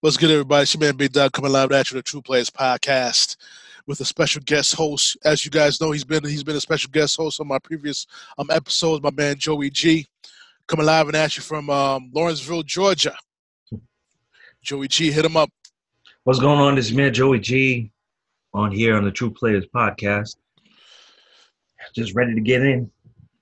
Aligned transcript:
What's 0.00 0.18
good, 0.18 0.30
everybody? 0.30 0.64
It's 0.64 0.74
your 0.74 0.82
man 0.82 0.96
Big 0.96 1.12
Doug 1.12 1.32
coming 1.32 1.52
live 1.52 1.72
at 1.72 1.90
you, 1.90 1.96
the 1.96 2.02
True 2.02 2.20
Players 2.20 2.50
Podcast, 2.50 3.38
with 3.86 3.98
a 4.02 4.04
special 4.04 4.42
guest 4.44 4.74
host. 4.74 5.16
As 5.24 5.42
you 5.42 5.50
guys 5.50 5.80
know, 5.80 5.90
he's 5.90 6.04
been 6.04 6.22
he's 6.22 6.44
been 6.44 6.54
a 6.54 6.60
special 6.60 6.90
guest 6.90 7.16
host 7.16 7.40
on 7.40 7.48
my 7.48 7.58
previous 7.58 8.06
um 8.36 8.50
episodes. 8.50 9.02
My 9.02 9.10
man 9.10 9.36
Joey 9.38 9.70
G, 9.70 10.06
coming 10.68 10.84
live 10.84 11.06
and 11.06 11.16
at 11.16 11.38
you 11.38 11.42
from 11.42 11.70
um, 11.70 12.10
Lawrenceville, 12.12 12.62
Georgia. 12.62 13.16
Joey 14.62 14.88
G, 14.88 15.10
hit 15.10 15.24
him 15.24 15.34
up. 15.34 15.48
What's 16.24 16.40
going 16.40 16.60
on? 16.60 16.74
This 16.74 16.90
is 16.90 16.92
man 16.92 17.14
Joey 17.14 17.40
G 17.40 17.90
on 18.52 18.72
here 18.72 18.98
on 18.98 19.04
the 19.04 19.10
True 19.10 19.30
Players 19.30 19.64
Podcast. 19.74 20.36
Just 21.94 22.14
ready 22.14 22.34
to 22.34 22.40
get 22.42 22.60
in. 22.60 22.90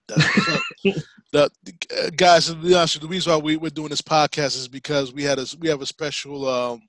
The 0.08 0.98
uh, 1.34 2.10
guys, 2.16 2.46
to 2.46 2.54
be 2.54 2.74
honest, 2.74 3.00
the 3.00 3.08
reason 3.08 3.32
why 3.32 3.38
we, 3.38 3.56
we're 3.56 3.70
doing 3.70 3.88
this 3.88 4.02
podcast 4.02 4.56
is 4.56 4.68
because 4.68 5.12
we 5.12 5.22
had 5.22 5.38
a 5.38 5.46
we 5.58 5.68
have 5.68 5.82
a 5.82 5.86
special 5.86 6.48
um, 6.48 6.82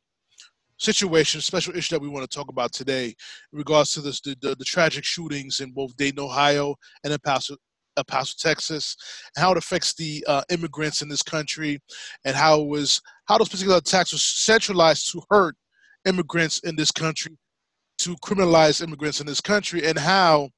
situation, 0.78 1.42
special 1.42 1.76
issue 1.76 1.96
that 1.96 2.02
we 2.02 2.10
want 2.10 2.30
to 2.30 2.38
talk 2.38 2.50
about 2.50 2.74
today 2.74 3.08
in 3.08 3.58
regards 3.58 3.94
to 3.94 4.02
this 4.02 4.22
the, 4.22 4.36
the, 4.42 4.56
the 4.56 4.66
tragic 4.66 5.04
shootings 5.04 5.60
in 5.60 5.72
both 5.72 5.96
Dayton, 5.98 6.20
Ohio, 6.20 6.76
and 7.04 7.14
El 7.14 7.20
Paso, 7.20 7.56
El 7.98 8.04
Paso, 8.04 8.34
Texas, 8.38 8.96
and 9.36 9.44
how 9.44 9.52
it 9.52 9.58
affects 9.58 9.94
the 9.94 10.24
uh, 10.28 10.44
immigrants 10.50 11.02
in 11.02 11.10
this 11.10 11.24
country, 11.24 11.80
and 12.26 12.36
how 12.36 12.62
it 12.62 12.68
was 12.68 13.02
how 13.26 13.38
those 13.38 13.50
particular 13.50 13.78
attacks 13.78 14.12
were 14.12 14.20
centralized 14.20 15.12
to 15.12 15.22
hurt 15.30 15.56
immigrants 16.06 16.60
in 16.60 16.76
this 16.76 16.92
country, 16.92 17.38
to 18.00 18.16
criminalize 18.18 18.84
immigrants 18.84 19.22
in 19.22 19.26
this 19.26 19.42
country, 19.42 19.86
and 19.86 19.98
how 19.98 20.50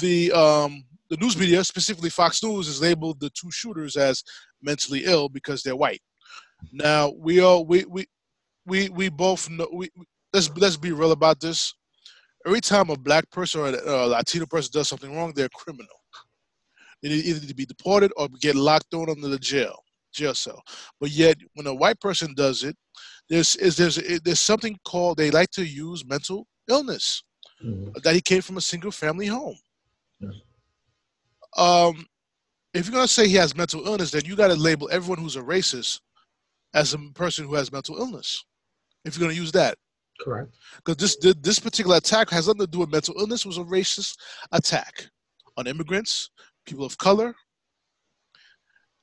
the 0.00 0.32
um, 0.32 0.84
the 1.10 1.16
news 1.18 1.36
media, 1.36 1.62
specifically 1.64 2.10
Fox 2.10 2.42
News, 2.42 2.66
has 2.66 2.80
labeled 2.80 3.20
the 3.20 3.30
two 3.30 3.50
shooters 3.50 3.96
as 3.96 4.22
mentally 4.62 5.02
ill 5.04 5.28
because 5.28 5.62
they're 5.62 5.76
white. 5.76 6.00
Now 6.72 7.12
we 7.18 7.40
all 7.40 7.66
we 7.66 7.84
we 7.84 8.06
we 8.66 8.88
we 8.88 9.08
both 9.08 9.50
know 9.50 9.68
we 9.72 9.90
let's 10.32 10.50
let's 10.56 10.76
be 10.76 10.92
real 10.92 11.12
about 11.12 11.40
this. 11.40 11.74
Every 12.46 12.60
time 12.60 12.90
a 12.90 12.96
black 12.96 13.30
person 13.30 13.60
or 13.60 13.68
a, 13.68 14.06
Latino 14.06 14.46
person 14.46 14.70
does 14.72 14.88
something 14.88 15.14
wrong, 15.14 15.32
they're 15.34 15.46
a 15.46 15.50
criminal. 15.50 15.96
They 17.02 17.10
need 17.10 17.24
either 17.24 17.46
to 17.46 17.54
be 17.54 17.66
deported 17.66 18.12
or 18.16 18.28
get 18.40 18.54
locked 18.54 18.94
on 18.94 19.10
under 19.10 19.28
the 19.28 19.38
jail 19.38 19.76
jail 20.14 20.34
cell. 20.34 20.62
But 21.00 21.10
yet, 21.10 21.36
when 21.54 21.66
a 21.66 21.74
white 21.74 22.00
person 22.00 22.34
does 22.34 22.64
it, 22.64 22.76
there's 23.28 23.56
is 23.56 23.76
there's 23.76 23.96
there's 24.22 24.40
something 24.40 24.78
called 24.84 25.18
they 25.18 25.30
like 25.30 25.50
to 25.52 25.64
use 25.64 26.06
mental 26.06 26.46
illness 26.68 27.22
mm-hmm. 27.64 27.90
that 28.02 28.14
he 28.14 28.20
came 28.20 28.42
from 28.42 28.56
a 28.56 28.62
single 28.62 28.90
family 28.90 29.26
home. 29.26 29.56
Um, 31.56 32.06
if 32.72 32.86
you're 32.86 32.94
gonna 32.94 33.08
say 33.08 33.28
he 33.28 33.36
has 33.36 33.56
mental 33.56 33.86
illness, 33.86 34.10
then 34.10 34.24
you 34.24 34.36
got 34.36 34.48
to 34.48 34.54
label 34.54 34.88
everyone 34.90 35.18
who's 35.18 35.36
a 35.36 35.42
racist 35.42 36.00
as 36.74 36.92
a 36.92 36.98
person 37.14 37.46
who 37.46 37.54
has 37.54 37.70
mental 37.70 37.96
illness. 37.98 38.44
If 39.04 39.16
you're 39.16 39.26
gonna 39.26 39.38
use 39.38 39.52
that, 39.52 39.76
correct? 40.20 40.52
Because 40.84 40.96
this 40.96 41.34
this 41.40 41.58
particular 41.60 41.96
attack 41.98 42.30
has 42.30 42.48
nothing 42.48 42.62
to 42.62 42.66
do 42.66 42.80
with 42.80 42.90
mental 42.90 43.14
illness. 43.18 43.44
It 43.44 43.48
was 43.48 43.58
a 43.58 43.64
racist 43.64 44.16
attack 44.52 45.08
on 45.56 45.68
immigrants, 45.68 46.30
people 46.66 46.84
of 46.84 46.98
color, 46.98 47.34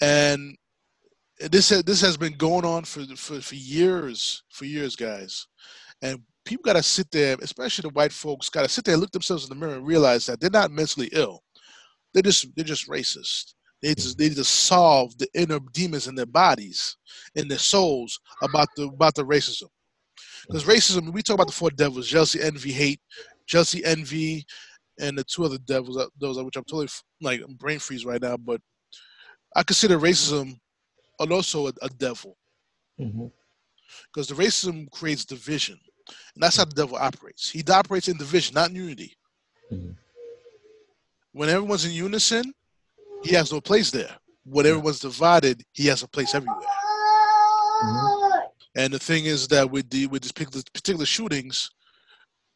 and 0.02 0.58
this 1.40 1.70
this 1.70 2.02
has 2.02 2.18
been 2.18 2.34
going 2.34 2.66
on 2.66 2.84
for 2.84 3.06
for, 3.16 3.40
for 3.40 3.56
years, 3.56 4.44
for 4.50 4.66
years, 4.66 4.98
guys. 4.98 5.48
And 6.02 6.20
people 6.46 6.64
got 6.64 6.74
to 6.74 6.84
sit 6.84 7.10
there, 7.12 7.38
especially 7.42 7.84
the 7.84 7.94
white 7.94 8.12
folks, 8.12 8.50
got 8.50 8.64
to 8.64 8.70
sit 8.70 8.84
there, 8.84 8.98
look 8.98 9.12
themselves 9.12 9.44
in 9.44 9.50
the 9.50 9.56
mirror, 9.56 9.78
and 9.78 9.86
realize 9.86 10.26
that 10.26 10.42
they're 10.42 10.50
not 10.50 10.72
mentally 10.72 11.10
ill 11.14 11.44
they're 12.14 12.23
just 12.23 12.48
they're 12.56 12.66
just 12.66 12.90
racist. 12.90 13.54
They 13.81 13.95
just 13.95 14.17
they 14.17 14.30
just 14.30 14.54
solve 14.66 15.17
the 15.17 15.28
inner 15.34 15.59
demons 15.73 16.08
in 16.08 16.16
their 16.16 16.26
bodies, 16.28 16.98
in 17.36 17.48
their 17.48 17.58
souls 17.58 18.20
about 18.44 18.68
the 18.76 18.84
about 18.84 19.16
the 19.16 19.26
racism. 19.26 19.70
Because 20.48 20.66
racism, 20.66 21.12
we 21.12 21.22
talk 21.22 21.36
about 21.36 21.48
the 21.48 21.53
four 21.53 21.72
devils: 21.72 22.08
jealousy, 22.08 22.42
envy, 22.42 22.72
hate, 22.72 23.00
jealousy, 23.48 23.84
envy, 23.84 24.46
and 25.00 25.18
the 25.18 25.24
two 25.24 25.46
other 25.46 25.58
devils. 25.66 25.97
Uh, 25.97 26.08
those 26.19 26.41
which 26.44 26.56
I'm 26.56 26.63
totally 26.63 26.90
like 27.22 27.41
brain 27.58 27.80
freeze 27.80 28.06
right 28.06 28.22
now. 28.22 28.38
But 28.38 28.62
I 29.56 29.63
consider 29.63 29.97
racism 29.97 30.57
also 31.19 31.68
a, 31.68 31.74
a 31.81 31.90
devil, 31.90 32.38
because 32.97 33.12
mm-hmm. 33.13 34.36
the 34.36 34.44
racism 34.44 34.91
creates 34.91 35.25
division, 35.25 35.80
and 36.07 36.44
that's 36.44 36.57
how 36.57 36.66
the 36.66 36.75
devil 36.75 36.97
operates. 36.97 37.50
He 37.50 37.63
operates 37.72 38.07
in 38.07 38.18
division, 38.18 38.53
not 38.53 38.69
in 38.69 38.75
unity. 38.75 39.18
Mm-hmm 39.72 39.91
when 41.34 41.50
everyone's 41.50 41.86
in 41.86 41.92
unison, 41.92 42.53
he 43.24 43.36
has 43.36 43.52
no 43.52 43.62
place 43.62 43.92
there. 43.92 44.09
When 44.44 44.66
everyone's 44.66 45.00
divided, 45.00 45.64
he 45.74 45.88
has 45.88 46.03
a 46.03 46.08
place 46.08 46.34
everywhere. 46.34 46.58
Mm-hmm. 47.84 48.38
And 48.75 48.94
the 48.94 49.00
thing 49.00 49.25
is 49.25 49.47
that 49.50 49.69
with 49.69 49.90
the 49.90 50.08
with 50.08 50.22
these 50.22 50.31
particular, 50.31 50.64
particular 50.74 51.06
shootings, 51.06 51.72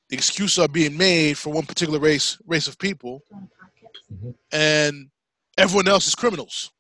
the 0.09 0.15
excuses 0.15 0.59
are 0.59 0.67
being 0.67 0.97
made 0.97 1.37
for 1.37 1.51
one 1.51 1.65
particular 1.65 1.99
race 1.99 2.37
race 2.47 2.67
of 2.67 2.77
people, 2.77 3.21
mm-hmm. 4.11 4.31
and 4.51 5.09
everyone 5.57 5.87
else 5.87 6.07
is 6.07 6.15
criminals. 6.15 6.71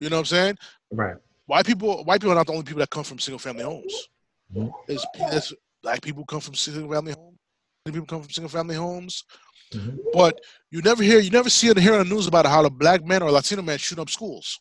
You 0.00 0.08
know 0.08 0.16
what 0.16 0.20
I'm 0.20 0.26
saying? 0.26 0.58
Right. 0.90 1.16
White 1.46 1.66
people, 1.66 2.04
white 2.04 2.20
people 2.20 2.32
are 2.32 2.36
not 2.36 2.46
the 2.46 2.52
only 2.52 2.64
people 2.64 2.78
that 2.80 2.90
come 2.90 3.04
from 3.04 3.18
single 3.18 3.38
family 3.38 3.64
homes. 3.64 4.08
Mm-hmm. 4.54 4.68
There's, 4.86 5.06
there's 5.18 5.52
black 5.82 6.00
people 6.00 6.24
come 6.24 6.40
from 6.40 6.54
single 6.54 6.90
family 6.90 7.12
homes. 7.12 7.38
People 7.84 8.06
come 8.06 8.22
from 8.22 8.30
single 8.30 8.48
family 8.48 8.76
homes. 8.76 9.24
Mm-hmm. 9.72 9.96
But 10.12 10.40
you 10.70 10.82
never 10.82 11.02
hear, 11.02 11.20
you 11.20 11.30
never 11.30 11.50
see 11.50 11.68
it 11.68 11.78
here 11.78 11.94
on 11.94 12.08
the 12.08 12.14
news 12.14 12.26
about 12.26 12.46
how 12.46 12.64
a 12.64 12.70
black 12.70 13.04
man 13.04 13.22
or 13.22 13.28
a 13.28 13.32
Latino 13.32 13.62
man 13.62 13.78
shoot 13.78 13.98
up 13.98 14.10
schools. 14.10 14.60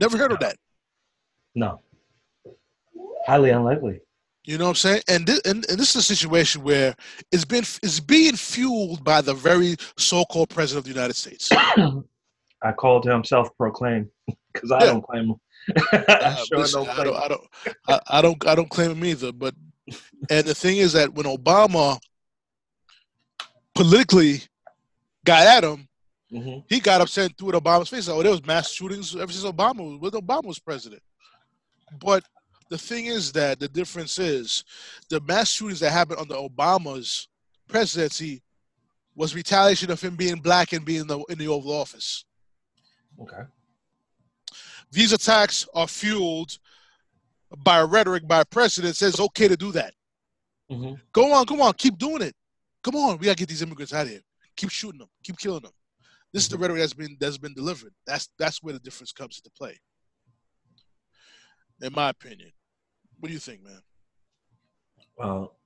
Never 0.00 0.18
heard 0.18 0.30
no. 0.30 0.34
of 0.34 0.40
that. 0.40 0.56
No. 1.54 1.80
Highly 3.26 3.50
unlikely. 3.50 4.00
You 4.44 4.58
know 4.58 4.64
what 4.64 4.70
I'm 4.70 4.76
saying? 4.76 5.02
And 5.08 5.26
this, 5.26 5.40
and, 5.44 5.64
and 5.68 5.78
this 5.78 5.90
is 5.90 5.96
a 5.96 6.02
situation 6.02 6.64
where 6.64 6.96
it's 7.30 7.44
been 7.44 7.62
it's 7.82 8.00
being 8.00 8.34
fueled 8.34 9.04
by 9.04 9.20
the 9.20 9.34
very 9.34 9.76
so-called 9.96 10.50
president 10.50 10.78
of 10.78 10.84
the 10.84 10.98
United 10.98 11.14
States. 11.14 11.48
I 12.62 12.72
called 12.72 13.06
him 13.06 13.22
self-proclaimed 13.22 14.08
because 14.52 14.72
I 14.72 14.80
yeah. 14.80 14.86
don't 14.86 15.02
claim 15.02 15.30
him. 15.30 15.40
sure 16.46 16.58
listen, 16.58 16.84
don't 16.84 16.98
I 16.98 17.04
don't, 17.04 17.16
I 17.16 17.28
don't, 17.28 17.46
I, 17.88 18.00
I 18.08 18.22
don't, 18.22 18.48
I 18.48 18.54
don't 18.56 18.70
claim 18.70 18.90
him 18.90 19.04
either. 19.04 19.30
But 19.30 19.54
and 20.28 20.44
the 20.44 20.54
thing 20.54 20.78
is 20.78 20.92
that 20.94 21.14
when 21.14 21.26
Obama 21.26 22.00
politically 23.74 24.42
got 25.24 25.46
at 25.46 25.64
him, 25.64 25.88
mm-hmm. 26.32 26.60
he 26.68 26.80
got 26.80 27.00
upset 27.00 27.26
and 27.26 27.38
threw 27.38 27.50
it 27.50 27.54
Obama's 27.54 27.88
face. 27.88 28.08
Oh, 28.08 28.22
there 28.22 28.32
was 28.32 28.44
mass 28.44 28.72
shootings 28.72 29.14
ever 29.16 29.32
since 29.32 29.44
Obama 29.44 29.98
was 29.98 30.12
Obama 30.12 30.44
was 30.44 30.58
president. 30.58 31.02
But 32.00 32.24
the 32.68 32.78
thing 32.78 33.06
is 33.06 33.32
that 33.32 33.60
the 33.60 33.68
difference 33.68 34.18
is 34.18 34.64
the 35.08 35.20
mass 35.20 35.50
shootings 35.50 35.80
that 35.80 35.90
happened 35.90 36.20
under 36.20 36.34
Obama's 36.34 37.28
presidency 37.68 38.42
was 39.14 39.34
retaliation 39.34 39.90
of 39.90 40.00
him 40.00 40.16
being 40.16 40.36
black 40.36 40.72
and 40.72 40.84
being 40.84 41.02
in 41.02 41.06
the, 41.06 41.18
in 41.28 41.38
the 41.38 41.48
Oval 41.48 41.72
Office. 41.72 42.24
Okay. 43.20 43.42
These 44.90 45.12
attacks 45.12 45.66
are 45.74 45.86
fueled 45.86 46.58
by 47.58 47.82
rhetoric 47.82 48.26
by 48.26 48.40
a 48.40 48.44
president 48.44 48.96
says 48.96 49.20
okay 49.20 49.48
to 49.48 49.56
do 49.56 49.72
that. 49.72 49.94
Mm-hmm. 50.70 50.94
Go 51.12 51.32
on, 51.32 51.44
go 51.44 51.60
on, 51.60 51.74
keep 51.74 51.98
doing 51.98 52.22
it. 52.22 52.34
Come 52.82 52.96
on, 52.96 53.18
we 53.18 53.26
gotta 53.26 53.36
get 53.36 53.48
these 53.48 53.62
immigrants 53.62 53.92
out 53.92 54.06
of 54.06 54.10
here. 54.10 54.20
Keep 54.56 54.70
shooting 54.70 54.98
them. 54.98 55.08
Keep 55.22 55.38
killing 55.38 55.62
them. 55.62 55.72
This 56.32 56.44
is 56.44 56.48
the 56.48 56.56
mm-hmm. 56.56 56.62
rhetoric 56.62 56.80
that's 56.80 56.94
been 56.94 57.16
that's 57.20 57.38
been 57.38 57.54
delivered. 57.54 57.92
That's 58.06 58.28
that's 58.38 58.62
where 58.62 58.72
the 58.72 58.80
difference 58.80 59.12
comes 59.12 59.38
into 59.38 59.50
play. 59.56 59.78
In 61.80 61.92
my 61.94 62.10
opinion, 62.10 62.50
what 63.18 63.28
do 63.28 63.32
you 63.32 63.40
think, 63.40 63.62
man? 63.62 63.80
Well, 65.16 65.56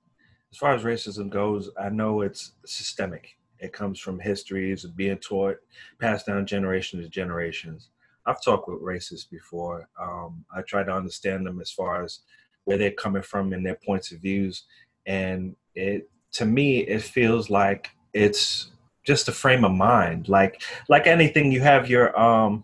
as 0.51 0.57
far 0.57 0.73
as 0.73 0.83
racism 0.83 1.29
goes, 1.29 1.69
I 1.79 1.89
know 1.89 2.21
it's 2.21 2.53
systemic. 2.65 3.37
It 3.59 3.73
comes 3.73 3.99
from 3.99 4.19
histories 4.19 4.83
of 4.83 4.95
being 4.95 5.17
taught, 5.17 5.57
passed 5.99 6.27
down 6.27 6.45
generation 6.45 7.01
to 7.01 7.09
generations. 7.09 7.89
I've 8.25 8.43
talked 8.43 8.67
with 8.67 8.81
racists 8.81 9.29
before. 9.29 9.87
Um, 9.99 10.45
I 10.55 10.61
try 10.61 10.83
to 10.83 10.91
understand 10.93 11.45
them 11.45 11.61
as 11.61 11.71
far 11.71 12.03
as 12.03 12.19
where 12.65 12.77
they're 12.77 12.91
coming 12.91 13.21
from 13.21 13.53
and 13.53 13.65
their 13.65 13.79
points 13.85 14.11
of 14.11 14.19
views, 14.19 14.63
and 15.05 15.55
it 15.75 16.09
to 16.37 16.45
me 16.45 16.79
it 16.79 17.01
feels 17.01 17.49
like 17.49 17.89
it's 18.13 18.71
just 19.03 19.27
a 19.27 19.31
frame 19.31 19.65
of 19.65 19.71
mind. 19.71 20.29
Like 20.29 20.61
like 20.87 21.07
anything 21.07 21.51
you 21.51 21.61
have 21.61 21.89
your 21.89 22.17
um 22.19 22.63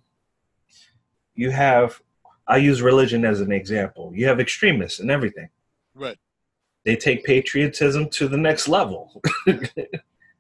you 1.36 1.50
have 1.50 2.00
i 2.48 2.58
use 2.58 2.81
religion 2.81 3.25
as 3.25 3.42
an 3.42 3.52
example. 3.52 4.12
You 4.14 4.28
have 4.28 4.40
extremists 4.40 5.00
and 5.00 5.10
everything. 5.10 5.50
Right. 5.96 6.18
They 6.86 6.96
take 6.96 7.24
patriotism 7.24 8.10
to 8.10 8.28
the 8.28 8.38
next 8.38 8.68
level. 8.68 9.22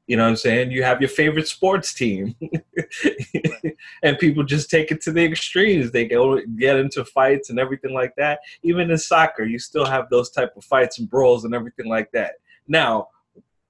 You 0.05 0.17
know 0.17 0.23
what 0.23 0.31
i'm 0.31 0.35
saying? 0.35 0.71
You 0.71 0.83
have 0.83 0.99
your 0.99 1.09
favorite 1.09 1.47
sports 1.47 1.93
team. 1.93 2.35
Right. 2.41 3.77
and 4.03 4.19
people 4.19 4.43
just 4.43 4.69
take 4.69 4.91
it 4.91 4.99
to 5.03 5.13
the 5.13 5.23
extremes. 5.23 5.91
They 5.91 6.05
go 6.05 6.41
get 6.57 6.75
into 6.75 7.05
fights 7.05 7.49
and 7.49 7.57
everything 7.57 7.93
like 7.93 8.13
that. 8.17 8.39
Even 8.63 8.91
in 8.91 8.97
soccer 8.97 9.45
you 9.45 9.57
still 9.59 9.85
have 9.85 10.09
those 10.09 10.29
type 10.29 10.57
of 10.57 10.65
fights 10.65 10.99
and 10.99 11.09
brawls 11.09 11.45
and 11.45 11.55
everything 11.55 11.87
like 11.87 12.11
that. 12.11 12.33
Now 12.67 13.07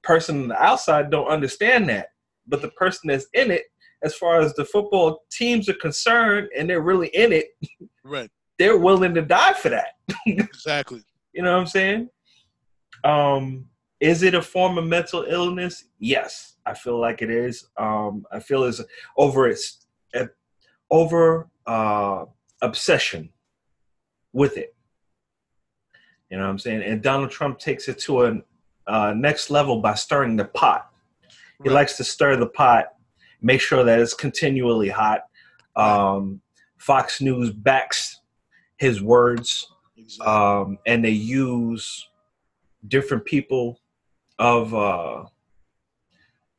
person 0.03 0.44
on 0.44 0.47
the 0.50 0.61
outside 0.61 1.09
don't 1.09 1.27
understand 1.27 1.89
that. 1.89 2.09
But 2.47 2.61
the 2.61 2.69
person 2.69 3.07
that's 3.07 3.27
in 3.33 3.51
it, 3.51 3.63
as 4.03 4.15
far 4.15 4.41
as 4.41 4.53
the 4.53 4.65
football 4.65 5.23
teams 5.31 5.69
are 5.69 5.75
concerned, 5.75 6.50
and 6.57 6.69
they're 6.69 6.81
really 6.81 7.07
in 7.07 7.31
it, 7.31 7.47
right? 8.03 8.29
they're 8.59 8.77
willing 8.77 9.13
to 9.13 9.21
die 9.21 9.53
for 9.53 9.69
that. 9.69 9.94
exactly. 10.25 11.01
You 11.35 11.41
know 11.41 11.53
what 11.53 11.61
I'm 11.61 11.65
saying? 11.65 12.09
Um, 13.03 13.65
is 14.00 14.21
it 14.21 14.35
a 14.35 14.41
form 14.44 14.77
of 14.77 14.85
mental 14.85 15.25
illness? 15.27 15.85
Yes, 15.97 16.57
I 16.63 16.75
feel 16.75 16.99
like 16.99 17.23
it 17.23 17.31
is. 17.31 17.65
Um, 17.75 18.23
I 18.31 18.39
feel 18.39 18.65
it's 18.65 18.79
over 19.17 19.47
its 19.47 19.88
over 20.91 21.49
uh, 21.65 22.25
obsession 22.61 23.29
with 24.31 24.57
it. 24.57 24.75
You 26.29 26.38
know 26.38 26.44
what 26.44 26.51
I'm 26.51 26.59
saying? 26.59 26.83
And 26.83 27.01
Donald 27.01 27.31
Trump 27.31 27.59
takes 27.59 27.88
it 27.88 27.97
to 27.99 28.25
a 28.25 28.41
uh, 28.88 29.13
next 29.15 29.50
level 29.50 29.80
by 29.81 29.94
stirring 29.95 30.35
the 30.35 30.45
pot. 30.45 30.89
He 31.63 31.69
Right. 31.69 31.75
likes 31.75 31.97
to 31.97 32.03
stir 32.03 32.35
the 32.35 32.47
pot, 32.47 32.94
make 33.41 33.62
sure 33.62 33.83
that 33.83 34.00
it's 34.00 34.13
continually 34.13 34.89
hot. 34.89 35.21
Um, 35.75 36.41
Fox 36.77 37.21
News 37.21 37.51
backs 37.51 38.19
his 38.77 39.01
words 39.01 39.71
Exactly. 39.97 40.25
um, 40.33 40.77
and 40.85 41.03
they 41.06 41.09
use 41.12 42.09
different 42.89 43.24
people 43.24 43.80
of 44.39 44.74
uh, 44.74 45.24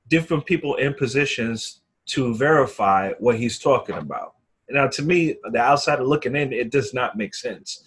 different 0.09 0.47
people 0.47 0.77
in 0.77 0.95
positions 0.95 1.81
to 2.07 2.35
verify 2.35 3.13
what 3.19 3.37
he's 3.37 3.59
talking 3.59 3.97
about. 3.97 4.35
Now, 4.71 4.87
to 4.89 5.03
me, 5.03 5.37
the 5.53 5.59
outsider 5.59 6.05
looking 6.05 6.35
in, 6.37 6.53
it 6.53 6.71
does 6.71 6.95
not 6.95 7.17
make 7.17 7.35
sense. 7.35 7.85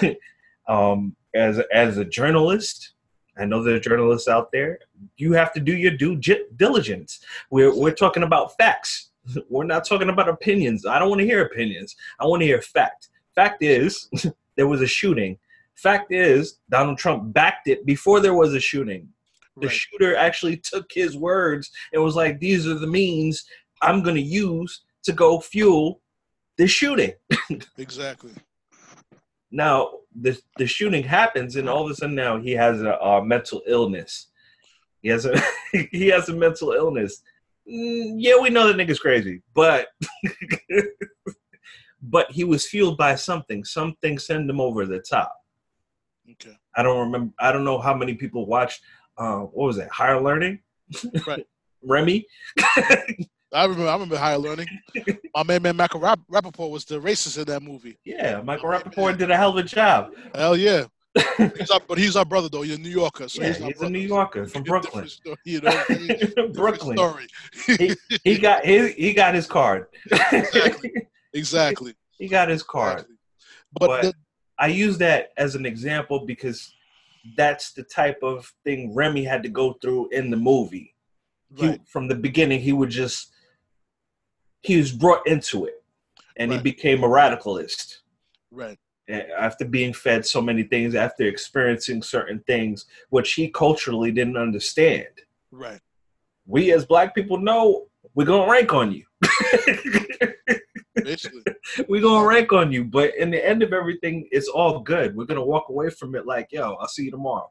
Right. 0.00 0.16
um, 0.68 1.14
as 1.34 1.60
as 1.72 1.98
a 1.98 2.04
journalist, 2.04 2.93
I 3.38 3.44
know 3.44 3.62
there 3.62 3.74
are 3.74 3.80
journalists 3.80 4.28
out 4.28 4.50
there. 4.52 4.78
You 5.16 5.32
have 5.32 5.52
to 5.54 5.60
do 5.60 5.76
your 5.76 5.90
due 5.92 6.16
diligence. 6.56 7.20
We're 7.50 7.74
we're 7.76 7.92
talking 7.94 8.22
about 8.22 8.56
facts. 8.56 9.10
We're 9.48 9.64
not 9.64 9.86
talking 9.86 10.10
about 10.10 10.28
opinions. 10.28 10.84
I 10.86 10.98
don't 10.98 11.08
want 11.08 11.20
to 11.20 11.26
hear 11.26 11.42
opinions. 11.42 11.96
I 12.20 12.26
want 12.26 12.42
to 12.42 12.46
hear 12.46 12.60
fact. 12.60 13.08
Fact 13.34 13.62
is, 13.62 14.08
there 14.56 14.68
was 14.68 14.82
a 14.82 14.86
shooting. 14.86 15.38
Fact 15.74 16.12
is, 16.12 16.58
Donald 16.70 16.98
Trump 16.98 17.32
backed 17.32 17.66
it 17.68 17.84
before 17.86 18.20
there 18.20 18.34
was 18.34 18.54
a 18.54 18.60
shooting. 18.60 19.08
The 19.56 19.68
Right. 19.68 19.74
shooter 19.76 20.16
actually 20.16 20.56
took 20.58 20.90
his 20.92 21.16
words 21.16 21.70
and 21.92 22.02
was 22.02 22.16
like, 22.16 22.38
"These 22.38 22.66
are 22.66 22.74
the 22.74 22.86
means 22.86 23.44
I'm 23.82 24.02
going 24.02 24.16
to 24.16 24.20
use 24.20 24.82
to 25.04 25.12
go 25.12 25.40
fuel 25.40 26.00
the 26.58 26.66
shooting." 26.68 27.12
Exactly. 27.78 28.32
Now 29.50 30.00
the 30.20 30.38
the 30.58 30.66
shooting 30.66 31.02
happens, 31.02 31.56
and 31.56 31.68
all 31.68 31.84
of 31.84 31.90
a 31.90 31.94
sudden 31.94 32.14
now 32.14 32.38
he 32.38 32.52
has 32.52 32.82
a, 32.82 32.92
a 32.94 33.24
mental 33.24 33.62
illness. 33.66 34.28
He 35.02 35.08
has 35.08 35.26
a 35.26 35.40
he 35.90 36.08
has 36.08 36.28
a 36.28 36.34
mental 36.34 36.72
illness. 36.72 37.22
Mm, 37.70 38.14
yeah, 38.18 38.38
we 38.40 38.50
know 38.50 38.66
that 38.66 38.76
nigga's 38.76 38.98
crazy, 38.98 39.42
but 39.54 39.88
but 42.02 42.30
he 42.30 42.44
was 42.44 42.66
fueled 42.66 42.98
by 42.98 43.14
something. 43.14 43.64
Something 43.64 44.18
sent 44.18 44.48
him 44.48 44.60
over 44.60 44.86
the 44.86 45.00
top. 45.00 45.34
Okay. 46.30 46.56
I 46.76 46.82
don't 46.82 46.98
remember. 46.98 47.32
I 47.38 47.52
don't 47.52 47.64
know 47.64 47.78
how 47.78 47.94
many 47.94 48.14
people 48.14 48.46
watched. 48.46 48.82
Uh, 49.16 49.40
what 49.40 49.66
was 49.66 49.78
it? 49.78 49.88
Higher 49.90 50.20
Learning. 50.20 50.58
Right. 51.26 51.46
Remy. 51.82 52.26
I 53.54 53.64
remember. 53.64 53.88
I 53.88 53.92
remember 53.94 54.16
Higher 54.16 54.38
Learning. 54.38 54.66
My 55.34 55.42
man, 55.44 55.62
man, 55.62 55.76
Michael 55.76 56.00
Rap- 56.00 56.20
Rapaport 56.30 56.70
was 56.70 56.84
the 56.84 57.00
racist 57.00 57.38
in 57.38 57.44
that 57.44 57.62
movie. 57.62 57.96
Yeah, 58.04 58.42
Michael 58.42 58.68
Rapaport 58.70 59.16
did 59.18 59.30
a 59.30 59.36
hell 59.36 59.50
of 59.50 59.56
a 59.56 59.62
job. 59.62 60.10
Hell 60.34 60.56
yeah. 60.56 60.84
He's 61.38 61.70
our, 61.70 61.78
but 61.86 61.96
he's 61.96 62.16
our 62.16 62.24
brother 62.24 62.48
though. 62.48 62.62
He's 62.62 62.74
a 62.76 62.80
New 62.80 62.88
Yorker, 62.88 63.28
so 63.28 63.40
yeah, 63.40 63.48
he's, 63.48 63.58
he's 63.58 63.80
a. 63.82 63.88
New 63.88 64.00
Yorker 64.00 64.46
from 64.46 64.64
Brooklyn. 64.64 65.06
story, 65.06 65.36
you 65.44 65.60
know, 65.60 65.70
what 65.70 65.90
I 65.90 65.94
mean? 65.94 66.06
Different 66.18 66.54
Brooklyn. 66.54 66.96
story. 66.96 67.26
He 68.24 68.38
got 68.38 68.64
his, 68.64 68.94
he 68.94 69.12
got 69.14 69.32
his 69.32 69.46
card. 69.46 69.86
Exactly. 70.32 70.90
Exactly. 71.32 71.94
he 72.18 72.26
got 72.26 72.48
his 72.48 72.64
card. 72.64 72.94
exactly. 72.94 73.16
But, 73.78 73.86
But- 73.86 74.02
the, 74.02 74.14
I 74.58 74.66
use 74.68 74.98
that 74.98 75.28
as 75.36 75.54
an 75.54 75.66
example 75.66 76.26
because 76.26 76.74
that's 77.36 77.72
the 77.74 77.84
type 77.84 78.18
of 78.24 78.52
thing 78.64 78.92
Remy 78.92 79.22
had 79.24 79.44
to 79.44 79.48
go 79.48 79.74
through 79.74 80.08
in 80.10 80.30
the 80.30 80.36
movie. 80.36 80.94
He, 81.56 81.78
from 81.86 82.08
the 82.08 82.16
beginning, 82.16 82.60
he 82.60 82.72
would 82.72 82.90
just 82.90 83.30
he 84.64 84.78
was 84.78 84.90
brought 84.92 85.26
into 85.26 85.66
it, 85.66 85.82
and 86.36 86.50
he 86.50 86.58
became 86.58 87.04
a 87.04 87.08
radicalist 87.08 87.98
right, 88.50 88.78
after 89.08 89.64
being 89.64 89.92
fed 89.92 90.24
so 90.24 90.40
many 90.40 90.62
things, 90.62 90.94
after 90.94 91.24
experiencing 91.24 92.02
certain 92.02 92.40
things, 92.46 92.86
which 93.10 93.34
he 93.34 93.48
culturally 93.48 94.10
didn't 94.10 94.38
understand. 94.38 95.06
right. 95.50 95.80
We 96.46 96.72
as 96.72 96.84
black 96.84 97.14
people 97.14 97.38
know 97.38 97.86
we're 98.14 98.26
gonna 98.26 98.50
rank 98.50 98.72
on 98.74 98.92
you. 98.92 99.04
We're 101.88 102.02
gonna 102.02 102.26
rank 102.26 102.52
on 102.52 102.70
you, 102.70 102.84
but 102.84 103.16
in 103.16 103.30
the 103.30 103.44
end 103.44 103.62
of 103.62 103.72
everything, 103.72 104.28
it's 104.30 104.48
all 104.48 104.80
good. 104.80 105.16
We're 105.16 105.24
gonna 105.24 105.44
walk 105.44 105.68
away 105.68 105.90
from 105.90 106.14
it 106.14 106.26
like, 106.26 106.48
yo, 106.52 106.74
I'll 106.74 106.88
see 106.88 107.04
you 107.04 107.10
tomorrow. 107.10 107.50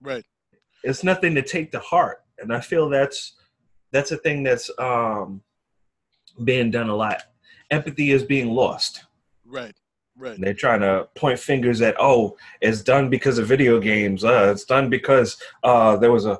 right, 0.00 0.24
It's 0.84 1.02
nothing 1.02 1.34
to 1.34 1.42
take 1.42 1.72
to 1.72 1.80
heart, 1.80 2.18
and 2.38 2.54
I 2.54 2.60
feel 2.60 2.88
that's 2.88 3.34
that's 3.90 4.12
a 4.12 4.16
thing 4.18 4.42
that's 4.42 4.70
um, 4.78 5.42
being 6.44 6.70
done 6.70 6.88
a 6.88 6.94
lot. 6.96 7.22
Empathy 7.70 8.10
is 8.12 8.22
being 8.24 8.50
lost. 8.50 9.04
right, 9.46 9.74
right, 10.16 10.40
they're 10.40 10.54
trying 10.54 10.80
to 10.80 11.08
point 11.14 11.38
fingers 11.38 11.80
at, 11.82 11.96
oh, 11.98 12.36
it's 12.60 12.82
done 12.82 13.10
because 13.10 13.38
of 13.38 13.46
video 13.46 13.78
games. 13.80 14.24
Uh, 14.24 14.50
it's 14.52 14.64
done 14.64 14.88
because 14.90 15.36
uh, 15.64 15.96
there 15.96 16.12
was 16.12 16.26
a 16.26 16.38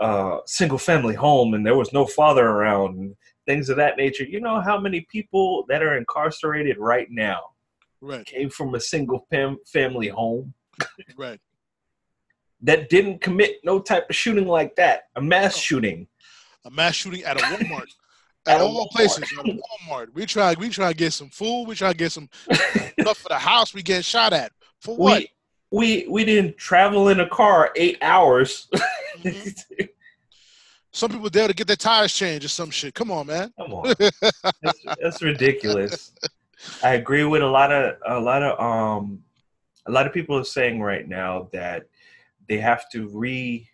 uh, 0.00 0.38
single 0.46 0.78
family 0.78 1.14
home 1.14 1.54
and 1.54 1.66
there 1.66 1.76
was 1.76 1.92
no 1.92 2.06
father 2.06 2.46
around 2.46 2.98
and 2.98 3.16
things 3.46 3.68
of 3.68 3.76
that 3.76 3.96
nature. 3.96 4.24
You 4.24 4.40
know 4.40 4.60
how 4.60 4.78
many 4.78 5.00
people 5.10 5.64
that 5.68 5.82
are 5.82 5.96
incarcerated 5.96 6.78
right 6.78 7.08
now 7.10 7.40
right, 8.00 8.24
came 8.24 8.50
from 8.50 8.74
a 8.76 8.80
single 8.80 9.26
fam- 9.30 9.58
family 9.66 10.08
home 10.08 10.54
right. 11.16 11.40
that 12.62 12.88
didn't 12.88 13.20
commit 13.20 13.56
no 13.64 13.80
type 13.80 14.08
of 14.08 14.14
shooting 14.14 14.46
like 14.46 14.76
that, 14.76 15.08
a 15.16 15.20
mass 15.20 15.56
Oh. 15.56 15.60
shooting. 15.60 16.06
A 16.64 16.70
mass 16.70 16.94
shooting 16.94 17.24
at 17.24 17.36
a 17.36 17.40
Walmart. 17.40 17.88
At 18.46 18.56
At 18.56 18.60
all 18.62 18.86
Walmart. 18.86 18.90
places, 18.90 19.24
at 19.38 19.46
a 19.46 19.58
Walmart. 19.88 20.14
We 20.14 20.24
try, 20.26 20.54
we 20.58 20.68
try 20.70 20.88
to 20.92 20.96
get 20.96 21.12
some 21.12 21.28
food. 21.28 21.64
We 21.64 21.74
try 21.74 21.92
to 21.92 21.96
get 21.98 22.12
some 22.12 22.28
stuff 23.00 23.18
for 23.18 23.28
the 23.28 23.38
house. 23.38 23.74
We 23.74 23.82
get 23.82 24.04
shot 24.04 24.32
at 24.32 24.52
for 24.80 24.96
what? 24.96 25.24
We, 25.70 26.06
we 26.06 26.06
we 26.08 26.24
didn't 26.24 26.56
travel 26.56 27.08
in 27.08 27.20
a 27.20 27.28
car 27.28 27.70
eight 27.76 27.98
hours. 28.02 28.68
Mhm. 29.18 29.54
Some 30.90 31.10
people 31.10 31.28
there 31.30 31.46
to 31.46 31.54
get 31.54 31.66
their 31.66 31.76
tires 31.76 32.12
changed 32.14 32.46
or 32.46 32.48
some 32.48 32.70
shit. 32.70 32.94
Come 32.94 33.10
on, 33.10 33.26
man. 33.26 33.52
Come 33.58 33.72
on, 33.74 33.94
that's, 34.62 34.80
that's 35.00 35.22
ridiculous. 35.22 36.12
I 36.82 36.94
agree 36.94 37.24
with 37.24 37.42
a 37.42 37.46
lot 37.46 37.70
of 37.70 37.96
a 38.06 38.18
lot 38.18 38.42
of 38.42 38.58
um 38.58 39.22
a 39.86 39.90
lot 39.92 40.06
of 40.06 40.12
people 40.14 40.36
are 40.36 40.44
saying 40.44 40.80
right 40.80 41.06
now 41.06 41.48
that 41.52 41.84
they 42.48 42.56
have 42.58 42.88
to 42.92 43.06
re 43.08 43.68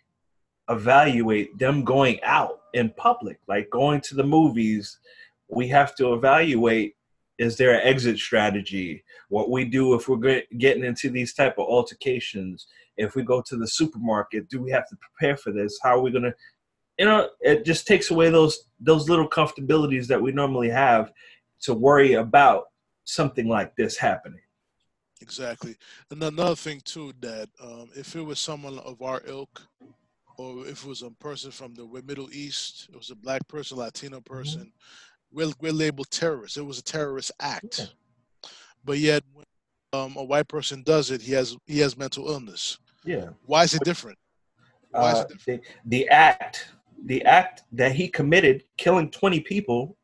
evaluate 0.69 1.57
them 1.57 1.83
going 1.83 2.21
out 2.23 2.59
in 2.75 2.91
public, 2.91 3.39
like 3.47 3.69
going 3.71 4.01
to 4.01 4.15
the 4.15 4.23
movies. 4.23 4.99
We 5.47 5.67
have 5.69 5.95
to 5.95 6.13
evaluate 6.13 6.95
is 7.37 7.57
there 7.57 7.73
an 7.73 7.85
exit 7.85 8.17
strategy? 8.17 9.03
What 9.27 9.51
we 9.51 9.65
do 9.65 9.93
if 9.93 10.07
we're 10.07 10.43
getting 10.57 10.85
into 10.85 11.09
these 11.09 11.33
type 11.33 11.57
of 11.57 11.67
altercations? 11.67 12.67
If 12.95 13.15
we 13.15 13.23
go 13.23 13.41
to 13.41 13.57
the 13.57 13.67
supermarket, 13.67 14.47
do 14.47 14.61
we 14.61 14.71
have 14.71 14.87
to 14.87 14.95
prepare 14.95 15.35
for 15.35 15.51
this? 15.51 15.77
How 15.83 15.97
are 15.97 16.01
we 16.01 16.11
gonna? 16.11 16.33
You 16.97 17.05
know, 17.05 17.29
it 17.41 17.65
just 17.65 17.87
takes 17.87 18.09
away 18.09 18.29
those 18.29 18.67
those 18.79 19.09
little 19.09 19.27
comfortabilities 19.27 20.07
that 20.07 20.21
we 20.21 20.31
normally 20.31 20.69
have 20.69 21.11
to 21.61 21.73
worry 21.73 22.13
about 22.13 22.65
something 23.03 23.49
like 23.49 23.75
this 23.75 23.97
happening. 23.97 24.39
Exactly. 25.21 25.75
And 26.09 26.23
another 26.23 26.55
thing 26.55 26.81
too, 26.85 27.13
that 27.19 27.49
um, 27.61 27.89
if 27.95 28.15
it 28.15 28.21
was 28.21 28.39
someone 28.39 28.79
of 28.79 29.01
our 29.01 29.21
ilk, 29.25 29.61
or 30.37 30.67
if 30.67 30.83
it 30.83 30.87
was 30.87 31.01
a 31.01 31.11
person 31.11 31.51
from 31.51 31.73
the 31.73 31.85
Middle 32.05 32.29
East, 32.31 32.87
it 32.91 32.95
was 32.97 33.09
a 33.09 33.15
black 33.15 33.47
person, 33.47 33.77
Latino 33.77 34.21
person, 34.21 34.71
we're, 35.31 35.51
we're 35.59 35.71
labeled 35.71 36.09
terrorists. 36.11 36.57
It 36.57 36.65
was 36.65 36.79
a 36.79 36.83
terrorist 36.83 37.31
act. 37.39 37.79
Yeah. 37.79 38.49
But 38.83 38.99
yet, 38.99 39.23
when 39.33 39.45
um, 39.93 40.15
a 40.17 40.23
white 40.23 40.47
person 40.47 40.83
does 40.83 41.11
it, 41.11 41.21
he 41.21 41.31
has 41.33 41.55
he 41.65 41.79
has 41.79 41.97
mental 41.97 42.29
illness. 42.29 42.77
Yeah. 43.03 43.29
Why 43.45 43.63
is 43.63 43.73
it 43.73 43.83
different? 43.83 44.17
Why 44.91 45.11
is 45.13 45.19
Uh, 45.19 45.21
it 45.21 45.27
different? 45.29 45.63
the, 45.85 45.97
the 45.97 46.09
act, 46.09 46.67
the 47.05 47.23
act 47.25 47.63
that 47.71 47.93
he 47.93 48.07
committed, 48.07 48.63
killing 48.77 49.09
twenty 49.09 49.39
people 49.39 49.97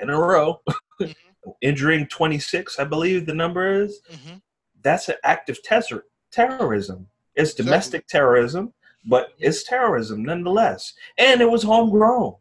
in 0.00 0.10
a 0.10 0.18
row, 0.18 0.60
Mhm. 1.00 1.14
injuring 1.62 2.06
twenty 2.08 2.38
six, 2.38 2.78
I 2.78 2.84
believe 2.84 3.26
the 3.26 3.34
number 3.34 3.82
is. 3.82 4.00
hmm 4.10 4.34
That's 4.82 5.08
an 5.08 5.16
act 5.24 5.48
of 5.48 5.58
ter- 5.62 6.04
terrorism. 6.30 7.08
It's 7.34 7.50
Exactly. 7.52 7.64
domestic 7.64 8.06
terrorism, 8.08 8.74
but 9.04 9.28
it's 9.38 9.64
terrorism 9.64 10.22
nonetheless. 10.22 10.92
And 11.18 11.40
it 11.40 11.50
was 11.50 11.62
homegrown. 11.62 12.34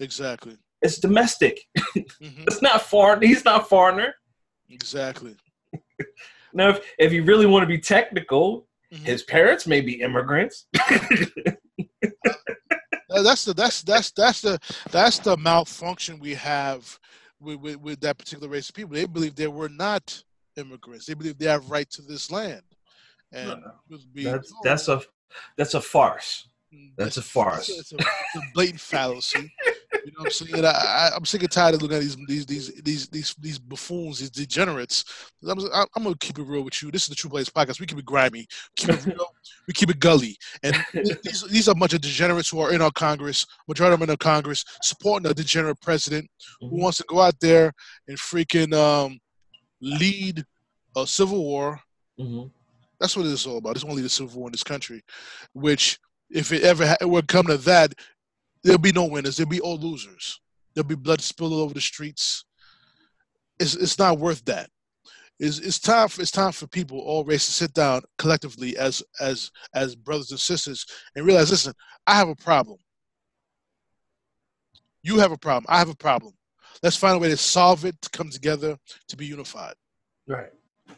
Exactly. 0.00 0.56
It's 0.82 0.98
domestic. 0.98 1.60
hmm 1.76 2.00
It's 2.46 2.60
not 2.62 2.82
foreign. 2.82 3.22
He's 3.22 3.44
not 3.44 3.68
foreigner. 3.68 4.14
Exactly. 4.70 5.36
Now, 6.56 6.68
if, 6.68 6.80
if 7.00 7.12
you 7.12 7.24
really 7.24 7.46
want 7.46 7.64
to 7.64 7.66
be 7.66 7.78
technical, 7.78 8.68
Mhm. 8.92 9.06
his 9.06 9.24
parents 9.24 9.66
may 9.66 9.80
be 9.80 10.00
immigrants. 10.00 10.66
That's 13.08 13.44
the 13.44 13.54
that's 13.54 13.82
that's 13.82 14.10
that's 14.12 14.40
the 14.40 14.58
that's 14.90 15.18
the 15.18 15.36
malfunction 15.36 16.18
we 16.18 16.34
have 16.34 16.98
with, 17.40 17.56
with, 17.60 17.76
with 17.80 18.00
that 18.00 18.18
particular 18.18 18.48
race 18.48 18.68
of 18.68 18.74
people. 18.74 18.94
They 18.94 19.04
believe 19.06 19.34
they 19.34 19.46
were 19.48 19.68
not 19.68 20.22
immigrants. 20.56 21.06
They 21.06 21.14
believe 21.14 21.38
they 21.38 21.46
have 21.46 21.70
right 21.70 21.88
to 21.90 22.02
this 22.02 22.30
land. 22.30 22.62
And 23.32 23.48
No, 23.48 23.56
was 23.90 24.06
That's 24.14 24.52
that's 24.62 24.88
a 24.88 25.02
that's 25.56 25.74
a 25.74 25.80
farce. 25.80 26.48
That's 26.96 27.18
a 27.18 27.22
farce. 27.22 27.68
it's 27.68 27.92
a, 27.92 27.96
it's 27.96 28.36
a 28.36 28.40
blatant 28.52 28.80
fallacy. 28.80 29.52
You 30.04 30.10
know 30.10 30.18
what 30.18 30.26
I'm 30.26 30.30
saying? 30.32 30.64
I, 30.64 30.68
I, 30.70 31.10
I'm 31.16 31.24
sick 31.24 31.42
and 31.42 31.50
tired 31.50 31.76
of 31.76 31.82
looking 31.82 31.98
at 31.98 32.02
these 32.02 32.16
these 32.26 32.46
these 32.46 32.82
these 32.82 33.08
these, 33.08 33.34
these 33.38 33.58
buffoons, 33.60 34.18
these 34.18 34.30
degenerates. 34.30 35.04
I'm, 35.48 35.60
I'm, 35.94 36.02
gonna 36.02 36.16
keep 36.18 36.38
it 36.38 36.42
real 36.42 36.62
with 36.62 36.82
you. 36.82 36.90
This 36.90 37.04
is 37.04 37.08
the 37.10 37.14
True 37.14 37.30
Players 37.30 37.48
podcast. 37.48 37.78
We 37.78 37.86
keep 37.86 37.98
it 37.98 38.04
grimy, 38.04 38.46
keep 38.76 38.90
it 38.90 39.06
real, 39.06 39.26
we 39.68 39.72
keep 39.72 39.88
it 39.88 40.00
gully. 40.00 40.36
And 40.64 40.74
these 41.22 41.42
these 41.48 41.68
are 41.68 41.72
a 41.72 41.76
bunch 41.76 41.94
of 41.94 42.00
degenerates 42.00 42.50
who 42.50 42.58
are 42.58 42.72
in 42.72 42.82
our 42.82 42.90
Congress, 42.90 43.46
majority 43.68 43.94
of 43.94 44.00
them 44.00 44.08
in 44.08 44.10
our 44.10 44.16
Congress, 44.16 44.64
supporting 44.82 45.30
a 45.30 45.34
degenerate 45.34 45.80
president 45.80 46.28
who 46.60 46.70
Mhm. 46.70 46.80
wants 46.82 46.98
to 46.98 47.04
go 47.06 47.20
out 47.20 47.38
there 47.40 47.72
and 48.08 48.18
freaking 48.18 48.74
um, 48.74 49.20
lead 49.80 50.44
a 50.96 51.06
civil 51.06 51.42
war 51.44 51.80
Mhm. 52.18 52.50
That's 53.04 53.18
what 53.18 53.26
it's 53.26 53.46
all 53.46 53.58
about. 53.58 53.76
It's 53.76 53.84
only 53.84 54.00
the 54.00 54.08
civil 54.08 54.38
war 54.40 54.48
in 54.48 54.52
this 54.52 54.64
country, 54.64 55.02
which, 55.52 55.98
if 56.30 56.52
it 56.52 56.62
ever 56.62 56.86
ha- 56.86 56.96
would 57.02 57.28
come 57.28 57.46
to 57.48 57.58
that, 57.58 57.92
there'll 58.62 58.78
be 58.78 58.92
no 58.92 59.04
winners. 59.04 59.36
There'll 59.36 59.50
be 59.50 59.60
all 59.60 59.76
losers. 59.76 60.40
There'll 60.74 60.88
be 60.88 60.94
blood 60.94 61.20
spilled 61.20 61.52
over 61.52 61.74
the 61.74 61.82
streets. 61.82 62.46
It's 63.60 63.74
it's 63.74 63.98
not 63.98 64.18
worth 64.18 64.42
that. 64.46 64.70
It's, 65.38 65.58
it's 65.58 65.78
time 65.78 66.08
for 66.08 66.22
it's 66.22 66.30
time 66.30 66.52
for 66.52 66.66
people, 66.66 66.98
all 66.98 67.24
races, 67.26 67.48
to 67.48 67.52
sit 67.52 67.74
down 67.74 68.00
collectively 68.16 68.74
as 68.78 69.02
as 69.20 69.50
as 69.74 69.94
brothers 69.94 70.30
and 70.30 70.40
sisters 70.40 70.86
and 71.14 71.26
realize, 71.26 71.50
listen, 71.50 71.74
I 72.06 72.14
have 72.14 72.30
a 72.30 72.34
problem. 72.36 72.78
You 75.02 75.18
have 75.18 75.30
a 75.32 75.36
problem. 75.36 75.66
I 75.68 75.78
have 75.78 75.90
a 75.90 75.94
problem. 75.94 76.32
Let's 76.82 76.96
find 76.96 77.16
a 77.16 77.18
way 77.18 77.28
to 77.28 77.36
solve 77.36 77.84
it, 77.84 78.00
to 78.00 78.08
come 78.08 78.30
together, 78.30 78.78
to 79.08 79.16
be 79.16 79.26
unified 79.26 79.74
Right. 80.26 80.48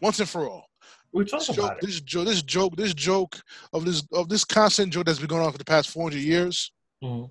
once 0.01 0.21
and 0.21 0.29
for 0.29 0.49
all 0.49 0.69
We 1.17 1.25
talk 1.25 1.41
this 1.41 1.49
joke, 1.49 1.59
about 1.65 1.79
it. 1.79 1.87
this 1.87 2.01
joke, 2.03 2.27
this 2.27 2.43
joke, 2.43 2.77
this 2.77 2.93
joke 2.93 3.41
of 3.73 3.87
this 3.87 4.03
of 4.13 4.29
this 4.29 4.45
constant 4.45 4.93
joke 4.93 5.07
that's 5.07 5.19
been 5.19 5.29
going 5.29 5.47
on 5.47 5.51
for 5.51 5.57
the 5.57 5.65
past 5.65 5.89
400 5.89 6.21
years. 6.21 6.71
Mhm. 7.03 7.31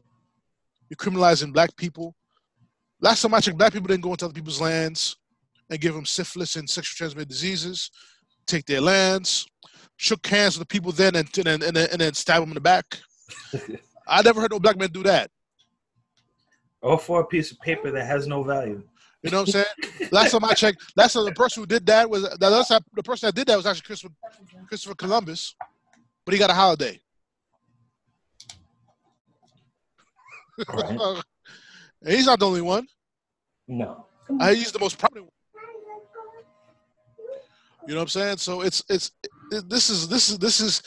You're 0.89 0.97
criminalizing 0.97 1.53
black 1.53 1.75
people. 1.75 2.15
Last 2.99 3.21
time 3.21 3.35
I 3.35 3.39
checked, 3.41 3.59
black 3.59 3.73
people 3.73 3.87
didn't 3.87 4.01
go 4.01 4.09
into 4.09 4.25
other 4.25 4.33
people's 4.33 4.59
lands 4.59 5.17
and 5.69 5.79
give 5.79 5.93
them 5.93 6.03
syphilis 6.03 6.55
and 6.55 6.67
sexually 6.67 6.97
transmitted 6.97 7.29
diseases, 7.29 7.91
take 8.47 8.65
their 8.65 8.81
lands, 8.81 9.45
shook 9.97 10.25
hands 10.25 10.57
with 10.57 10.67
the 10.67 10.73
people 10.73 10.91
then 10.91 11.15
and 11.15 11.37
and, 11.37 11.61
and, 11.61 11.77
and 11.77 12.01
then 12.01 12.15
stab 12.15 12.41
them 12.41 12.49
in 12.49 12.55
the 12.55 12.61
back. 12.61 12.99
I 14.07 14.23
never 14.23 14.41
heard 14.41 14.51
no 14.51 14.59
black 14.59 14.79
man 14.79 14.89
do 14.89 15.03
that. 15.03 15.29
Or 16.81 16.97
for 16.97 17.21
a 17.21 17.25
piece 17.25 17.51
of 17.51 17.59
paper 17.59 17.91
that 17.91 18.07
has 18.07 18.25
no 18.25 18.41
value. 18.41 18.81
You 19.25 19.31
know 19.31 19.39
what 19.41 19.55
I'm 19.55 19.63
saying? 19.63 20.09
last 20.11 20.31
time 20.31 20.45
I 20.45 20.53
checked, 20.53 20.93
last 20.95 21.13
time 21.13 21.25
the 21.25 21.31
person 21.31 21.63
who 21.63 21.67
did 21.67 21.83
that 21.87 22.07
was 22.07 22.21
the 22.21 22.49
last 22.49 22.67
time 22.67 22.81
the 22.93 23.01
person 23.01 23.27
that 23.27 23.33
did 23.33 23.47
that 23.47 23.57
was 23.57 23.65
actually 23.65 23.81
Christopher, 23.81 24.13
Christopher 24.67 24.93
Columbus, 24.93 25.55
but 26.23 26.33
he 26.33 26.39
got 26.39 26.51
a 26.51 26.53
holiday. 26.53 27.01
Right. 30.69 31.23
he's 32.05 32.27
not 32.27 32.39
the 32.39 32.45
only 32.45 32.61
one. 32.61 32.87
No. 33.67 34.05
Uh, 34.39 34.53
he's 34.53 34.71
the 34.71 34.77
most 34.79 34.99
prominent. 34.99 35.25
one. 35.25 35.31
You 37.87 37.95
know 37.95 38.01
what 38.01 38.03
I'm 38.03 38.09
saying? 38.09 38.37
So 38.37 38.61
it's 38.61 38.83
it's 38.89 39.11
it, 39.51 39.67
this 39.67 39.89
is 39.89 40.07
this 40.07 40.29
is 40.29 40.37
this 40.37 40.59
is 40.59 40.83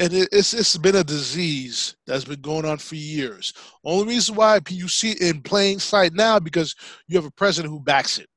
and 0.00 0.14
it, 0.14 0.28
it's 0.32 0.54
it's 0.54 0.76
been 0.78 0.96
a 0.96 1.04
disease 1.04 1.94
that's 2.06 2.24
been 2.24 2.40
going 2.40 2.64
on 2.64 2.78
for 2.78 2.94
years. 2.96 3.52
Only 3.84 4.14
reason 4.14 4.34
why 4.34 4.58
you 4.68 4.88
see 4.88 5.12
it 5.12 5.20
in 5.20 5.42
plain 5.42 5.78
sight 5.78 6.14
now 6.14 6.40
because 6.40 6.74
you 7.06 7.16
have 7.16 7.26
a 7.26 7.30
president 7.30 7.72
who 7.72 7.80
backs 7.80 8.18
it. 8.18 8.28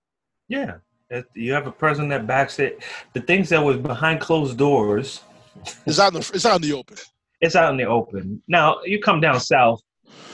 Yeah. 0.49 0.75
You 1.35 1.53
have 1.53 1.67
a 1.67 1.71
president 1.71 2.09
that 2.09 2.27
backs 2.27 2.59
it. 2.59 2.83
The 3.13 3.21
things 3.21 3.49
that 3.49 3.63
was 3.63 3.77
behind 3.77 4.19
closed 4.19 4.57
doors, 4.57 5.21
It's 5.85 5.99
out 5.99 6.13
in 6.13 6.19
the 6.19 6.31
it's 6.33 6.45
out 6.45 6.57
in 6.57 6.61
the 6.67 6.73
open. 6.73 6.97
it's 7.39 7.55
out 7.55 7.71
in 7.71 7.77
the 7.77 7.85
open. 7.85 8.41
Now 8.47 8.79
you 8.83 8.99
come 8.99 9.21
down 9.21 9.39
south, 9.39 9.81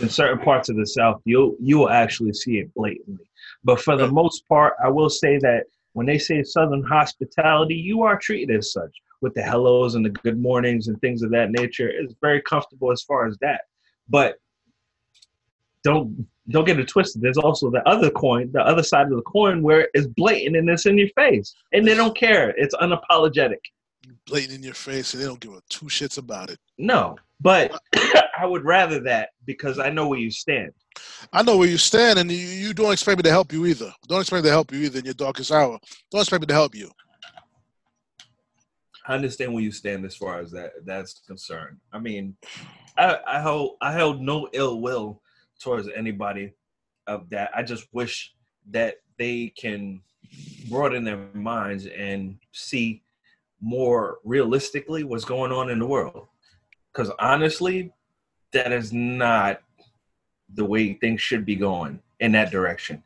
in 0.02 0.10
certain 0.10 0.40
parts 0.44 0.70
of 0.70 0.78
the 0.78 0.86
south, 0.86 1.22
you'll 1.26 1.56
you 1.62 1.78
will 1.78 1.90
actually 1.90 2.34
see 2.34 2.58
it 2.58 2.74
blatantly. 2.74 3.30
But 3.64 3.82
for 3.82 3.96
the 3.96 4.08
most 4.08 4.48
part, 4.48 4.74
I 4.84 4.90
will 4.90 5.10
say 5.10 5.38
that 5.40 5.66
when 5.94 6.08
they 6.08 6.18
say 6.18 6.42
southern 6.44 6.84
hospitality, 6.84 7.76
you 7.76 8.02
are 8.04 8.18
treated 8.18 8.56
as 8.56 8.72
such 8.72 8.96
with 9.22 9.34
the 9.34 9.42
hellos 9.42 9.96
and 9.96 10.06
the 10.06 10.10
good 10.10 10.40
mornings 10.40 10.88
and 10.88 11.00
things 11.02 11.22
of 11.22 11.32
that 11.32 11.52
nature. 11.52 11.90
It's 11.90 12.14
very 12.22 12.42
comfortable 12.42 12.92
as 12.92 13.04
far 13.04 13.28
as 13.28 13.38
that. 13.42 13.62
But 14.08 14.36
don't 15.84 16.28
don't 16.50 16.66
get 16.66 16.80
it 16.80 16.88
twisted. 16.88 17.22
There's 17.22 17.38
also 17.38 17.70
the 17.70 17.88
other 17.88 18.10
coin, 18.10 18.50
the 18.52 18.62
other 18.62 18.82
side 18.84 19.08
of 19.08 19.16
the 19.16 19.22
coin 19.22 19.62
where 19.62 19.88
it's 19.94 20.08
blatant 20.08 20.56
and 20.56 20.68
it's 20.70 20.86
in 20.86 20.98
your 20.98 21.10
face. 21.10 21.54
And 21.74 21.88
they 21.88 21.94
don't 21.94 22.18
care. 22.18 22.50
It's 22.58 22.76
unapologetic. 22.76 23.60
Blatant 24.26 24.58
in 24.58 24.64
your 24.64 24.74
face, 24.74 25.14
and 25.14 25.22
they 25.22 25.28
don't 25.28 25.40
give 25.40 25.54
a 25.54 25.62
two 25.70 25.86
shits 25.86 26.18
about 26.18 26.50
it. 26.50 26.58
No, 26.78 27.18
but 27.40 27.80
I 28.40 28.46
would 28.46 28.66
rather 28.66 29.00
that 29.02 29.30
because 29.46 29.78
I 29.80 29.90
know 29.90 30.08
where 30.08 30.20
you 30.20 30.32
stand. 30.32 30.72
I 31.32 31.44
know 31.44 31.58
where 31.58 31.68
you 31.68 31.78
stand, 31.78 32.20
and 32.20 32.32
you, 32.32 32.38
you 32.38 32.74
don't 32.74 32.92
expect 32.92 33.18
me 33.18 33.24
to 33.24 33.30
help 33.30 33.54
you 33.54 33.66
either. 33.66 33.94
Don't 34.08 34.22
expect 34.22 34.44
me 34.44 34.50
to 34.50 34.54
help 34.54 34.72
you 34.72 34.80
either 34.80 35.00
in 35.00 35.06
your 35.06 35.14
darkest 35.14 35.52
hour. 35.52 35.78
Don't 36.12 36.22
expect 36.22 36.42
me 36.42 36.48
to 36.48 36.54
help 36.54 36.76
you. 36.76 36.90
I 39.10 39.16
understand 39.16 39.52
where 39.52 39.64
you 39.64 39.72
stand 39.72 40.06
as 40.06 40.16
far 40.16 40.40
as 40.40 40.52
that 40.52 40.86
that's 40.86 41.22
concerned. 41.26 41.78
I 41.92 41.98
mean, 41.98 42.36
I, 42.96 43.18
I 43.26 43.42
hold 43.42 43.78
I 43.82 43.92
held 43.92 44.22
no 44.22 44.48
ill 44.54 44.82
will 44.82 45.24
towards 45.60 45.90
anybody 45.96 46.54
of 47.08 47.28
that. 47.32 47.50
I 47.56 47.64
just 47.64 47.88
wish 47.92 48.36
that 48.70 48.98
they 49.18 49.52
can 49.58 50.02
broaden 50.70 51.04
their 51.04 51.18
minds 51.34 51.88
and 51.88 52.38
see 52.52 53.02
more 53.60 54.20
realistically 54.24 55.04
what's 55.04 55.26
going 55.26 55.52
on 55.52 55.72
in 55.72 55.80
the 55.80 55.88
world. 55.88 56.28
Because 56.94 57.12
honestly, 57.20 57.92
that 58.54 58.72
is 58.72 58.94
not 58.94 59.62
the 60.54 60.66
way 60.66 60.94
things 60.94 61.20
should 61.20 61.46
be 61.46 61.56
going 61.56 62.00
in 62.20 62.32
that 62.34 62.52
direction. 62.52 63.04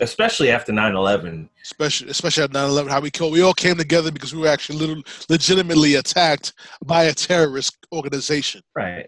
Especially 0.00 0.50
after 0.50 0.72
9-11. 0.72 1.48
especially 1.62 2.10
especially 2.10 2.42
at 2.42 2.50
9/11, 2.50 2.90
how 2.90 3.00
we 3.00 3.10
killed. 3.10 3.32
We 3.32 3.42
all 3.42 3.54
came 3.54 3.76
together 3.76 4.10
because 4.10 4.34
we 4.34 4.40
were 4.40 4.48
actually 4.48 4.78
little, 4.78 5.02
legitimately 5.28 5.94
attacked 5.94 6.52
by 6.84 7.04
a 7.04 7.14
terrorist 7.14 7.86
organization. 7.92 8.60
Right. 8.74 9.06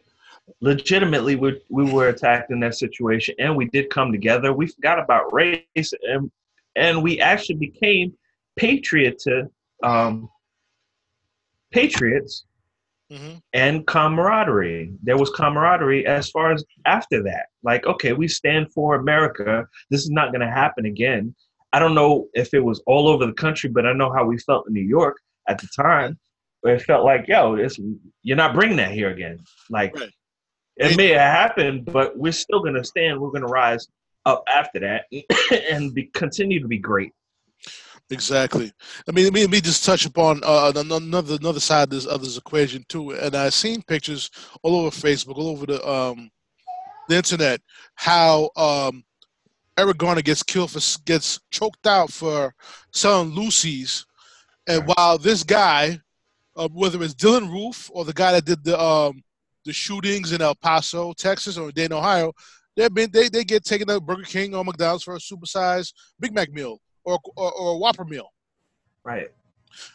Legitimately, 0.61 1.35
we, 1.37 1.61
we 1.71 1.91
were 1.91 2.09
attacked 2.09 2.53
in 2.53 2.61
that 2.61 2.77
situation, 2.77 3.35
and 3.41 3.57
we 3.57 3.67
did 3.67 3.91
come 3.91 4.13
together. 4.13 4.53
We 4.53 4.69
forgot 4.69 5.01
about 5.01 5.33
race, 5.33 5.93
and 6.03 6.31
and 6.77 7.03
we 7.03 7.21
actually 7.21 7.57
became 7.57 8.13
patriot 8.57 9.19
to 9.21 9.51
um, 9.83 10.29
patriots 11.73 12.45
hmm 13.11 13.35
and 13.53 13.87
camaraderie. 13.87 14.93
There 15.03 15.17
was 15.17 15.31
camaraderie 15.31 16.07
as 16.07 16.29
far 16.31 16.53
as 16.53 16.65
after 16.85 17.23
that. 17.23 17.47
Like, 17.63 17.87
okay, 17.87 18.13
we 18.13 18.29
stand 18.29 18.73
for 18.73 18.97
America. 18.97 19.67
This 19.91 20.03
is 20.03 20.11
not 20.11 20.31
going 20.33 20.43
to 20.43 20.51
happen 20.51 20.85
again. 20.85 21.35
I 21.73 21.79
don't 21.79 21.95
know 21.95 22.29
if 22.35 22.53
it 22.53 22.61
was 22.61 22.83
all 22.87 23.09
over 23.09 23.25
the 23.25 23.33
country, 23.33 23.71
but 23.71 23.87
I 23.87 23.93
know 23.93 24.13
how 24.13 24.25
we 24.27 24.39
felt 24.39 24.67
in 24.69 24.75
New 24.75 24.83
York 24.83 25.17
at 25.49 25.59
the 25.59 25.69
time. 25.75 26.19
Where 26.61 26.75
it 26.75 26.83
felt 26.83 27.05
like, 27.05 27.29
yo, 27.29 27.55
it's, 27.55 27.79
you're 28.23 28.37
not 28.37 28.55
bringing 28.55 28.77
that 28.79 28.91
here 28.91 29.11
again. 29.11 29.39
Like, 29.71 29.95
Right. 29.95 30.11
it 30.77 30.97
may 30.97 31.09
have 31.09 31.33
happened, 31.33 31.85
but 31.87 32.19
we're 32.19 32.33
still 32.33 32.61
going 32.61 32.75
to 32.75 32.85
stand. 32.85 33.21
We're 33.21 33.31
going 33.31 33.43
to 33.43 33.49
rise 33.49 33.87
up 34.27 34.43
after 34.53 34.81
that 34.81 35.05
and 35.71 35.95
be, 35.95 36.11
continue 36.15 36.61
to 36.61 36.69
be 36.69 36.79
great. 36.79 37.13
Exactly. 38.11 38.73
I 39.09 39.13
mean, 39.13 39.25
let 39.25 39.33
me, 39.33 39.41
let 39.41 39.51
me 39.51 39.61
just 39.61 39.85
touch 39.85 40.07
upon 40.07 40.41
uh, 40.45 40.73
another 40.77 41.35
another 41.35 41.61
side 41.61 41.85
of 41.85 41.91
this 41.91 42.07
other's 42.07 42.37
equation 42.39 42.85
too. 42.89 43.11
And 43.11 43.35
I've 43.35 43.55
seen 43.55 43.83
pictures 43.83 44.31
all 44.63 44.77
over 44.77 44.91
Facebook, 44.91 45.37
all 45.37 45.49
over 45.49 45.67
the 45.67 45.89
um, 45.89 46.31
the 47.09 47.17
internet, 47.17 47.61
how 47.97 48.51
um, 48.57 49.05
Eric 49.77 49.99
Garner 49.99 50.23
gets 50.23 50.45
killed 50.45 50.71
for 50.71 50.81
gets 51.05 51.41
choked 51.51 51.87
out 51.87 52.13
for 52.13 52.55
selling 52.93 53.33
loosies, 53.33 54.05
and 54.69 54.87
Right. 54.87 54.97
while 54.97 55.19
this 55.19 55.43
guy, 55.43 55.99
uh, 56.57 56.69
whether 56.73 57.03
it's 57.03 57.15
Dylann 57.15 57.51
Roof 57.51 57.91
or 57.93 58.05
the 58.05 58.13
guy 58.13 58.33
that 58.33 58.45
did 58.45 58.63
the 58.63 58.81
um, 58.81 59.21
the 59.65 59.73
shootings 59.73 60.31
in 60.31 60.41
El 60.41 60.55
Paso, 60.55 61.13
Texas, 61.13 61.59
or 61.59 61.73
Dayton, 61.73 61.97
Ohio, 61.99 62.33
they 62.77 62.89
been 62.89 63.11
they, 63.11 63.29
they 63.29 63.43
get 63.43 63.65
taken 63.65 63.89
to 63.89 64.01
Burger 64.01 64.23
King 64.23 64.55
or 64.55 64.65
McDonald's 64.65 65.03
for 65.03 65.17
a 65.17 65.19
supersized 65.19 65.93
Big 66.21 66.33
Mac 66.33 66.53
meal 66.53 66.81
or 67.07 67.19
or, 67.37 67.53
or 67.53 67.75
a 67.75 67.79
Whopper 67.79 68.05
meal. 68.05 68.29
Right. 69.05 69.29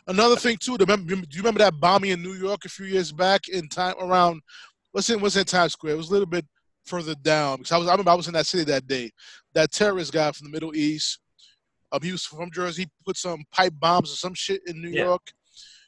Another 0.08 0.36
thing 0.36 0.58
too, 0.58 0.78
do 0.78 0.86
you 0.96 1.24
remember 1.38 1.60
that 1.60 1.80
bombing 1.80 2.12
in 2.12 2.22
New 2.22 2.34
York 2.34 2.66
a 2.66 2.70
few 2.70 2.86
years 2.86 3.12
back 3.12 3.48
in 3.48 3.68
time 3.68 3.96
around 4.00 4.42
what's 4.92 5.10
in 5.10 5.20
what's 5.20 5.36
in 5.36 5.46
Times 5.46 5.74
Square? 5.74 5.94
It 5.94 5.98
was 5.98 6.10
a 6.10 6.14
little 6.14 6.26
bit 6.28 6.46
further 6.86 7.16
down 7.16 7.58
because 7.58 7.72
I 7.72 7.78
was 7.78 7.88
I 7.88 7.92
remember 7.92 8.12
I 8.12 8.16
was 8.16 8.28
in 8.28 8.34
that 8.34 8.48
city 8.48 8.64
that 8.66 8.88
day. 8.88 9.12
That 9.54 9.72
terrorist 9.72 10.14
guy 10.14 10.32
from 10.32 10.46
the 10.48 10.52
Middle 10.52 10.76
East, 10.76 11.20
um, 11.92 12.02
he 12.02 12.12
was 12.12 12.26
from 12.26 12.52
Jersey. 12.52 12.84
He 12.84 12.90
put 13.06 13.18
some 13.18 13.44
pipe 13.52 13.74
bombs 13.80 14.12
or 14.12 14.16
some 14.16 14.34
shit 14.34 14.62
in 14.68 14.82
New 14.82 14.90
Yeah. 14.90 15.06
York, 15.06 15.32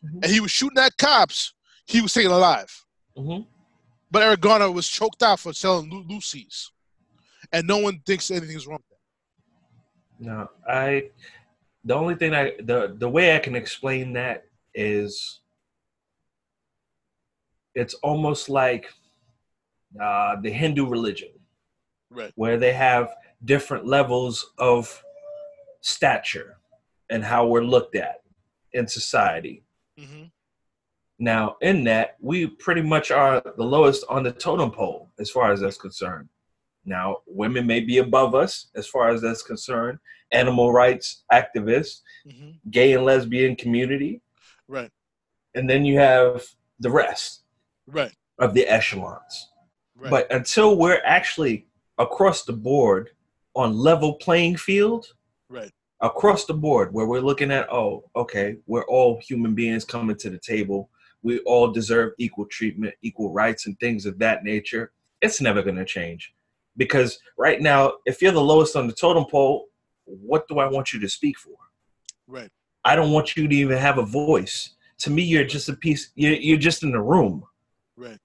Mhm. 0.04 0.24
and 0.24 0.26
he 0.26 0.40
was 0.40 0.52
shooting 0.52 0.80
at 0.80 0.98
cops. 0.98 1.54
He 1.86 2.02
was 2.02 2.14
taken 2.14 2.32
alive, 2.32 2.72
hmm 3.16 3.42
but 4.12 4.22
Eric 4.22 4.42
Garner 4.42 4.70
was 4.72 4.88
choked 4.88 5.24
out 5.24 5.40
for 5.40 5.54
selling 5.54 5.90
loosies, 5.90 6.70
and 7.52 7.68
no 7.68 7.78
one 7.78 8.00
thinks 8.06 8.30
anything's 8.32 8.68
wrong. 8.68 8.84
No, 10.24 10.48
I. 10.68 11.10
The 11.84 11.94
only 11.94 12.16
thing 12.16 12.34
I 12.34 12.54
the 12.64 12.96
the 12.98 13.10
way 13.10 13.36
I 13.36 13.40
can 13.40 13.56
explain 13.56 14.14
that 14.14 14.46
is, 14.74 15.42
it's 17.76 17.94
almost 17.96 18.48
like 18.48 18.86
uh, 20.02 20.38
the 20.42 20.50
Hindu 20.50 20.88
religion, 20.88 21.30
Right. 22.10 22.32
where 22.36 22.58
they 22.58 22.72
have 22.72 23.14
different 23.44 23.86
levels 23.86 24.54
of 24.58 25.04
stature 25.82 26.58
and 27.10 27.22
how 27.22 27.46
we're 27.46 27.64
looked 27.66 27.96
at 27.98 28.22
in 28.72 28.88
society. 28.88 29.64
Mm-hmm. 30.00 30.24
Now, 31.20 31.58
in 31.62 31.84
that, 31.84 32.16
we 32.22 32.48
pretty 32.48 32.82
much 32.82 33.12
are 33.12 33.42
the 33.58 33.64
lowest 33.64 34.06
on 34.10 34.24
the 34.24 34.32
totem 34.32 34.72
pole 34.72 35.12
as 35.20 35.30
far 35.30 35.52
as 35.52 35.60
that's 35.60 35.78
concerned. 35.78 36.30
Now, 36.86 37.18
women 37.28 37.66
may 37.66 37.80
be 37.80 38.00
above 38.00 38.36
us 38.36 38.68
as 38.76 38.88
far 38.88 39.10
as 39.10 39.22
that's 39.22 39.44
concerned. 39.44 40.00
Animal 40.32 40.72
rights 40.74 41.24
activists, 41.32 42.02
hmm 42.30 42.52
gay 42.72 42.94
and 42.94 43.04
lesbian 43.06 43.56
community, 43.56 44.22
Right. 44.68 44.90
and 45.54 45.70
then 45.70 45.84
you 45.86 45.98
have 46.00 46.46
the 46.80 46.90
rest 46.90 47.44
Right. 47.88 48.14
of 48.40 48.54
the 48.54 48.66
echelons. 48.68 49.50
Right. 49.96 50.10
But 50.10 50.32
until 50.32 50.78
we're 50.78 51.02
actually 51.06 51.68
across 51.98 52.44
the 52.46 52.54
board 52.54 53.12
on 53.56 53.78
level 53.78 54.14
playing 54.16 54.58
field, 54.58 55.08
right. 55.50 55.72
across 56.02 56.46
the 56.46 56.54
board 56.54 56.94
where 56.94 57.06
we're 57.06 57.20
looking 57.22 57.52
at 57.52 57.72
oh 57.72 58.10
okay 58.16 58.58
we're 58.66 58.86
all 58.88 59.20
human 59.22 59.54
beings 59.54 59.86
coming 59.86 60.16
to 60.18 60.30
the 60.30 60.40
table 60.40 60.90
we 61.22 61.40
all 61.42 61.72
deserve 61.72 62.12
equal 62.18 62.46
treatment 62.48 62.94
equal 63.04 63.32
rights 63.32 63.68
and 63.68 63.80
things 63.80 64.06
of 64.06 64.18
that 64.20 64.44
nature 64.44 64.92
it's 65.22 65.40
never 65.40 65.62
going 65.62 65.76
to 65.78 65.86
change 65.86 66.34
because 66.78 67.20
right 67.38 67.62
now 67.62 67.94
if 68.06 68.22
you're 68.22 68.32
the 68.32 68.42
lowest 68.42 68.76
on 68.76 68.88
the 68.88 68.94
totem 68.94 69.26
pole 69.26 69.68
what 70.06 70.48
do 70.48 70.60
i 70.60 70.68
want 70.68 70.94
you 70.94 71.00
to 71.00 71.10
speak 71.10 71.38
for 71.38 71.52
Right. 72.28 72.50
i 72.84 72.96
don't 72.96 73.12
want 73.12 73.36
you 73.36 73.48
to 73.48 73.56
even 73.56 73.78
have 73.78 73.98
a 73.98 74.06
voice 74.06 74.72
to 75.00 75.10
me 75.10 75.24
you're 75.24 75.44
just 75.44 75.70
a 75.70 75.76
piece 75.76 76.12
you're, 76.16 76.34
you're 76.34 76.58
just 76.58 76.84
in 76.84 76.92
the 76.92 77.02
room 77.02 77.44
Right. 77.96 78.18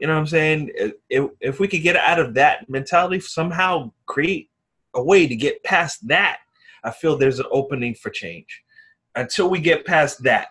you 0.00 0.06
know 0.06 0.14
what 0.14 0.20
i'm 0.20 0.26
saying 0.26 0.70
if, 1.08 1.30
if 1.40 1.60
we 1.60 1.68
could 1.68 1.82
get 1.82 1.96
out 1.96 2.18
of 2.18 2.34
that 2.34 2.68
mentality 2.68 3.20
somehow 3.20 3.92
create 4.06 4.50
a 4.94 5.02
way 5.02 5.26
to 5.26 5.36
get 5.36 5.62
past 5.62 6.06
that 6.08 6.38
I 6.82 6.90
feel 6.90 7.16
there's 7.16 7.40
an 7.40 7.46
opening 7.50 7.94
for 7.94 8.10
change. 8.10 8.62
Until 9.14 9.50
we 9.50 9.60
get 9.60 9.84
past 9.84 10.22
that, 10.22 10.48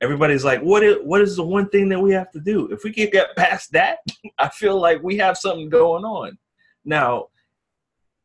everybody's 0.00 0.44
like, 0.44 0.60
"What 0.60 0.82
is 0.82 0.96
what 1.02 1.20
is 1.20 1.36
the 1.36 1.44
one 1.44 1.68
thing 1.68 1.88
that 1.90 2.00
we 2.00 2.12
have 2.12 2.30
to 2.32 2.40
do?" 2.40 2.68
If 2.72 2.82
we 2.82 2.92
can 2.92 3.10
get 3.10 3.36
past 3.36 3.72
that, 3.72 3.98
I 4.38 4.48
feel 4.48 4.80
like 4.80 5.02
we 5.02 5.16
have 5.18 5.36
something 5.36 5.68
going 5.68 6.04
on. 6.04 6.38
Now, 6.88 7.28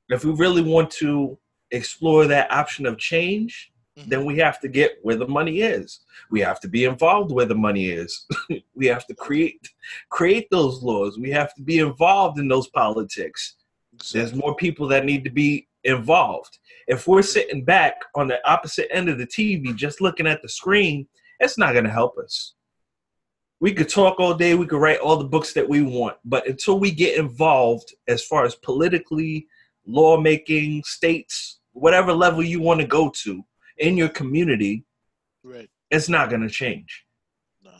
if 0.09 0.23
we 0.25 0.31
really 0.31 0.63
want 0.63 0.89
to 0.91 1.37
explore 1.71 2.25
that 2.27 2.51
option 2.51 2.85
of 2.85 2.97
change, 2.97 3.71
Mhm. 3.97 4.05
then 4.09 4.25
we 4.25 4.39
have 4.39 4.59
to 4.61 4.67
get 4.67 4.97
where 5.03 5.15
the 5.15 5.27
money 5.27 5.61
is. 5.61 5.99
We 6.31 6.39
have 6.39 6.59
to 6.61 6.67
be 6.67 6.85
involved 6.85 7.31
where 7.31 7.45
the 7.45 7.61
money 7.69 7.89
is. 7.89 8.25
we 8.75 8.87
have 8.87 9.05
to 9.07 9.13
create 9.13 9.69
create 10.09 10.47
those 10.49 10.81
laws. 10.81 11.19
We 11.19 11.29
have 11.31 11.53
to 11.55 11.61
be 11.61 11.77
involved 11.77 12.39
in 12.39 12.47
those 12.47 12.69
politics 12.69 13.55
there's 14.11 14.33
more 14.33 14.55
people 14.55 14.87
that 14.87 15.05
need 15.05 15.23
to 15.23 15.29
be 15.29 15.67
involved. 15.83 16.59
If 16.87 17.07
we're 17.07 17.21
sitting 17.21 17.63
back 17.63 17.95
on 18.15 18.27
the 18.27 18.39
opposite 18.49 18.87
end 18.95 19.09
of 19.09 19.17
the 19.17 19.27
TV 19.27 19.75
just 19.75 20.01
looking 20.01 20.27
at 20.27 20.41
the 20.41 20.49
screen, 20.49 21.07
it's 21.39 21.57
not 21.57 21.73
going 21.73 21.85
to 21.85 21.91
help 21.91 22.17
us. 22.17 22.55
We 23.63 23.71
could 23.71 23.87
talk 23.87 24.19
all 24.19 24.33
day, 24.33 24.55
we 24.55 24.65
could 24.67 24.81
write 24.81 24.99
all 24.99 25.15
the 25.15 25.23
books 25.23 25.53
that 25.53 25.69
we 25.69 25.83
want, 25.83 26.17
but 26.25 26.45
until 26.49 26.81
we 26.81 26.91
get 26.91 27.17
involved 27.17 27.93
as 28.09 28.21
far 28.21 28.43
as 28.43 28.55
politically, 28.55 29.47
lawmaking, 29.87 30.83
states, 30.83 31.61
whatever 31.71 32.11
level 32.11 32.43
you 32.43 32.59
want 32.59 32.81
to 32.81 32.85
go 32.85 33.09
to 33.23 33.41
in 33.77 33.95
your 33.95 34.09
community, 34.09 34.83
Right. 35.45 35.69
it's 35.91 36.09
not 36.09 36.29
going 36.29 36.41
to 36.41 36.49
change. 36.49 37.05
No. 37.63 37.71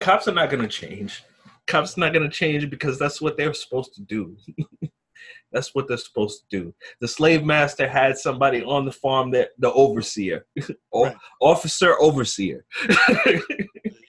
Cops 0.00 0.28
are 0.28 0.34
not 0.34 0.50
going 0.50 0.60
to 0.60 0.68
change. 0.68 1.24
Cops 1.66 1.96
are 1.96 2.00
not 2.00 2.12
going 2.12 2.28
to 2.28 2.36
change 2.36 2.68
because 2.68 2.98
that's 2.98 3.18
what 3.18 3.38
they're 3.38 3.54
supposed 3.54 3.94
to 3.94 4.02
do. 4.02 4.36
that's 5.52 5.74
what 5.74 5.88
they're 5.88 5.96
supposed 5.96 6.42
to 6.50 6.58
do. 6.60 6.74
The 7.00 7.08
slave 7.08 7.44
master 7.44 7.88
had 7.88 8.16
somebody 8.18 8.62
on 8.62 8.84
the 8.84 8.92
farm 8.92 9.30
that 9.32 9.50
the 9.58 9.72
overseer, 9.72 10.46
Right. 10.94 11.16
officer 11.40 11.94
overseer. 12.00 12.64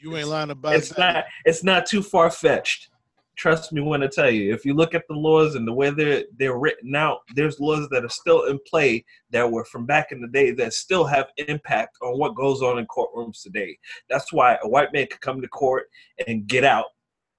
You 0.01 0.17
ain't 0.17 0.27
lying 0.27 0.49
about 0.51 0.75
it's 0.75 0.89
that. 0.89 0.99
not. 1.13 1.23
It's 1.45 1.63
not 1.63 1.85
too 1.85 2.01
far 2.01 2.29
fetched. 2.31 2.89
Trust 3.37 3.71
me 3.71 3.81
when 3.81 4.03
I 4.03 4.07
tell 4.07 4.29
you. 4.29 4.53
If 4.53 4.65
you 4.65 4.73
look 4.73 4.93
at 4.93 5.03
the 5.07 5.15
laws 5.15 5.55
and 5.55 5.67
the 5.67 5.73
way 5.73 5.89
they're 5.89 6.23
they're 6.37 6.57
written 6.57 6.95
out, 6.95 7.19
there's 7.35 7.59
laws 7.59 7.87
that 7.89 8.03
are 8.03 8.09
still 8.09 8.43
in 8.45 8.59
play 8.67 9.03
that 9.31 9.49
were 9.49 9.65
from 9.65 9.85
back 9.85 10.11
in 10.11 10.21
the 10.21 10.27
day 10.27 10.51
that 10.51 10.73
still 10.73 11.05
have 11.05 11.27
impact 11.47 11.97
on 12.01 12.19
what 12.19 12.35
goes 12.35 12.61
on 12.61 12.77
in 12.77 12.85
courtrooms 12.87 13.41
today. 13.41 13.77
That's 14.09 14.31
why 14.33 14.57
a 14.63 14.67
white 14.67 14.91
man 14.93 15.07
could 15.09 15.21
come 15.21 15.41
to 15.41 15.47
court 15.47 15.85
and 16.27 16.45
get 16.45 16.63
out 16.63 16.85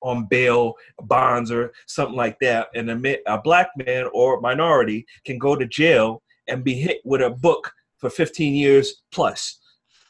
on 0.02 0.26
bail, 0.26 0.74
bonds, 1.02 1.50
or 1.50 1.72
something 1.86 2.16
like 2.16 2.38
that, 2.40 2.68
and 2.74 2.90
a, 2.90 3.18
a 3.32 3.40
black 3.40 3.68
man 3.76 4.08
or 4.12 4.40
minority 4.40 5.06
can 5.24 5.38
go 5.38 5.56
to 5.56 5.66
jail 5.66 6.22
and 6.48 6.64
be 6.64 6.74
hit 6.74 7.00
with 7.04 7.22
a 7.22 7.30
book 7.30 7.72
for 7.98 8.10
15 8.10 8.54
years 8.54 9.02
plus, 9.12 9.60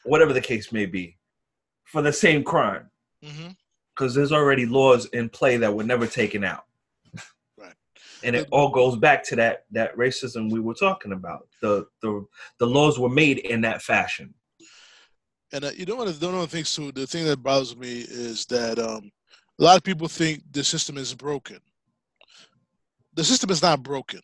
whatever 0.03 0.33
the 0.33 0.41
case 0.41 0.71
may 0.71 0.85
be, 0.85 1.17
for 1.85 2.01
the 2.01 2.13
same 2.13 2.43
crime 2.43 2.89
because 3.95 4.15
there's 4.15 4.31
already 4.31 4.65
laws 4.65 5.05
in 5.07 5.29
play 5.29 5.57
that 5.57 5.73
were 5.73 5.83
never 5.83 6.07
taken 6.07 6.43
out. 6.43 6.65
Right. 7.57 7.73
And 8.23 8.35
it 8.35 8.47
all 8.51 8.69
goes 8.69 8.97
back 8.97 9.23
to 9.25 9.35
that 9.37 9.65
that 9.71 9.95
racism 9.95 10.51
we 10.51 10.59
were 10.59 10.73
talking 10.73 11.13
about. 11.13 11.47
The 11.61 11.87
the 12.01 12.25
the 12.59 12.67
laws 12.67 12.99
were 12.99 13.09
made 13.09 13.39
in 13.39 13.61
that 13.61 13.81
fashion. 13.81 14.33
And 15.51 15.65
uh, 15.65 15.71
you 15.75 15.85
know 15.85 15.95
what? 15.95 16.19
The 16.19 16.25
one 16.25 16.35
of 16.35 16.41
the 16.41 16.47
things 16.47 16.73
too. 16.73 16.91
The 16.91 17.07
thing 17.07 17.25
that 17.25 17.43
bothers 17.43 17.75
me 17.75 17.99
is 17.99 18.45
that 18.47 18.79
um, 18.79 19.11
a 19.59 19.63
lot 19.63 19.77
of 19.77 19.83
people 19.83 20.07
think 20.07 20.43
the 20.51 20.63
system 20.63 20.97
is 20.97 21.13
broken. 21.13 21.59
The 23.13 23.23
system 23.23 23.49
is 23.51 23.61
not 23.61 23.83
broken. 23.83 24.21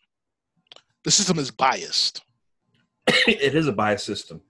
The 1.04 1.12
system 1.12 1.40
is 1.40 1.52
biased. 1.52 2.24
it 3.08 3.56
is 3.56 3.68
a 3.68 3.72
biased 3.72 4.06
system. 4.06 4.42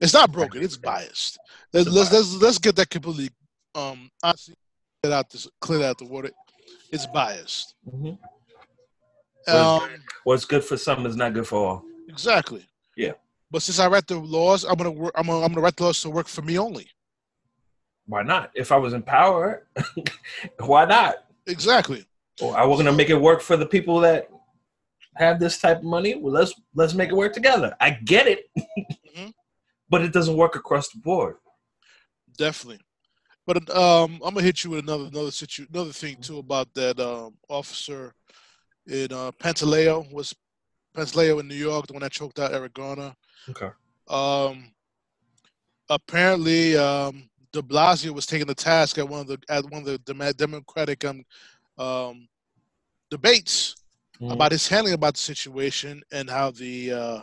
It's 0.00 0.12
not 0.12 0.32
broken. 0.32 0.62
It's 0.62 0.76
biased. 0.76 1.38
Let's 1.72 1.88
let's, 1.88 2.12
let's, 2.12 2.34
let's 2.34 2.58
get 2.58 2.76
that 2.76 2.90
completely 2.90 3.30
um 3.74 4.10
honestly 4.22 4.54
clear 5.02 5.14
out 5.14 5.30
this 5.30 5.48
clear 5.60 5.84
out 5.84 5.98
the 5.98 6.04
water. 6.04 6.30
It's 6.92 7.06
biased. 7.06 7.74
Mhm. 7.88 8.18
Um, 9.48 9.88
What's 10.24 10.44
good 10.44 10.64
for 10.64 10.76
some 10.76 11.06
is 11.06 11.14
not 11.16 11.32
good 11.32 11.46
for 11.46 11.56
all. 11.64 11.84
exactly. 12.08 12.66
Yeah. 12.96 13.12
But 13.50 13.62
since 13.62 13.78
I 13.78 13.86
write 13.86 14.08
the 14.08 14.18
laws, 14.18 14.64
I'm 14.64 14.74
gonna 14.74 14.90
work. 14.90 15.12
I'm 15.14 15.26
gonna, 15.26 15.44
I'm 15.44 15.52
gonna 15.52 15.60
write 15.60 15.76
the 15.76 15.84
laws 15.84 16.02
to 16.02 16.10
work 16.10 16.26
for 16.26 16.42
me 16.42 16.58
only. 16.58 16.88
Why 18.06 18.22
not? 18.22 18.50
If 18.54 18.72
I 18.72 18.76
was 18.76 18.92
in 18.92 19.02
power, 19.02 19.66
why 20.60 20.84
not? 20.84 21.16
Exactly. 21.46 22.04
Or 22.40 22.56
I 22.56 22.64
was 22.64 22.78
gonna 22.78 22.92
make 22.92 23.10
it 23.10 23.20
work 23.20 23.40
for 23.40 23.56
the 23.56 23.66
people 23.66 24.00
that 24.00 24.28
have 25.16 25.40
this 25.40 25.58
type 25.58 25.78
of 25.78 25.84
money. 25.84 26.14
Well, 26.14 26.32
let's 26.32 26.54
let's 26.74 26.94
make 26.94 27.10
it 27.10 27.14
work 27.16 27.32
together. 27.32 27.74
I 27.80 27.90
get 27.90 28.26
it, 28.26 28.50
Mhm. 29.16 29.32
but 29.88 30.02
it 30.02 30.12
doesn't 30.12 30.36
work 30.36 30.54
across 30.56 30.88
the 30.90 30.98
board. 31.00 31.36
Definitely. 32.36 32.80
But 33.46 33.74
um, 33.74 34.20
I'm 34.24 34.34
gonna 34.34 34.42
hit 34.42 34.62
you 34.64 34.70
with 34.70 34.80
another 34.80 35.06
another 35.06 35.30
situ 35.30 35.66
another 35.72 35.92
thing 35.92 36.16
too 36.20 36.38
about 36.38 36.72
that 36.74 37.00
um, 37.00 37.34
officer 37.48 38.12
in 38.86 39.12
uh, 39.12 39.30
Pantaleo 39.40 40.12
was 40.12 40.34
Pantaleo 40.96 41.40
in 41.40 41.48
New 41.48 41.54
York, 41.54 41.86
the 41.86 41.92
one 41.92 42.02
that 42.02 42.12
choked 42.12 42.38
out 42.38 42.52
Eric 42.52 42.74
Garner. 42.74 43.14
Okay. 43.48 43.70
Um, 44.08 44.72
apparently, 45.88 46.76
um, 46.76 47.28
De 47.52 47.62
Blasio 47.62 48.12
was 48.12 48.26
taking 48.26 48.46
the 48.46 48.54
task 48.54 48.98
at 48.98 49.08
one 49.08 49.20
of 49.20 49.26
the 49.26 49.38
at 49.48 49.64
one 49.70 49.82
of 49.82 50.04
the 50.04 50.32
Democratic 50.36 51.04
um, 51.04 51.24
um, 51.78 52.28
debates 53.10 53.76
Mhm. 54.20 54.32
about 54.32 54.52
his 54.52 54.66
handling 54.66 54.94
about 54.94 55.14
the 55.14 55.20
situation 55.20 56.02
and 56.10 56.30
how 56.30 56.50
the 56.50 56.92
uh, 56.92 57.22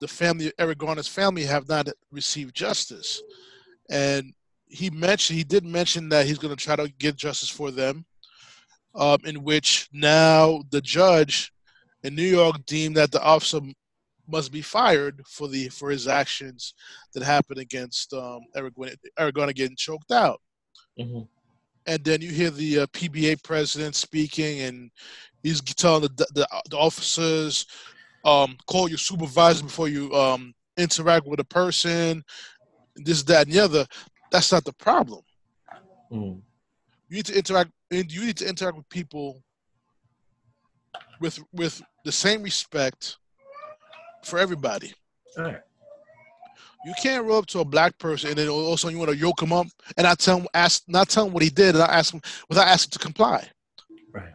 the 0.00 0.08
family 0.08 0.52
Eric 0.58 0.78
Garner's 0.78 1.06
family 1.08 1.44
have 1.44 1.68
not 1.68 1.88
received 2.10 2.54
justice, 2.56 3.22
and 3.88 4.32
he 4.66 4.90
mentioned 4.90 5.38
he 5.38 5.44
did 5.44 5.64
mention 5.64 6.08
that 6.08 6.26
he's 6.26 6.38
going 6.38 6.54
to 6.54 6.62
try 6.64 6.76
to 6.76 6.88
get 6.98 7.16
justice 7.16 7.48
for 7.48 7.70
them, 7.70 8.04
um, 8.94 9.18
in 9.24 9.44
which 9.44 9.88
now 9.92 10.62
the 10.70 10.80
judge 10.80 11.52
in 12.02 12.14
New 12.14 12.22
York 12.26 12.64
deemed 12.66 12.96
that 12.96 13.12
the 13.12 13.22
officer 13.22 13.60
must 14.28 14.52
be 14.52 14.62
fired 14.62 15.22
for 15.26 15.48
the 15.48 15.68
for 15.70 15.90
his 15.90 16.06
actions 16.06 16.74
that 17.14 17.22
happened 17.22 17.58
against 17.58 18.12
um, 18.12 18.40
Eric 18.54 18.74
Eric 19.18 19.34
getting 19.54 19.76
choked 19.76 20.12
out 20.12 20.40
Mhm. 20.98 21.28
and 21.86 22.04
then 22.04 22.20
you 22.20 22.30
hear 22.30 22.50
the 22.50 22.80
uh, 22.80 22.86
PBA 22.88 23.42
president 23.42 23.94
speaking, 23.94 24.60
and 24.60 24.90
he's 25.42 25.60
telling 25.62 26.02
the 26.02 26.26
the, 26.34 26.46
the 26.70 26.76
officers, 26.76 27.66
um, 28.24 28.56
call 28.66 28.88
your 28.88 28.98
supervisor 28.98 29.64
before 29.64 29.88
you 29.88 30.12
um, 30.14 30.54
interact 30.76 31.26
with 31.26 31.40
a 31.40 31.44
person, 31.44 32.22
this, 32.96 33.22
that, 33.24 33.46
and 33.46 33.54
the 33.54 33.60
other. 33.60 33.86
That's 34.30 34.52
not 34.52 34.64
the 34.64 34.74
problem. 34.74 35.22
Mhm. 36.12 36.42
You 37.08 37.16
need 37.16 37.26
to 37.26 37.38
interact. 37.38 37.70
You 37.90 38.04
need 38.26 38.36
to 38.38 38.48
interact 38.48 38.76
with 38.76 38.88
people 38.90 39.42
with 41.20 41.38
with 41.52 41.82
the 42.04 42.12
same 42.12 42.42
respect 42.42 43.16
for 44.24 44.38
everybody. 44.38 44.92
All 45.36 45.44
right. 45.44 45.60
You 46.84 46.94
can't 47.02 47.24
roll 47.24 47.38
up 47.38 47.46
to 47.46 47.60
a 47.60 47.64
black 47.64 47.98
person 47.98 48.30
and 48.30 48.38
then 48.38 48.48
also 48.48 48.88
you 48.88 48.98
want 48.98 49.10
to 49.10 49.16
yoke 49.16 49.42
him 49.42 49.52
up 49.52 49.66
and 49.96 50.04
not 50.04 50.18
tell 50.20 50.38
him 50.38 50.46
ask 50.54 50.84
not 50.86 51.08
tell 51.08 51.26
him 51.26 51.32
what 51.32 51.42
he 51.42 51.50
did 51.50 51.70
and 51.70 51.78
not 51.78 51.90
ask 51.90 52.14
him 52.14 52.20
without 52.48 52.68
asking 52.68 52.92
to 52.92 52.98
comply. 52.98 53.48
Right. 54.12 54.32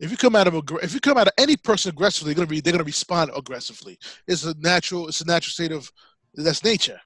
If 0.00 0.10
you 0.10 0.16
come 0.16 0.36
at 0.36 0.46
him, 0.46 0.54
aggr- 0.54 0.82
if 0.82 0.94
you 0.94 1.00
come 1.00 1.16
at 1.16 1.32
any 1.38 1.56
person 1.56 1.90
aggressively, 1.90 2.32
they're 2.34 2.36
gonna 2.36 2.48
be 2.48 2.60
they're 2.60 2.72
gonna 2.72 2.84
respond 2.84 3.30
aggressively. 3.36 3.98
It's 4.26 4.44
a 4.44 4.54
natural, 4.58 5.08
it's 5.08 5.20
a 5.20 5.26
natural 5.26 5.52
state 5.52 5.72
of 5.72 5.90
that's 6.34 6.64
nature. 6.64 7.00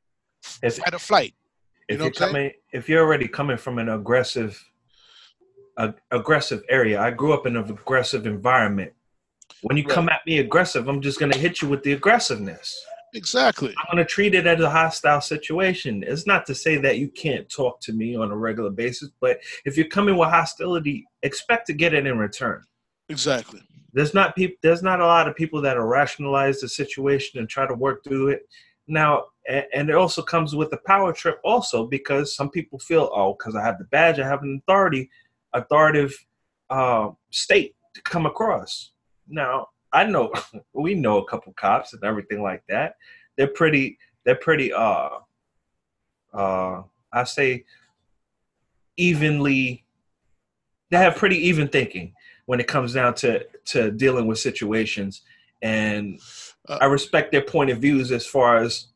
If, 0.62 0.76
Fight 0.76 0.94
or 0.94 0.98
flight. 0.98 1.34
if 1.88 1.98
know 1.98 2.06
you're 2.06 2.10
what 2.10 2.22
I'm 2.22 2.32
saying? 2.32 2.34
coming, 2.34 2.52
if 2.72 2.88
you're 2.88 3.04
already 3.04 3.28
coming 3.28 3.56
from 3.56 3.78
an 3.78 3.90
aggressive, 3.90 4.62
a, 5.76 5.94
aggressive 6.10 6.62
area, 6.68 7.00
I 7.00 7.10
grew 7.10 7.32
up 7.32 7.46
in 7.46 7.56
an 7.56 7.70
aggressive 7.70 8.26
environment. 8.26 8.92
When 9.62 9.76
you 9.76 9.84
Right. 9.84 9.94
come 9.94 10.08
at 10.08 10.26
me 10.26 10.38
aggressive, 10.38 10.88
I'm 10.88 11.00
just 11.00 11.20
gonna 11.20 11.36
hit 11.36 11.62
you 11.62 11.68
with 11.68 11.82
the 11.82 11.92
aggressiveness. 11.92 12.84
Exactly. 13.14 13.74
I'm 13.78 13.86
gonna 13.90 14.04
treat 14.06 14.34
it 14.34 14.46
as 14.46 14.60
a 14.60 14.70
hostile 14.70 15.20
situation. 15.20 16.02
It's 16.06 16.26
not 16.26 16.46
to 16.46 16.54
say 16.54 16.78
that 16.78 16.98
you 16.98 17.08
can't 17.08 17.48
talk 17.50 17.80
to 17.82 17.92
me 17.92 18.16
on 18.16 18.30
a 18.30 18.36
regular 18.36 18.70
basis, 18.70 19.10
but 19.20 19.38
if 19.66 19.76
you're 19.76 19.86
coming 19.88 20.16
with 20.16 20.30
hostility, 20.30 21.04
expect 21.22 21.66
to 21.66 21.74
get 21.74 21.92
it 21.92 22.06
in 22.06 22.18
return. 22.18 22.64
Exactly. 23.08 23.60
there's 23.94 24.14
not 24.14 24.34
people 24.34 24.56
there's 24.62 24.82
not 24.82 25.00
a 25.00 25.04
lot 25.04 25.28
of 25.28 25.36
people 25.36 25.60
that 25.60 25.76
are 25.76 25.86
rationalize 25.86 26.60
the 26.60 26.68
situation 26.68 27.38
and 27.38 27.46
try 27.50 27.66
to 27.66 27.74
work 27.74 28.02
through 28.02 28.28
it 28.28 28.48
now 28.86 29.24
and, 29.48 29.66
and 29.74 29.90
it 29.90 29.94
also 29.96 30.22
comes 30.22 30.54
with 30.56 30.70
the 30.70 30.78
power 30.86 31.12
trip 31.12 31.38
also 31.44 31.86
because 31.86 32.34
some 32.34 32.48
people 32.48 32.78
feel 32.78 33.10
oh 33.12 33.34
because 33.34 33.54
i 33.54 33.62
have 33.62 33.76
the 33.76 33.84
badge 33.86 34.18
i 34.18 34.26
have 34.26 34.42
an 34.42 34.62
authority 34.66 35.10
authoritative 35.52 36.14
uh, 36.70 37.10
state 37.30 37.74
to 37.92 38.00
come 38.02 38.24
across 38.24 38.92
now 39.28 39.68
i 39.92 40.04
know 40.04 40.32
we 40.72 40.94
know 40.94 41.18
a 41.18 41.26
couple 41.26 41.52
cops 41.54 41.92
and 41.92 42.02
everything 42.04 42.42
like 42.42 42.62
that. 42.68 42.96
They're 43.36 43.46
pretty 43.48 43.98
they're 44.24 44.36
pretty 44.36 44.72
uh 44.72 45.10
uh 46.34 46.82
i 47.12 47.24
say 47.24 47.64
evenly 48.96 49.84
they 50.90 50.98
have 50.98 51.16
pretty 51.16 51.36
even 51.48 51.68
thinking 51.68 52.14
when 52.46 52.60
it 52.60 52.66
comes 52.68 52.92
down 52.92 53.14
to 53.14 53.44
to 53.66 53.90
dealing 53.90 54.26
with 54.26 54.38
situations. 54.38 55.22
And 55.62 56.20
Uh, 56.68 56.78
i 56.80 56.84
respect 56.86 57.32
their 57.32 57.42
point 57.42 57.70
of 57.70 57.78
views 57.78 58.12
as 58.12 58.24
far 58.26 58.58
as 58.58 58.88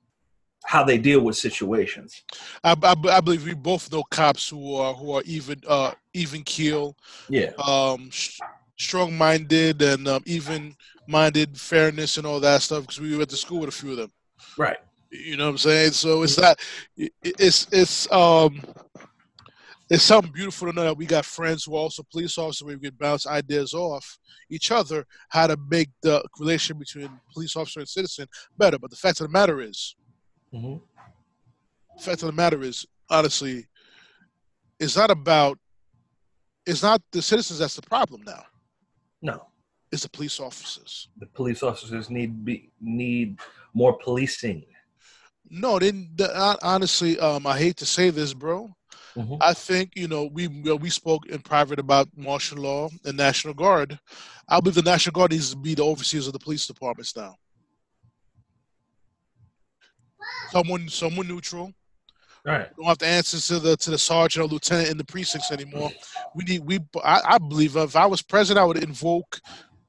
how 0.64 0.82
they 0.84 0.98
deal 0.98 1.20
with 1.20 1.36
situations. 1.36 2.24
I, 2.64 2.74
I, 2.82 2.94
I 3.18 3.20
believe 3.20 3.44
we 3.44 3.54
both 3.54 3.90
know 3.92 4.02
cops 4.02 4.48
who 4.48 4.74
are 4.76 4.94
who 4.94 5.12
are 5.12 5.22
even 5.24 5.62
uh 5.66 5.92
even 6.12 6.42
keel, 6.42 6.96
yeah. 7.28 7.50
Um, 7.58 8.10
sh- 8.76 8.84
strong 8.84 9.16
minded 9.16 9.82
and 9.82 10.06
um, 10.08 10.22
even 10.26 10.76
minded, 11.08 11.58
fairness 11.58 12.16
and 12.16 12.26
all 12.26 12.40
that 12.40 12.62
stuff. 12.62 12.82
Because 12.82 13.00
we 13.00 13.16
went 13.16 13.30
to 13.30 13.36
school 13.36 13.60
with 13.60 13.68
a 13.68 13.72
few 13.72 13.92
of 13.92 13.96
them. 13.96 14.12
right 14.58 14.78
You 15.10 15.36
know 15.36 15.44
what 15.46 15.50
I'm 15.52 15.58
saying? 15.58 15.92
So 15.92 16.22
it's 16.22 16.38
not. 16.38 16.58
it- 16.96 17.12
It's 17.22 17.66
it's 17.72 18.10
um. 18.12 18.60
It's 19.88 20.02
something 20.02 20.32
beautiful 20.32 20.66
to 20.66 20.72
know 20.74 20.82
that 20.82 20.96
we 20.96 21.06
got 21.06 21.24
friends 21.24 21.64
who 21.64 21.76
are 21.76 21.78
also 21.78 22.02
police 22.10 22.36
officers 22.38 22.64
where 22.64 22.76
we 22.76 22.88
can 22.88 22.96
bounce 22.98 23.24
ideas 23.24 23.72
off 23.72 24.18
each 24.50 24.72
other 24.72 25.06
how 25.28 25.46
to 25.46 25.56
make 25.70 25.90
the 26.02 26.24
relationship 26.40 26.80
between 26.80 27.20
police 27.32 27.54
officer 27.54 27.78
and 27.80 27.88
citizen 27.88 28.26
better. 28.58 28.80
But 28.80 28.90
the 28.90 28.96
fact 28.96 29.20
of 29.20 29.28
the 29.28 29.32
matter 29.32 29.60
is, 29.60 29.94
hmm 30.52 30.78
the 31.96 32.02
fact 32.02 32.22
of 32.22 32.26
the 32.26 32.32
matter 32.32 32.62
is, 32.62 32.84
honestly, 33.10 33.66
it's 34.80 34.96
not 34.96 35.10
about. 35.10 35.58
It's 36.66 36.82
not 36.82 37.00
the 37.12 37.22
citizens 37.22 37.60
that's 37.60 37.76
the 37.76 37.82
problem 37.82 38.22
now. 38.26 38.42
No 39.30 39.36
It's 39.92 40.02
the 40.06 40.12
police 40.18 40.38
officers. 40.48 40.92
the 41.22 41.28
police 41.38 41.62
officers 41.70 42.06
need 42.16 42.32
be 42.48 42.56
need 43.02 43.28
more 43.80 43.94
policing 44.04 44.60
No, 45.64 45.78
they, 45.82 45.92
the, 46.20 46.28
hon- 46.42 46.62
honestly, 46.72 47.12
um, 47.26 47.42
I 47.46 47.56
hate 47.64 47.76
to 47.82 47.86
say 47.96 48.06
this, 48.18 48.32
bro. 48.42 48.58
Mhm. 49.16 49.38
I 49.50 49.52
think 49.66 49.86
you 50.02 50.08
know 50.12 50.22
we 50.36 50.44
we 50.84 50.90
spoke 51.00 51.22
in 51.34 51.40
private 51.52 51.78
about 51.86 52.06
martial 52.28 52.58
law 52.68 52.82
and 53.06 53.16
National 53.16 53.54
Guard. 53.54 53.90
I 54.52 54.54
believe 54.60 54.74
the 54.82 54.90
National 54.92 55.14
Guard 55.18 55.30
needs 55.32 55.50
to 55.50 55.56
be 55.68 55.74
the 55.76 55.84
overseers 55.92 56.26
of 56.28 56.32
the 56.36 56.44
police 56.46 56.66
departments 56.72 57.12
now. 57.24 57.32
Someone, 60.50 60.88
someone 60.88 61.28
neutral. 61.28 61.72
Right 62.46 62.70
We 62.76 62.82
don't 62.82 62.88
have 62.88 62.98
to 62.98 63.06
answer 63.06 63.38
to 63.54 63.60
the 63.60 63.76
to 63.76 63.90
the 63.90 63.98
sergeant 63.98 64.44
or 64.44 64.48
lieutenant 64.48 64.88
in 64.88 64.96
the 64.96 65.04
precincts 65.04 65.50
anymore. 65.50 65.90
We 66.34 66.44
need 66.44 66.64
we. 66.64 66.78
I, 67.04 67.20
I 67.24 67.38
believe 67.38 67.76
if 67.76 67.96
I 67.96 68.06
was 68.06 68.22
president, 68.22 68.62
I 68.62 68.66
would 68.66 68.82
invoke 68.82 69.40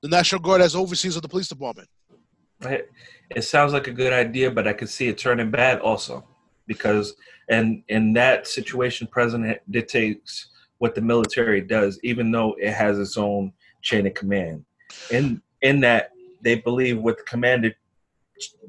the 0.01 0.07
National 0.07 0.41
Guard 0.41 0.61
as 0.61 0.75
overseers 0.75 1.15
of 1.15 1.21
the 1.21 1.29
police 1.29 1.47
department. 1.47 1.87
It, 2.61 2.91
it 3.35 3.43
sounds 3.43 3.73
like 3.73 3.87
a 3.87 3.91
good 3.91 4.13
idea, 4.13 4.49
but 4.49 4.67
I 4.67 4.73
could 4.73 4.89
see 4.89 5.07
it 5.07 5.17
turning 5.17 5.51
bad 5.51 5.79
also, 5.79 6.25
because 6.65 7.15
and 7.49 7.83
in 7.87 8.13
that 8.13 8.47
situation, 8.47 9.07
president 9.07 9.59
dictates 9.69 10.47
what 10.79 10.95
the 10.95 11.01
military 11.01 11.61
does, 11.61 11.99
even 12.03 12.31
though 12.31 12.55
it 12.59 12.73
has 12.73 12.99
its 12.99 13.17
own 13.17 13.53
chain 13.81 14.07
of 14.07 14.13
command. 14.13 14.65
In 15.11 15.41
in 15.61 15.79
that 15.81 16.11
they 16.41 16.55
believe 16.55 16.99
what 16.99 17.17
the 17.17 17.23
commander, 17.23 17.75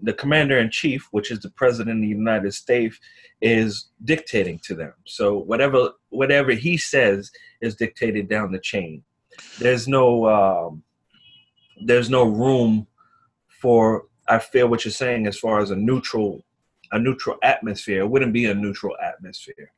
the 0.02 0.12
commander 0.12 0.58
in 0.58 0.70
chief, 0.70 1.08
which 1.10 1.30
is 1.30 1.40
the 1.40 1.50
president 1.50 1.98
of 1.98 2.02
the 2.02 2.08
United 2.08 2.52
States, 2.54 2.98
is 3.40 3.90
dictating 4.04 4.58
to 4.64 4.74
them. 4.74 4.92
So 5.06 5.38
whatever 5.38 5.90
whatever 6.10 6.52
he 6.52 6.76
says 6.76 7.30
is 7.60 7.76
dictated 7.76 8.28
down 8.28 8.52
the 8.52 8.58
chain. 8.58 9.02
There's 9.58 9.86
no 9.86 10.26
um, 10.28 10.82
there's 11.84 12.10
no 12.10 12.24
room 12.24 12.86
for 13.60 14.06
I 14.28 14.38
feel 14.38 14.68
what 14.68 14.84
you're 14.84 14.92
saying 14.92 15.26
as 15.26 15.38
far 15.38 15.60
as 15.60 15.70
a 15.70 15.76
neutral 15.76 16.44
a 16.92 16.98
neutral 16.98 17.36
atmosphere. 17.42 18.00
It 18.00 18.10
wouldn't 18.10 18.32
be 18.32 18.46
a 18.46 18.54
neutral 18.54 18.96
atmosphere. 19.02 19.72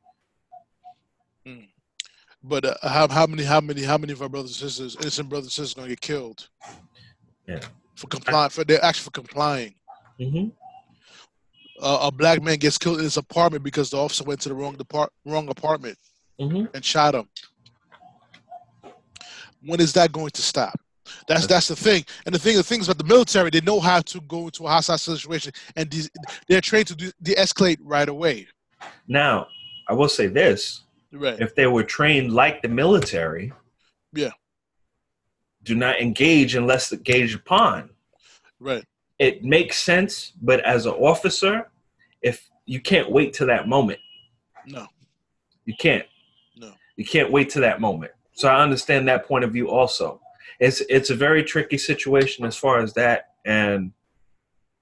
But 2.43 2.65
uh, 2.65 2.75
how 2.83 3.07
how 3.07 3.27
many 3.27 3.43
how 3.43 3.61
many 3.61 3.83
how 3.83 3.97
many 3.97 4.13
of 4.13 4.21
our 4.21 4.29
brothers 4.29 4.61
and 4.61 4.69
sisters, 4.69 4.95
innocent 4.99 5.29
brothers 5.29 5.47
and 5.47 5.51
sisters, 5.51 5.73
going 5.75 5.89
to 5.89 5.91
get 5.91 6.01
killed? 6.01 6.49
Yeah. 7.47 7.59
For 7.95 8.07
complying, 8.07 8.49
for 8.49 8.63
they're 8.63 8.83
actually 8.83 9.03
for 9.03 9.11
complying. 9.11 9.75
Mm-hmm. 10.21 10.49
Uh, 11.83 11.99
a 12.03 12.11
black 12.11 12.41
man 12.43 12.57
gets 12.57 12.77
killed 12.77 12.99
in 12.99 13.03
his 13.03 13.17
apartment 13.17 13.63
because 13.63 13.89
the 13.89 13.97
officer 13.97 14.23
went 14.23 14.39
to 14.41 14.49
the 14.49 14.55
wrong 14.55 14.75
depart 14.75 15.11
wrong 15.25 15.49
apartment 15.49 15.97
Mm-hmm. 16.39 16.65
and 16.73 16.83
shot 16.83 17.13
him. 17.13 17.27
When 19.63 19.79
is 19.79 19.93
that 19.93 20.11
going 20.11 20.31
to 20.31 20.41
stop? 20.41 20.73
That's 21.27 21.45
that's 21.45 21.67
the 21.67 21.75
thing. 21.75 22.03
And 22.25 22.33
the 22.33 22.39
thing 22.39 22.55
the 22.55 22.63
things 22.63 22.87
about 22.87 22.97
the 22.97 23.03
military, 23.03 23.49
they 23.51 23.61
know 23.61 23.79
how 23.79 24.01
to 24.01 24.21
go 24.21 24.45
into 24.45 24.65
a 24.65 24.69
hostile 24.69 24.97
situation 24.97 25.53
and 25.75 25.89
de- 25.89 26.09
they're 26.47 26.61
trained 26.61 26.87
to 26.87 26.95
de- 26.95 27.13
de-escalate 27.21 27.77
right 27.81 28.09
away. 28.09 28.47
Now, 29.07 29.47
I 29.87 29.93
will 29.93 30.09
say 30.09 30.27
this: 30.27 30.81
Right. 31.11 31.39
if 31.39 31.53
they 31.53 31.67
were 31.67 31.83
trained 31.83 32.33
like 32.33 32.61
the 32.61 32.69
military, 32.69 33.51
Yeah. 34.13 34.31
do 35.63 35.75
not 35.75 35.99
engage 36.01 36.55
unless 36.55 36.91
engaged 36.91 37.35
upon. 37.35 37.89
Right. 38.59 38.85
It 39.21 39.43
makes 39.43 39.77
sense, 39.77 40.33
but 40.41 40.61
as 40.61 40.87
an 40.87 40.93
officer, 40.93 41.69
if 42.23 42.49
you 42.65 42.79
can't 42.81 43.11
wait 43.11 43.33
to 43.33 43.45
that 43.45 43.67
moment, 43.67 43.99
No. 44.65 44.87
you 45.65 45.75
can't. 45.79 46.07
No. 46.57 46.73
You 46.95 47.05
can't 47.05 47.31
wait 47.31 47.51
to 47.51 47.59
that 47.59 47.79
moment. 47.79 48.13
So 48.33 48.49
I 48.49 48.63
understand 48.63 49.07
that 49.07 49.27
point 49.27 49.43
of 49.43 49.53
view 49.53 49.69
also. 49.69 50.19
It's 50.59 50.81
it's 50.89 51.11
a 51.11 51.15
very 51.15 51.43
tricky 51.43 51.77
situation 51.77 52.45
as 52.45 52.55
far 52.57 52.79
as 52.79 52.93
that, 52.95 53.33
and 53.45 53.91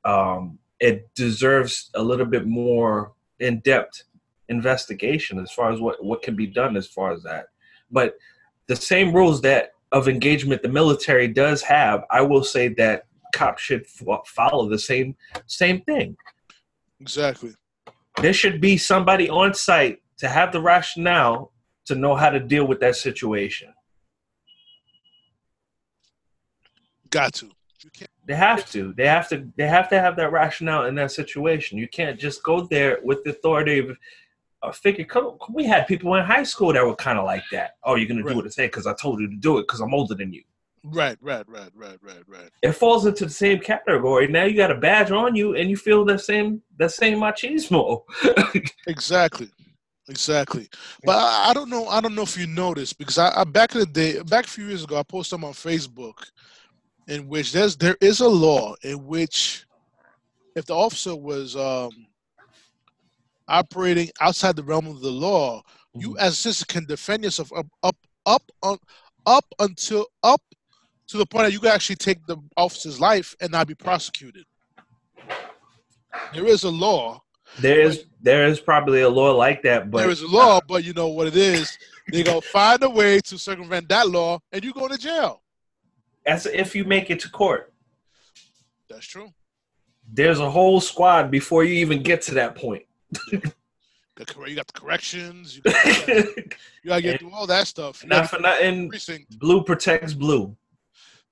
um, 0.06 0.58
it 0.80 1.14
deserves 1.16 1.90
a 1.94 2.02
little 2.02 2.26
bit 2.26 2.48
more 2.48 3.12
in 3.42 3.60
depth 3.60 4.04
investigation 4.48 5.38
as 5.40 5.52
far 5.52 5.70
as 5.70 5.82
what 5.82 6.02
what 6.02 6.22
can 6.22 6.38
be 6.38 6.48
done 6.48 6.78
as 6.78 6.88
far 6.88 7.12
as 7.12 7.24
that. 7.24 7.48
But 7.92 8.18
the 8.68 8.78
same 8.78 9.14
rules 9.14 9.42
that 9.42 9.74
of 9.92 10.08
engagement 10.08 10.62
the 10.62 10.70
military 10.70 11.28
does 11.28 11.62
have, 11.64 12.06
I 12.10 12.22
will 12.22 12.46
say 12.46 12.70
that 12.76 13.04
cops 13.34 13.62
should 13.62 13.86
follow 14.26 14.68
the 14.70 14.80
same 14.80 15.16
same 15.48 15.82
thing 15.82 16.16
Exactly. 17.00 17.52
there 18.22 18.34
should 18.34 18.60
be 18.62 18.78
somebody 18.78 19.30
on 19.30 19.54
site 19.54 20.02
to 20.18 20.28
have 20.28 20.52
the 20.52 20.62
rationale 20.62 21.52
to 21.86 21.96
know 21.96 22.16
how 22.16 22.30
to 22.30 22.40
deal 22.40 22.66
with 22.68 22.80
that 22.82 22.96
situation. 22.96 23.74
Got 27.10 27.34
to. 27.36 27.50
They 28.26 28.36
have 28.36 28.70
to. 28.72 28.94
They 28.94 29.08
have 29.08 29.28
to. 29.30 29.50
They 29.56 29.68
have 29.68 29.90
to 29.90 30.00
have 30.00 30.16
that 30.18 30.32
rationale 30.32 30.86
in 30.86 30.96
that 30.96 31.12
situation. 31.12 31.78
You 31.80 31.88
can't 31.88 32.20
just 32.20 32.44
go 32.44 32.62
there 32.62 33.00
with 33.04 33.24
the 33.24 33.32
authority 33.32 33.80
of 33.80 33.98
a 34.62 34.72
figure. 34.74 35.06
Come- 35.06 35.38
We 35.54 35.64
had 35.66 35.88
people 35.88 36.14
in 36.16 36.26
high 36.26 36.44
school 36.44 36.74
that 36.74 36.86
were 36.86 36.96
kind 36.96 37.18
of 37.18 37.26
like 37.26 37.44
that. 37.52 37.78
Oh, 37.84 37.96
you're 37.96 38.08
gonna 38.08 38.22
Right. 38.22 38.32
do 38.32 38.36
what 38.38 38.46
I 38.46 38.50
say 38.50 38.68
because 38.68 38.86
I 38.86 38.94
told 38.94 39.20
you 39.22 39.28
to 39.30 39.36
do 39.36 39.58
it 39.58 39.62
because 39.64 39.80
I'm 39.80 39.94
older 39.94 40.14
than 40.14 40.32
you. 40.34 40.44
Right, 40.84 41.18
right, 41.22 41.48
right, 41.48 41.70
right, 41.76 41.98
right, 42.02 42.24
right. 42.28 42.50
It 42.62 42.72
falls 42.74 43.06
into 43.06 43.26
the 43.26 43.32
same 43.32 43.60
category. 43.60 44.28
Now 44.28 44.46
you 44.46 44.56
got 44.56 44.72
a 44.72 44.76
badge 44.76 45.12
on 45.12 45.36
you, 45.36 45.56
and 45.56 45.70
you 45.70 45.78
feel 45.78 46.06
that 46.06 46.22
same 46.22 46.62
that 46.78 46.92
same 46.92 47.20
machismo. 47.20 48.04
Exactly. 48.88 49.50
Exactly. 50.10 50.68
But 51.04 51.18
I, 51.18 51.50
I 51.50 51.54
don't 51.54 51.70
know. 51.70 51.88
I 51.88 52.02
don't 52.02 52.16
know 52.16 52.24
if 52.24 52.36
you 52.36 52.48
noticed 52.48 52.98
because 52.98 53.20
I, 53.20 53.32
I 53.42 53.44
back 53.44 53.76
in 53.76 53.82
the 53.82 53.86
day, 53.86 54.22
back 54.24 54.46
a 54.46 54.50
few 54.50 54.66
years 54.66 54.84
ago, 54.84 54.98
I 54.98 55.04
posted 55.04 55.38
them 55.38 55.46
on 55.46 55.54
Facebook, 55.54 56.26
in 57.08 57.28
which 57.28 57.52
there's 57.52 57.76
there 57.78 57.98
is 58.02 58.20
a 58.22 58.28
law 58.28 58.74
in 58.84 59.06
which 59.06 59.66
if 60.56 60.66
the 60.66 60.74
officer 60.74 61.16
was 61.16 61.56
um, 61.56 61.92
operating 63.48 64.10
outside 64.22 64.56
the 64.56 64.64
realm 64.64 64.88
of 64.88 65.02
the 65.02 65.12
law, 65.12 65.62
you 65.94 66.12
Mhm. 66.16 66.20
as 66.20 66.34
a 66.34 66.36
citizen 66.38 66.66
can 66.68 66.86
defend 66.86 67.24
yourself 67.24 67.52
up 67.54 67.68
up 67.84 67.98
up 68.26 68.44
on 68.64 68.78
up 69.26 69.46
until 69.60 70.08
up 70.24 70.42
to 71.10 71.18
the 71.18 71.26
point 71.26 71.46
that 71.46 71.54
you 71.54 71.60
can 71.60 71.72
actually 71.72 71.96
take 71.96 72.26
the 72.28 72.38
officer's 72.56 73.00
life 73.00 73.36
and 73.42 73.52
not 73.52 73.68
be 73.68 73.74
prosecuted. 73.76 74.46
There 76.34 76.46
is 76.46 76.64
a 76.64 76.70
law. 76.70 77.22
There 77.60 77.82
is 77.82 78.06
there 78.22 78.46
is 78.46 78.60
probably 78.60 79.02
a 79.02 79.10
law 79.10 79.32
like 79.32 79.64
that, 79.64 79.90
but 79.90 80.00
there 80.00 80.10
is 80.12 80.22
a 80.22 80.28
law, 80.28 80.60
but 80.68 80.84
you 80.84 80.94
know 80.94 81.08
what 81.08 81.28
it 81.28 81.36
is. 81.36 81.78
They 82.12 82.24
go 82.24 82.42
find 82.42 82.82
a 82.84 82.90
way 82.90 83.20
to 83.22 83.38
circumvent 83.40 83.90
that 83.90 84.08
law, 84.10 84.40
and 84.52 84.64
you 84.64 84.72
go 84.72 84.88
to 84.88 84.98
jail. 84.98 85.42
that's 86.26 86.46
if 86.46 86.76
you 86.76 86.86
make 86.86 87.10
it 87.10 87.20
to 87.22 87.30
court. 87.30 87.74
That's 88.88 89.06
true. 89.06 89.34
There's 90.12 90.40
a 90.40 90.50
whole 90.50 90.80
squad 90.80 91.32
before 91.32 91.64
you 91.64 91.74
even 91.76 92.04
get 92.04 92.22
to 92.24 92.36
that 92.36 92.56
point. 92.56 92.84
You 93.32 93.42
got 94.56 94.68
the 94.68 94.74
corrections. 94.74 95.56
You, 95.56 95.62
got, 95.62 96.08
you 96.08 96.44
gotta 96.86 97.02
get 97.02 97.20
through 97.20 97.32
all 97.32 97.48
that 97.48 97.68
stuff. 97.68 98.04
You 98.04 98.10
Not 98.10 98.30
for 98.30 98.40
nothing, 98.40 98.92
blue 99.38 99.64
protects 99.64 100.14
blue. 100.14 100.56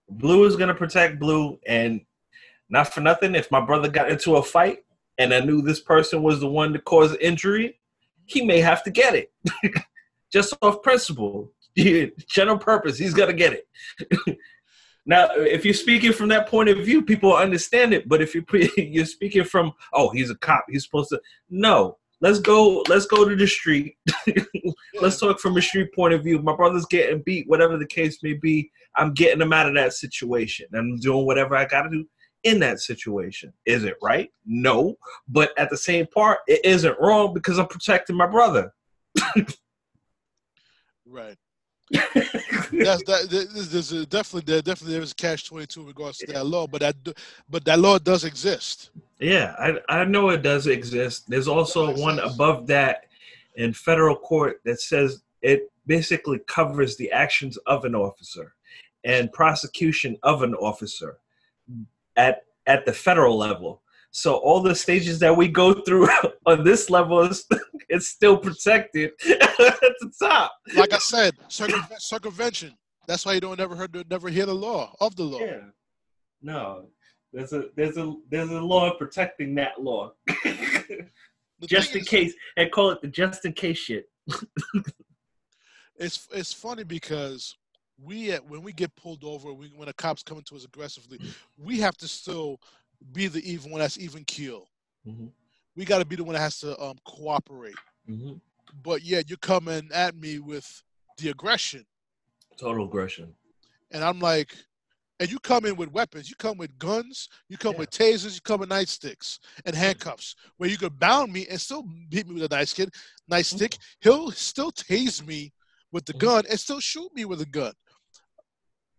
Blue 0.10 0.46
is 0.46 0.56
gonna 0.56 0.76
protect 0.76 1.20
blue, 1.20 1.60
and 1.68 2.02
not 2.70 2.94
for 2.94 3.02
nothing. 3.02 3.36
If 3.36 3.52
my 3.52 3.62
brother 3.62 3.90
got 3.90 4.10
into 4.10 4.36
a 4.38 4.44
fight 4.44 4.80
and 5.18 5.34
I 5.34 5.40
knew 5.40 5.62
this 5.62 5.80
person 5.80 6.22
was 6.22 6.40
the 6.40 6.48
one 6.48 6.74
to 6.74 6.80
cause 6.80 7.16
injury, 7.18 7.80
he 8.26 8.46
may 8.46 8.60
have 8.60 8.84
to 8.84 8.92
get 8.92 9.16
it, 9.16 9.32
just 10.32 10.54
off 10.62 10.82
principle, 10.82 11.52
general 12.28 12.58
purpose. 12.58 12.98
He's 12.98 13.14
gonna 13.14 13.34
get 13.34 13.54
it. 13.54 14.38
now, 15.06 15.30
if 15.32 15.66
you're 15.66 15.74
speaking 15.74 16.14
from 16.14 16.30
that 16.30 16.48
point 16.48 16.70
of 16.70 16.78
view, 16.80 17.02
people 17.02 17.36
understand 17.36 17.94
it. 17.94 18.08
But 18.08 18.22
if 18.22 18.36
you're 18.36 18.46
you're 18.78 19.06
speaking 19.06 19.44
from, 19.44 19.74
oh, 19.94 20.10
he's 20.10 20.30
a 20.30 20.36
cop, 20.36 20.66
he's 20.70 20.84
supposed 20.84 21.10
to. 21.10 21.22
No, 21.50 21.98
let's 22.22 22.40
go. 22.40 22.84
Let's 22.88 23.06
go 23.06 23.28
to 23.28 23.36
the 23.36 23.48
street. 23.48 23.98
let's 25.02 25.20
talk 25.20 25.40
from 25.40 25.58
a 25.58 25.62
street 25.62 25.94
point 25.94 26.14
of 26.14 26.24
view. 26.24 26.42
My 26.42 26.56
brother's 26.56 26.86
getting 26.86 27.22
beat, 27.24 27.48
whatever 27.48 27.78
the 27.78 27.88
case 27.88 28.22
may 28.24 28.34
be. 28.34 28.72
I'm 28.98 29.14
getting 29.14 29.40
them 29.40 29.54
out 29.54 29.68
of 29.68 29.76
that 29.76 29.94
situation. 29.94 30.68
I'm 30.74 30.98
doing 31.00 31.26
whatever 31.26 31.56
I 31.56 31.66
got 31.66 31.84
to 31.84 31.90
do 31.90 32.06
in 32.44 32.60
that 32.60 32.80
situation. 32.80 33.54
Is 33.66 33.84
it 33.84 33.96
right? 34.02 34.32
No. 34.46 34.96
But 35.28 35.58
at 35.58 35.70
the 35.70 35.78
same 35.78 36.08
part, 36.08 36.40
it 36.48 36.64
isn't 36.64 37.00
wrong 37.00 37.34
because 37.34 37.60
I'm 37.60 37.68
protecting 37.68 38.16
my 38.16 38.28
brother. 38.28 38.74
Right. 41.10 41.38
That's 41.92 43.04
that. 43.04 43.28
There's, 43.30 43.70
there's 43.70 43.92
a, 43.94 44.06
definitely 44.06 44.52
there 44.52 44.62
definitely 44.62 44.96
there 44.96 45.02
is 45.02 45.14
a 45.14 45.16
catch 45.16 45.48
twenty 45.48 45.66
two 45.66 45.82
in 45.82 45.88
regards 45.88 46.18
to 46.18 46.28
that 46.34 46.46
law, 46.46 46.68
but 46.68 46.82
that 46.82 46.96
but 47.50 47.64
that 47.64 47.80
law 47.80 47.98
does 47.98 48.26
exist. 48.26 48.90
Yeah, 49.20 49.56
I, 49.58 49.80
I 49.88 50.04
know 50.04 50.30
it 50.30 50.44
does 50.44 50.68
exist. 50.68 51.30
There's 51.30 51.48
also 51.48 51.96
one 51.96 52.20
above 52.20 52.68
that 52.68 53.06
in 53.56 53.72
federal 53.72 54.18
court 54.18 54.60
that 54.66 54.82
says 54.82 55.24
it 55.42 55.72
basically 55.86 56.40
covers 56.48 56.98
the 56.98 57.10
actions 57.12 57.56
of 57.68 57.86
an 57.86 57.96
officer 57.96 58.54
and 59.04 59.32
prosecution 59.32 60.18
of 60.24 60.44
an 60.44 60.54
officer 60.56 61.18
at 62.16 62.44
at 62.66 62.86
the 62.86 62.94
federal 62.94 63.38
level. 63.38 63.82
So 64.12 64.36
all 64.38 64.62
the 64.62 64.76
stages 64.76 65.20
that 65.20 65.36
we 65.36 65.48
go 65.48 65.74
through 65.74 66.08
on 66.46 66.64
this 66.64 66.90
level 66.90 67.22
is 67.22 67.46
it's 67.90 68.08
still 68.08 68.38
protected 68.38 69.12
at 69.30 69.58
the 69.58 70.12
top. 70.22 70.54
Like 70.76 70.94
I 70.94 70.98
said, 70.98 71.36
circumve- 71.50 72.00
circumvention. 72.00 72.76
That's 73.08 73.26
why 73.26 73.34
you 73.34 73.40
don't 73.40 73.58
never 73.58 73.76
heard 73.76 74.06
never 74.10 74.30
hear 74.30 74.46
the 74.46 74.56
law 74.56 74.94
of 75.00 75.16
the 75.16 75.24
law. 75.24 75.40
Yeah. 75.40 75.70
No. 76.42 76.90
There's 77.34 77.54
a 77.54 77.66
there's 77.76 77.98
a 77.98 78.16
there's 78.30 78.50
a 78.50 78.60
law 78.60 78.98
protecting 78.98 79.56
that 79.56 79.82
law. 79.82 80.14
Just 81.66 81.96
in 81.96 82.02
is, 82.02 82.08
case 82.08 82.34
and 82.56 82.72
call 82.72 82.92
it 82.92 83.02
the 83.02 83.08
just 83.08 83.46
in 83.46 83.54
case 83.54 83.78
shit. 83.78 84.10
it's 85.98 86.28
it's 86.32 86.54
funny 86.54 86.84
because 86.84 87.56
we 88.02 88.32
at, 88.32 88.46
when 88.48 88.62
we 88.62 88.74
get 88.74 88.96
pulled 88.96 89.24
over, 89.24 89.54
we, 89.54 89.68
when 89.76 89.90
a 89.90 89.94
cop's 89.94 90.24
coming 90.24 90.44
to 90.46 90.56
us 90.56 90.66
aggressively, 90.66 91.20
we 91.58 91.80
have 91.80 91.98
to 91.98 92.08
still 92.08 92.60
be 93.12 93.28
the 93.28 93.40
even 93.50 93.72
one 93.72 93.80
that's 93.80 93.98
even 94.00 94.24
keel. 94.26 94.68
Mhm. 95.08 95.32
We 95.76 95.86
got 95.86 96.00
to 96.00 96.06
be 96.06 96.16
the 96.16 96.24
one 96.24 96.34
that 96.34 96.40
has 96.42 96.60
to 96.60 96.80
um, 96.82 96.98
cooperate. 97.06 97.76
Mm-hmm. 98.10 98.34
But 98.84 99.04
yet 99.04 99.30
you're 99.30 99.38
coming 99.38 99.90
at 99.94 100.16
me 100.16 100.40
with 100.40 100.84
the 101.18 101.30
aggression, 101.30 101.86
Total 102.58 102.86
aggression. 102.86 103.34
and 103.92 104.04
I'm 104.04 104.20
like, 104.20 104.56
and 105.20 105.32
you 105.32 105.40
come 105.40 105.66
in 105.66 105.76
with 105.76 105.92
weapons. 105.92 106.30
You 106.30 106.36
come 106.36 106.58
with 106.58 106.78
guns. 106.78 107.28
You 107.50 107.58
come 107.58 107.74
Yeah. 107.74 107.80
with 107.80 107.90
tasers. 107.90 108.36
You 108.36 108.42
come 108.42 108.60
with 108.60 108.70
nightsticks 108.70 109.40
and 109.66 109.76
handcuffs, 109.76 110.36
where 110.58 110.70
you 110.70 110.78
could 110.78 111.00
bound 111.00 111.32
me 111.34 111.48
and 111.48 111.60
still 111.60 111.84
beat 112.10 112.28
me 112.28 112.36
with 112.36 112.52
a 112.52 112.56
nice 112.56 112.72
kid, 112.74 112.94
nice 113.28 113.48
stick. 113.50 113.78
He'll 114.02 114.32
still 114.32 114.72
tase 114.72 115.26
me 115.26 115.52
with 115.92 116.06
the 116.06 116.14
Mhm. 116.14 116.20
gun 116.20 116.44
and 116.50 116.60
still 116.60 116.80
shoot 116.80 117.12
me 117.16 117.26
with 117.26 117.42
a 117.42 117.46
gun. 117.46 117.74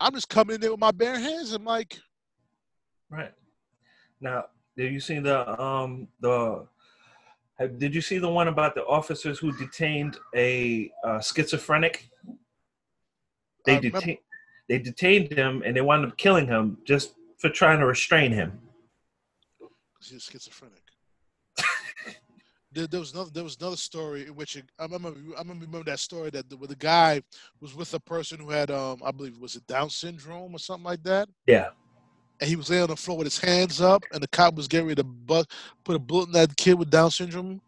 I'm 0.01 0.15
just 0.15 0.29
coming 0.29 0.55
in 0.55 0.61
there 0.61 0.71
with 0.71 0.81
my 0.81 0.93
bare 0.93 1.19
hands. 1.19 1.53
I'm 1.53 1.65
like, 1.65 1.99
Right. 3.11 3.33
Now, 4.21 4.47
did 4.77 4.93
you 4.93 5.01
see 5.01 5.19
the 5.19 5.61
um 5.61 6.09
the 6.21 6.67
have- 7.59 7.79
did 7.79 7.95
you 7.95 8.01
see 8.01 8.19
the 8.19 8.29
one 8.29 8.49
about 8.49 8.75
the 8.75 8.85
officers 8.87 9.39
who 9.39 9.51
detained 9.53 10.19
a 10.35 10.93
uh, 11.05 11.21
schizophrenic? 11.21 12.11
They 13.65 13.81
detained 13.81 14.19
they 14.69 14.79
detained 14.79 15.33
him 15.33 15.63
and 15.65 15.75
they 15.77 15.81
wound 15.81 16.05
up 16.05 16.17
killing 16.17 16.47
him 16.47 16.79
just 16.85 17.15
for 17.39 17.49
trying 17.49 17.81
to 17.81 17.87
restrain 17.87 18.33
him. 18.33 18.61
he's 20.01 20.25
schizophrenic. 20.25 20.83
There, 22.79 22.87
there 22.87 23.01
was 23.01 23.13
another. 23.13 23.31
There 23.33 23.45
was 23.45 23.57
another 23.61 23.77
story 23.77 24.27
in 24.27 24.37
which 24.37 24.57
it, 24.57 24.65
I 24.79 24.85
remember. 24.85 25.15
I 25.37 25.41
remember, 25.41 25.83
that 25.83 25.99
story 25.99 26.31
that 26.31 26.49
the, 26.49 26.57
where 26.57 26.69
the 26.69 26.77
guy 26.77 27.21
was 27.61 27.75
with 27.75 27.93
a 27.95 28.01
person 28.01 28.39
who 28.39 28.51
had, 28.51 28.71
um, 28.71 29.03
I 29.05 29.11
believe, 29.11 29.39
was 29.39 29.57
it 29.57 29.67
Down 29.67 29.91
syndrome 29.91 30.55
or 30.55 30.59
something 30.59 30.85
like 30.85 31.03
that. 31.03 31.29
Yeah. 31.47 31.71
And 32.41 32.49
he 32.49 32.55
was 32.55 32.71
laying 32.71 32.83
on 32.83 32.89
the 32.89 32.97
floor 32.97 33.19
with 33.19 33.27
his 33.27 33.39
hands 33.39 33.81
up, 33.81 34.05
and 34.13 34.23
the 34.23 34.29
cop 34.29 34.55
was 34.55 34.69
getting 34.69 34.87
ready 34.87 35.03
to 35.03 35.05
bu- 35.05 35.43
put 35.83 35.97
a 35.97 35.99
bullet 35.99 36.27
in 36.27 36.33
that 36.33 36.57
kid 36.57 36.75
with 36.75 36.89
Down 36.89 37.11
syndrome. 37.11 37.61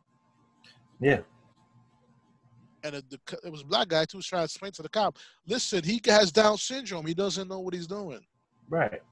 Yeah. 1.00 1.20
And 2.84 2.94
it, 2.94 3.10
the, 3.10 3.18
it 3.44 3.50
was 3.50 3.62
a 3.62 3.66
black 3.66 3.88
guy 3.88 4.04
too. 4.04 4.18
Was 4.18 4.26
trying 4.26 4.42
to 4.42 4.44
explain 4.44 4.70
to 4.72 4.82
the 4.82 4.88
cop, 4.88 5.18
"Listen, 5.46 5.82
he 5.82 6.00
has 6.06 6.30
Down 6.30 6.56
syndrome. 6.56 7.04
He 7.04 7.14
doesn't 7.14 7.48
know 7.48 7.58
what 7.58 7.74
he's 7.74 7.88
doing." 7.88 8.20
Right. 8.68 9.02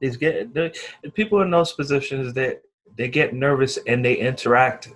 He's 0.00 0.16
getting 0.16 0.52
people 1.14 1.42
in 1.42 1.50
those 1.50 1.72
positions 1.72 2.32
that 2.34 2.62
they 2.96 3.08
get 3.08 3.34
nervous 3.34 3.78
and 3.86 4.04
they 4.04 4.14
interact 4.14 4.88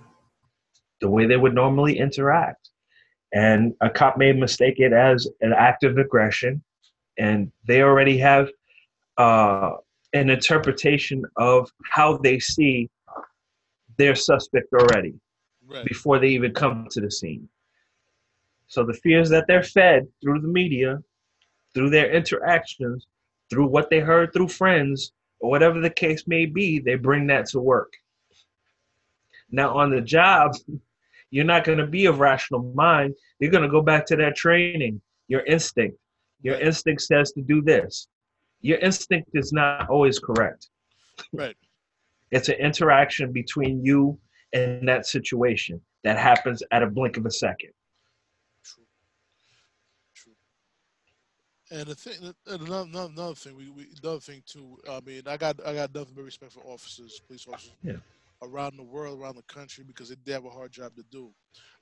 the 1.00 1.08
way 1.08 1.26
they 1.26 1.36
would 1.36 1.54
normally 1.54 1.98
interact. 1.98 2.70
And 3.34 3.74
a 3.80 3.88
cop 3.88 4.18
may 4.18 4.32
mistake 4.32 4.74
it 4.78 4.92
as 4.92 5.26
an 5.40 5.52
act 5.56 5.84
of 5.84 5.96
aggression, 5.98 6.62
and 7.18 7.50
they 7.66 7.82
already 7.82 8.18
have 8.18 8.50
uh, 9.16 9.72
an 10.12 10.30
interpretation 10.30 11.24
of 11.36 11.70
how 11.90 12.18
they 12.18 12.38
see 12.38 12.90
their 13.98 14.14
suspect 14.14 14.72
already 14.72 15.14
Right. 15.64 15.86
before 15.86 16.18
they 16.18 16.28
even 16.28 16.52
come 16.52 16.86
to 16.90 17.00
the 17.00 17.10
scene. 17.10 17.48
So 18.66 18.84
the 18.84 18.94
fears 18.94 19.30
that 19.30 19.46
they're 19.46 19.62
fed 19.62 20.06
through 20.20 20.40
the 20.40 20.48
media, 20.48 20.98
through 21.72 21.90
their 21.90 22.10
interactions, 22.12 23.06
through 23.48 23.68
what 23.68 23.88
they 23.88 24.00
heard 24.00 24.32
through 24.32 24.48
friends, 24.48 25.12
or 25.42 25.50
whatever 25.50 25.80
the 25.80 25.90
case 25.90 26.26
may 26.26 26.46
be, 26.46 26.78
they 26.78 26.94
bring 26.94 27.26
that 27.26 27.46
to 27.46 27.60
work. 27.60 27.92
Now 29.50 29.76
on 29.76 29.90
the 29.90 30.00
job, 30.00 30.52
you're 31.30 31.44
not 31.44 31.64
going 31.64 31.78
to 31.78 31.86
be 31.86 32.06
of 32.06 32.20
rational 32.20 32.72
mind. 32.74 33.14
You're 33.38 33.50
going 33.50 33.64
to 33.64 33.68
go 33.68 33.82
back 33.82 34.06
to 34.06 34.16
that 34.16 34.36
training, 34.36 35.02
your 35.28 35.44
instinct. 35.44 35.98
Your 36.42 36.58
instinct 36.58 37.02
says 37.02 37.32
to 37.32 37.42
do 37.42 37.60
this. 37.60 38.08
Your 38.60 38.78
instinct 38.78 39.30
is 39.34 39.52
not 39.52 39.90
always 39.90 40.18
correct. 40.18 40.68
Right. 41.32 41.56
It's 42.34 42.48
an 42.48 42.54
interaction 42.54 43.30
between 43.30 43.84
you 43.84 44.18
and 44.54 44.88
that 44.88 45.04
situation 45.04 45.82
that 46.02 46.18
happens 46.18 46.62
at 46.72 46.82
a 46.82 46.86
blink 46.86 47.18
of 47.18 47.26
a 47.26 47.30
second. 47.30 47.72
True. 48.64 48.84
True. 50.14 50.32
And 51.72 51.86
the 51.86 51.94
thing, 51.94 52.34
and 52.46 52.62
another, 52.62 53.08
another, 53.10 53.34
thing, 53.34 53.56
we, 53.56 53.70
we 53.70 53.86
another 54.02 54.20
thing 54.20 54.42
too. 54.46 54.76
I 54.88 55.00
mean, 55.00 55.22
I 55.26 55.38
got 55.38 55.56
I 55.66 55.72
got 55.72 55.94
nothing 55.94 56.12
but 56.14 56.24
respect 56.24 56.52
for 56.52 56.60
officers, 56.60 57.18
police 57.26 57.46
officers, 57.48 57.74
Yeah. 57.82 57.96
around 58.42 58.76
the 58.76 58.82
world, 58.82 59.18
around 59.18 59.36
the 59.36 59.42
country, 59.44 59.82
because 59.82 60.10
they, 60.10 60.16
they 60.22 60.32
have 60.32 60.44
a 60.44 60.50
hard 60.50 60.70
job 60.70 60.94
to 60.96 61.02
do. 61.10 61.32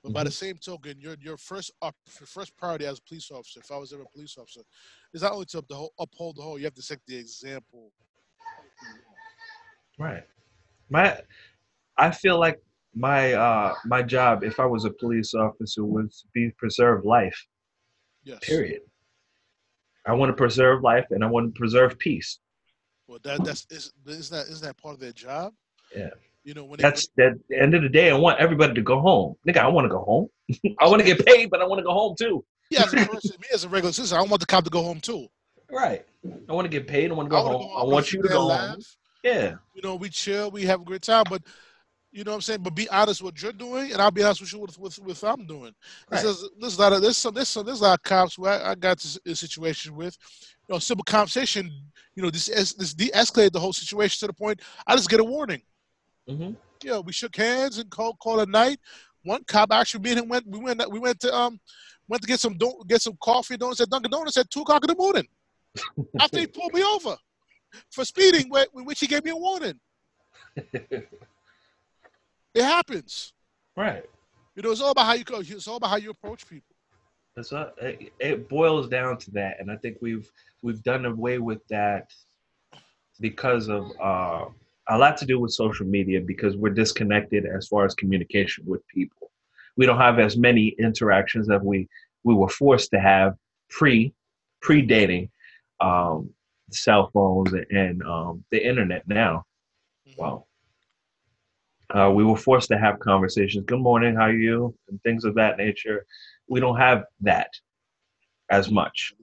But 0.01 0.13
by 0.13 0.23
the 0.23 0.31
same 0.31 0.55
token, 0.55 1.01
your 1.01 1.17
your 1.19 1.35
first 1.35 1.73
up, 1.81 1.93
your 2.21 2.27
first 2.27 2.55
priority 2.55 2.85
as 2.85 2.99
a 2.99 3.01
police 3.01 3.29
officer, 3.31 3.59
if 3.59 3.69
I 3.69 3.77
was 3.77 3.91
ever 3.91 4.03
a 4.03 4.09
police 4.13 4.37
officer, 4.37 4.61
is 5.13 5.23
not 5.23 5.33
only 5.33 5.45
to 5.47 5.57
uphold, 5.57 5.91
uphold 5.99 6.37
the 6.37 6.41
whole. 6.41 6.57
You 6.57 6.65
have 6.65 6.75
to 6.75 6.81
set 6.81 6.99
the 7.05 7.17
example. 7.17 7.91
Right. 9.99 10.23
My 10.89 11.17
I 11.97 12.11
feel 12.11 12.39
like 12.39 12.61
my 12.95 13.33
uh 13.33 13.75
my 13.85 14.01
job 14.03 14.43
if 14.45 14.57
I 14.57 14.65
was 14.65 14.85
a 14.85 14.89
police 14.91 15.33
officer 15.33 15.83
would 15.83 16.11
be 16.33 16.49
preserve 16.57 17.03
life. 17.03 17.47
Yes. 18.23 18.39
Period. 18.47 18.81
I 20.05 20.13
want 20.13 20.29
to 20.29 20.35
preserve 20.35 20.81
life 20.81 21.05
and 21.11 21.23
I 21.23 21.27
want 21.27 21.53
to 21.53 21.59
preserve 21.59 21.97
peace. 21.99 22.39
Well, 23.07 23.19
that 23.23 23.43
that's 23.43 23.67
is 23.69 23.91
isn't 24.07 24.35
that 24.35 24.47
isn't 24.47 24.65
that 24.65 24.77
part 24.77 24.95
of 24.95 24.99
their 24.99 25.11
job? 25.11 25.53
Yeah. 25.95 26.09
You 26.43 26.55
know 26.55 26.65
when 26.65 26.79
That's 26.79 27.07
at 27.19 27.33
the 27.49 27.61
end 27.61 27.75
of 27.75 27.83
the 27.83 27.89
day. 27.89 28.09
I 28.09 28.15
want 28.15 28.39
everybody 28.39 28.73
to 28.73 28.81
go 28.81 28.99
home. 28.99 29.35
Nigga, 29.47 29.57
I 29.57 29.67
want 29.67 29.85
to 29.85 29.89
go 29.89 30.03
home. 30.03 30.27
I 30.79 30.87
want 30.87 30.99
to 31.01 31.05
get 31.05 31.23
paid, 31.25 31.49
but 31.49 31.61
I 31.61 31.65
want 31.65 31.79
to 31.79 31.83
go 31.83 31.93
home 31.93 32.15
too. 32.17 32.43
yeah, 32.71 32.83
as 32.83 32.93
a 32.93 33.05
person, 33.05 33.31
me 33.39 33.47
as 33.53 33.63
a 33.63 33.69
regular 33.69 33.93
citizen, 33.93 34.17
I 34.17 34.21
want 34.21 34.39
the 34.39 34.45
cop 34.45 34.63
to 34.63 34.69
go 34.69 34.81
home 34.81 34.99
too. 34.99 35.27
Right. 35.69 36.05
I 36.49 36.53
want 36.53 36.65
to 36.65 36.69
get 36.69 36.87
paid. 36.87 37.11
I 37.11 37.13
want 37.13 37.27
to 37.27 37.31
go 37.31 37.41
home. 37.43 37.61
go 37.61 37.73
I 37.73 37.83
want 37.83 38.11
you 38.11 38.21
to 38.21 38.27
go 38.27 38.49
and 38.51 38.71
home. 38.71 38.81
Yeah. 39.23 39.55
You 39.75 39.81
know, 39.83 39.95
we 39.95 40.09
chill, 40.09 40.49
we 40.49 40.65
have 40.65 40.81
a 40.81 40.83
great 40.83 41.03
time, 41.03 41.25
but 41.29 41.43
you 42.11 42.23
know 42.23 42.31
what 42.31 42.35
I'm 42.35 42.41
saying. 42.41 42.61
But 42.61 42.75
be 42.75 42.89
honest 42.89 43.21
with 43.21 43.33
what 43.33 43.41
you're 43.41 43.51
doing, 43.53 43.91
and 43.91 44.01
I'll 44.01 44.11
be 44.11 44.23
honest 44.23 44.41
with 44.41 44.53
you 44.53 44.59
with 44.59 44.99
with, 44.99 45.23
I'm 45.23 45.45
doing. 45.45 45.73
Right. 46.09 46.21
This 46.21 46.23
is 46.23 46.49
there's 46.59 46.77
a 46.77 46.81
lot 46.81 46.93
of 46.93 47.01
there's 47.01 47.17
some 47.17 47.33
this 47.33 47.49
some 47.49 47.65
there's 47.65 47.81
a 47.81 47.83
lot 47.83 47.99
of 47.99 48.03
cops 48.03 48.35
who 48.35 48.47
I, 48.47 48.71
I 48.71 48.75
got 48.75 48.99
this, 48.99 49.17
this 49.23 49.39
situation 49.39 49.95
with. 49.95 50.17
You 50.67 50.75
know, 50.75 50.79
simple 50.79 51.03
conversation. 51.03 51.71
You 52.15 52.23
know, 52.23 52.29
this 52.29 52.47
this 52.47 52.93
de-escalated 52.93 53.53
the 53.53 53.59
whole 53.59 53.73
situation 53.73 54.19
to 54.19 54.27
the 54.27 54.33
point 54.33 54.61
I 54.85 54.95
just 54.95 55.09
get 55.09 55.19
a 55.19 55.23
warning. 55.23 55.61
hmm 56.27 56.51
you 56.83 56.89
know, 56.89 57.01
we 57.01 57.13
shook 57.13 57.35
hands 57.35 57.77
and 57.77 57.89
called 57.89 58.17
called 58.19 58.47
a 58.47 58.51
night. 58.51 58.79
One 59.23 59.43
cop 59.45 59.71
actually, 59.71 60.01
me 60.01 60.11
and 60.11 60.19
him 60.21 60.29
went. 60.29 60.47
We 60.47 60.59
went. 60.59 60.91
We 60.91 60.99
went 60.99 61.19
to 61.21 61.33
um, 61.33 61.59
went 62.07 62.23
to 62.23 62.27
get 62.27 62.39
some 62.39 62.57
don- 62.57 62.81
get 62.87 63.01
some 63.01 63.15
coffee 63.21 63.55
donuts 63.55 63.81
at 63.81 63.89
Dunkin' 63.89 64.11
Donuts 64.11 64.37
at 64.37 64.49
two 64.49 64.61
o'clock 64.61 64.83
in 64.83 64.87
the 64.87 64.95
morning. 64.95 65.27
after 66.19 66.39
he 66.39 66.47
pulled 66.47 66.73
me 66.73 66.83
over 66.83 67.15
for 67.91 68.03
speeding, 68.03 68.49
wh- 68.51 68.65
in 68.77 68.85
which 68.85 68.99
he 68.99 69.07
gave 69.07 69.23
me 69.23 69.31
a 69.31 69.35
warning. 69.35 69.79
It 72.53 72.63
happens. 72.63 73.33
right. 73.75 74.03
You 74.55 74.63
know, 74.63 74.71
it's 74.71 74.81
all 74.81 74.91
about 74.91 75.05
how 75.05 75.13
you 75.13 75.23
go. 75.23 75.39
It's 75.39 75.67
all 75.67 75.77
about 75.77 75.91
how 75.91 75.95
you 75.95 76.09
approach 76.11 76.47
people. 76.47 76.75
That's 77.35 77.51
what, 77.53 77.73
it, 77.81 78.11
it 78.19 78.49
boils 78.49 78.89
down 78.89 79.17
to 79.19 79.31
that, 79.31 79.55
and 79.59 79.71
I 79.71 79.77
think 79.77 79.97
we've 80.01 80.29
we've 80.61 80.83
done 80.83 81.05
away 81.05 81.39
with 81.39 81.65
that 81.69 82.11
because 83.21 83.69
of 83.69 83.89
uh, 84.01 84.45
a 84.89 84.97
lot 84.97 85.15
to 85.17 85.25
do 85.25 85.39
with 85.39 85.51
social 85.51 85.85
media 85.85 86.19
because 86.19 86.57
we're 86.57 86.73
disconnected 86.73 87.45
as 87.45 87.67
far 87.67 87.85
as 87.85 87.95
communication 87.95 88.65
with 88.67 88.85
people. 88.87 89.31
We 89.77 89.85
don't 89.85 89.97
have 89.99 90.19
as 90.19 90.35
many 90.35 90.75
interactions 90.79 91.47
that 91.47 91.63
we 91.63 91.87
we 92.23 92.33
were 92.33 92.49
forced 92.49 92.91
to 92.91 92.99
have 92.99 93.35
pre 93.69 94.13
predating 94.61 95.29
um, 95.79 96.29
cell 96.71 97.09
phones 97.13 97.53
and 97.71 98.03
um, 98.03 98.43
the 98.51 98.61
internet. 98.67 99.07
Now, 99.07 99.45
Mhm. 100.07 100.17
wow. 100.17 100.45
Uh, 101.93 102.09
we 102.09 102.23
were 102.23 102.37
forced 102.37 102.69
to 102.69 102.77
have 102.77 102.99
conversations. 102.99 103.65
Good 103.65 103.79
morning, 103.79 104.15
how 104.15 104.23
are 104.23 104.33
you? 104.33 104.73
And 104.89 105.01
things 105.03 105.25
of 105.25 105.35
that 105.35 105.57
nature. 105.57 106.05
We 106.47 106.59
don't 106.59 106.77
have 106.77 107.03
that 107.21 107.49
as 108.49 108.69
much 108.71 109.13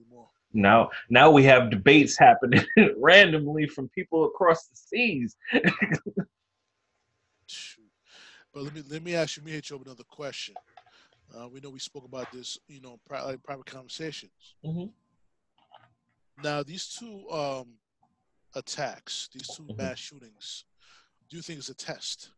now. 0.53 0.89
Now 1.09 1.31
we 1.31 1.43
have 1.45 1.69
debates 1.71 2.17
happening 2.17 2.63
randomly 2.97 3.67
from 3.67 3.89
people 3.89 4.25
across 4.25 4.67
the 4.67 4.75
seas. 4.75 5.35
But 8.53 8.63
let 8.63 8.73
me 8.73 8.83
let 8.89 9.03
me 9.03 9.15
ask 9.15 9.37
you, 9.37 9.43
me 9.43 9.51
hit 9.51 9.69
you 9.69 9.75
up 9.75 9.85
another 9.85 10.03
question. 10.03 10.55
Uh, 11.35 11.47
we 11.47 11.59
know 11.59 11.69
we 11.69 11.79
spoke 11.79 12.05
about 12.05 12.31
this, 12.31 12.57
you 12.67 12.81
know, 12.81 12.99
pri- 13.07 13.21
like 13.23 13.43
private 13.43 13.67
conversations. 13.67 14.55
Mhm. 14.65 14.91
Now, 16.43 16.63
these 16.63 16.87
two 16.97 17.29
um, 17.29 17.75
attacks, 18.55 19.29
these 19.31 19.47
2 19.55 19.63
Mhm. 19.63 19.77
mass 19.77 19.99
shootings, 19.99 20.65
do 21.29 21.35
you 21.37 21.43
think 21.43 21.59
it's 21.59 21.69
a 21.69 21.75
test? 21.75 22.31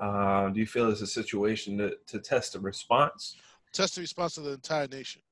Uh, 0.00 0.48
do 0.50 0.60
you 0.60 0.66
feel 0.66 0.90
it's 0.90 1.00
a 1.00 1.06
situation 1.06 1.78
to, 1.78 1.92
to 2.06 2.20
test 2.20 2.54
a 2.54 2.60
response? 2.60 3.36
Test 3.72 3.96
the 3.96 4.00
response 4.00 4.38
of 4.38 4.44
the 4.44 4.52
entire 4.52 4.86
nation. 4.86 5.22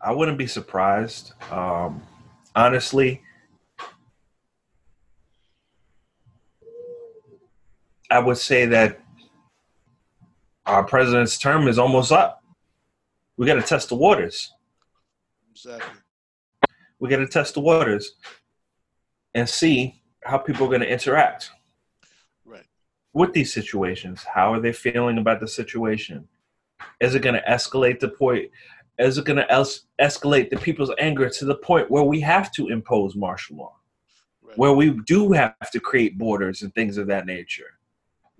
I 0.00 0.12
wouldn't 0.12 0.38
be 0.38 0.46
surprised. 0.46 1.32
Um, 1.50 2.02
honestly, 2.56 3.22
I 8.10 8.18
would 8.18 8.38
say 8.38 8.66
that 8.66 9.00
our 10.66 10.84
president's 10.84 11.38
term 11.38 11.68
is 11.68 11.78
almost 11.78 12.12
up. 12.12 12.42
We 13.36 13.46
got 13.46 13.54
to 13.54 13.62
test 13.62 13.88
the 13.88 13.96
waters. 13.96 14.52
Exactly. 15.52 15.98
We 16.98 17.08
got 17.08 17.18
to 17.18 17.26
test 17.26 17.54
the 17.54 17.60
waters 17.60 18.12
and 19.34 19.48
see 19.48 20.02
how 20.24 20.38
people 20.38 20.66
are 20.66 20.68
going 20.68 20.82
to 20.82 20.90
interact. 20.90 21.50
With 23.12 23.32
these 23.32 23.52
situations. 23.52 24.24
How 24.24 24.52
are 24.52 24.60
they 24.60 24.72
feeling 24.72 25.18
about 25.18 25.40
the 25.40 25.48
situation? 25.48 26.28
Is 27.00 27.14
it 27.14 27.22
going 27.22 27.34
to 27.34 27.42
escalate 27.48 28.00
the 28.00 28.08
point? 28.08 28.50
Is 28.98 29.18
it 29.18 29.24
going 29.24 29.36
to 29.38 29.52
es- 29.52 29.86
escalate 30.00 30.50
the 30.50 30.56
people's 30.56 30.90
anger 30.98 31.28
to 31.28 31.44
the 31.44 31.54
point 31.54 31.90
where 31.90 32.02
we 32.02 32.20
have 32.20 32.52
to 32.52 32.68
impose 32.68 33.14
martial 33.16 33.56
law, 33.56 33.76
Right. 34.42 34.58
where 34.58 34.72
we 34.72 34.90
do 35.06 35.32
have 35.32 35.70
to 35.72 35.80
create 35.80 36.18
borders 36.18 36.62
and 36.62 36.74
things 36.74 36.98
of 36.98 37.06
that 37.08 37.26
nature? 37.26 37.78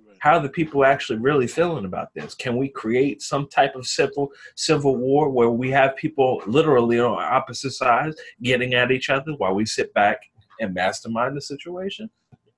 right. 0.06 0.16
How 0.20 0.36
are 0.36 0.42
the 0.42 0.48
people 0.48 0.84
actually 0.84 1.18
really 1.18 1.46
feeling 1.46 1.84
about 1.84 2.12
this? 2.14 2.34
Can 2.34 2.56
we 2.56 2.68
create 2.68 3.22
some 3.22 3.48
type 3.48 3.74
of 3.74 3.86
civil 3.86 4.30
civil 4.56 4.96
war 4.96 5.30
where 5.30 5.50
we 5.50 5.70
have 5.70 5.96
people 5.96 6.42
literally 6.46 7.00
on 7.00 7.22
opposite 7.22 7.72
sides 7.72 8.20
getting 8.42 8.74
at 8.74 8.90
each 8.90 9.10
other 9.10 9.32
while 9.32 9.54
we 9.54 9.64
sit 9.66 9.92
back 9.94 10.18
and 10.60 10.74
mastermind 10.74 11.36
the 11.36 11.40
situation? 11.40 12.10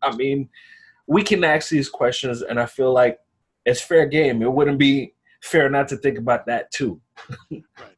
I 0.03 0.15
mean, 0.17 0.49
we 1.07 1.23
can 1.23 1.45
ask 1.45 1.69
these 1.69 1.89
questions, 1.89 2.43
and 2.43 2.59
I 2.59 2.67
feel 2.67 2.93
like 2.93 3.19
it's 3.67 3.81
fair 3.81 4.07
game. 4.07 4.43
It 4.43 4.53
wouldn't 4.53 4.79
be 4.79 5.15
fair 5.43 5.69
not 5.69 5.89
to 5.89 5.97
think 5.97 6.19
about 6.19 6.47
that 6.47 6.71
too. 6.71 7.01
Right. 7.51 7.97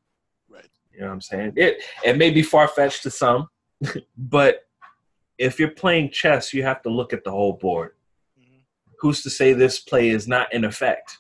Right. 0.49 0.65
You 0.93 1.01
know 1.01 1.07
what 1.07 1.13
I'm 1.13 1.21
saying? 1.21 1.53
It 1.57 1.83
it 2.05 2.17
may 2.17 2.31
be 2.31 2.43
far 2.43 2.69
fetched 2.69 3.03
to 3.05 3.11
some, 3.11 3.49
but 4.17 4.61
if 5.39 5.59
you're 5.59 5.71
playing 5.71 6.11
chess, 6.11 6.53
you 6.55 6.63
have 6.63 6.83
to 6.83 6.89
look 6.89 7.13
at 7.13 7.23
the 7.25 7.31
whole 7.31 7.53
board. 7.55 7.93
Mhm. 8.39 8.61
Who's 9.01 9.23
to 9.23 9.31
say 9.31 9.53
this 9.53 9.79
play 9.81 10.09
is 10.09 10.27
not 10.27 10.53
in 10.53 10.65
effect, 10.65 11.19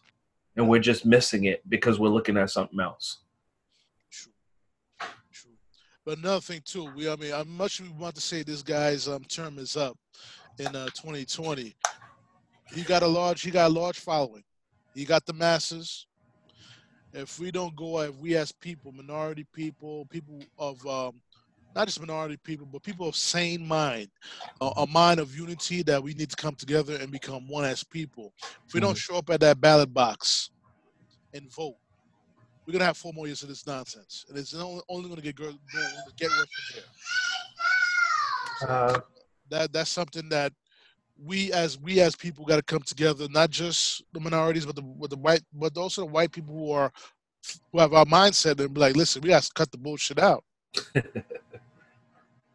and 0.57 0.68
we're 0.68 0.81
just 0.81 1.05
missing 1.07 1.44
it 1.44 1.62
because 1.68 1.99
we're 1.99 2.09
looking 2.09 2.37
at 2.37 2.51
something 2.51 2.81
else? 2.81 3.18
True. 4.11 4.33
True. 5.33 5.53
But 6.05 6.18
another 6.18 6.40
thing 6.40 6.62
too, 6.64 6.90
we 6.96 7.09
I 7.09 7.16
mean, 7.16 7.33
I'm 7.33 7.49
much 7.57 7.81
we 7.81 7.88
want 7.90 8.14
to 8.16 8.20
say 8.20 8.42
this 8.42 8.62
guy's 8.62 9.07
um 9.09 9.25
term 9.25 9.59
is 9.59 9.77
up 9.77 9.96
in 10.59 10.66
uh 10.69 10.87
2020. 10.87 11.75
He 12.75 12.83
got 12.83 13.03
a 13.03 13.07
large 13.07 13.42
he 13.42 13.51
got 13.51 13.71
a 13.71 13.75
large 13.75 13.99
following. 13.99 14.42
He 14.95 15.05
got 15.05 15.27
the 15.27 15.33
masses. 15.33 16.07
If 17.12 17.38
we 17.38 17.51
don't 17.51 17.75
go, 17.77 18.01
if 18.01 18.14
we 18.16 18.37
as 18.37 18.53
people, 18.53 18.92
minority 18.92 19.47
people, 19.55 20.07
people 20.11 20.42
of 20.59 20.85
um, 20.87 21.21
not 21.75 21.87
just 21.87 22.01
minority 22.01 22.38
people, 22.42 22.66
but 22.71 22.83
people 22.83 23.09
of 23.09 23.16
sane 23.16 23.66
mind, 23.66 24.09
a, 24.61 24.66
a 24.79 24.87
mind 24.87 25.21
of 25.21 25.37
unity 25.37 25.83
that 25.83 26.03
we 26.03 26.14
need 26.14 26.31
to 26.31 26.37
come 26.37 26.55
together 26.55 26.97
and 26.97 27.11
become 27.11 27.49
one 27.49 27.64
as 27.64 27.85
people. 27.85 28.33
If 28.66 28.75
we 28.75 28.81
don't 28.81 28.97
show 28.97 29.16
up 29.16 29.31
at 29.31 29.40
that 29.40 29.61
ballot 29.61 29.92
box 29.92 30.51
and 31.33 31.51
vote, 31.53 31.77
we're 32.66 32.73
gonna 32.73 32.85
have 32.85 32.97
four 32.97 33.12
more 33.12 33.27
years 33.27 33.42
of 33.42 33.49
this 33.49 33.66
nonsense, 33.66 34.25
and 34.29 34.37
it's 34.37 34.55
only, 34.55 34.83
only 34.88 35.09
gonna 35.09 35.21
get 35.21 35.37
gr- 35.37 35.51
get 36.16 36.31
worse 36.31 36.49
from 36.49 36.75
here. 36.75 36.85
Uh, 38.69 39.01
that 39.51 39.73
that's 39.73 39.91
something 39.91 40.29
that 40.31 40.53
we 41.23 41.53
as 41.53 41.79
we 41.79 42.01
as 42.01 42.15
people 42.15 42.45
got 42.45 42.57
to 42.57 42.63
come 42.63 42.83
together, 42.83 43.27
not 43.31 43.51
just 43.51 44.03
the 44.13 44.21
minorities, 44.21 44.67
but 44.67 44.77
the 44.77 44.83
with 44.83 45.11
the 45.11 45.17
white, 45.17 45.43
but 45.53 45.77
also 45.77 46.03
the 46.03 46.07
white 46.07 46.33
people 46.33 46.55
who 46.55 46.73
are 46.73 46.93
who 47.73 47.79
have 47.79 47.93
our 47.95 48.05
mindset 48.05 48.61
and 48.61 48.75
be 48.75 48.81
like, 48.81 48.97
listen, 48.97 49.23
we 49.23 49.29
got 49.29 49.43
to 49.43 49.51
cut 49.55 49.71
the 49.71 49.79
bullshit 49.79 50.19
out. 50.19 50.45
this 50.95 51.05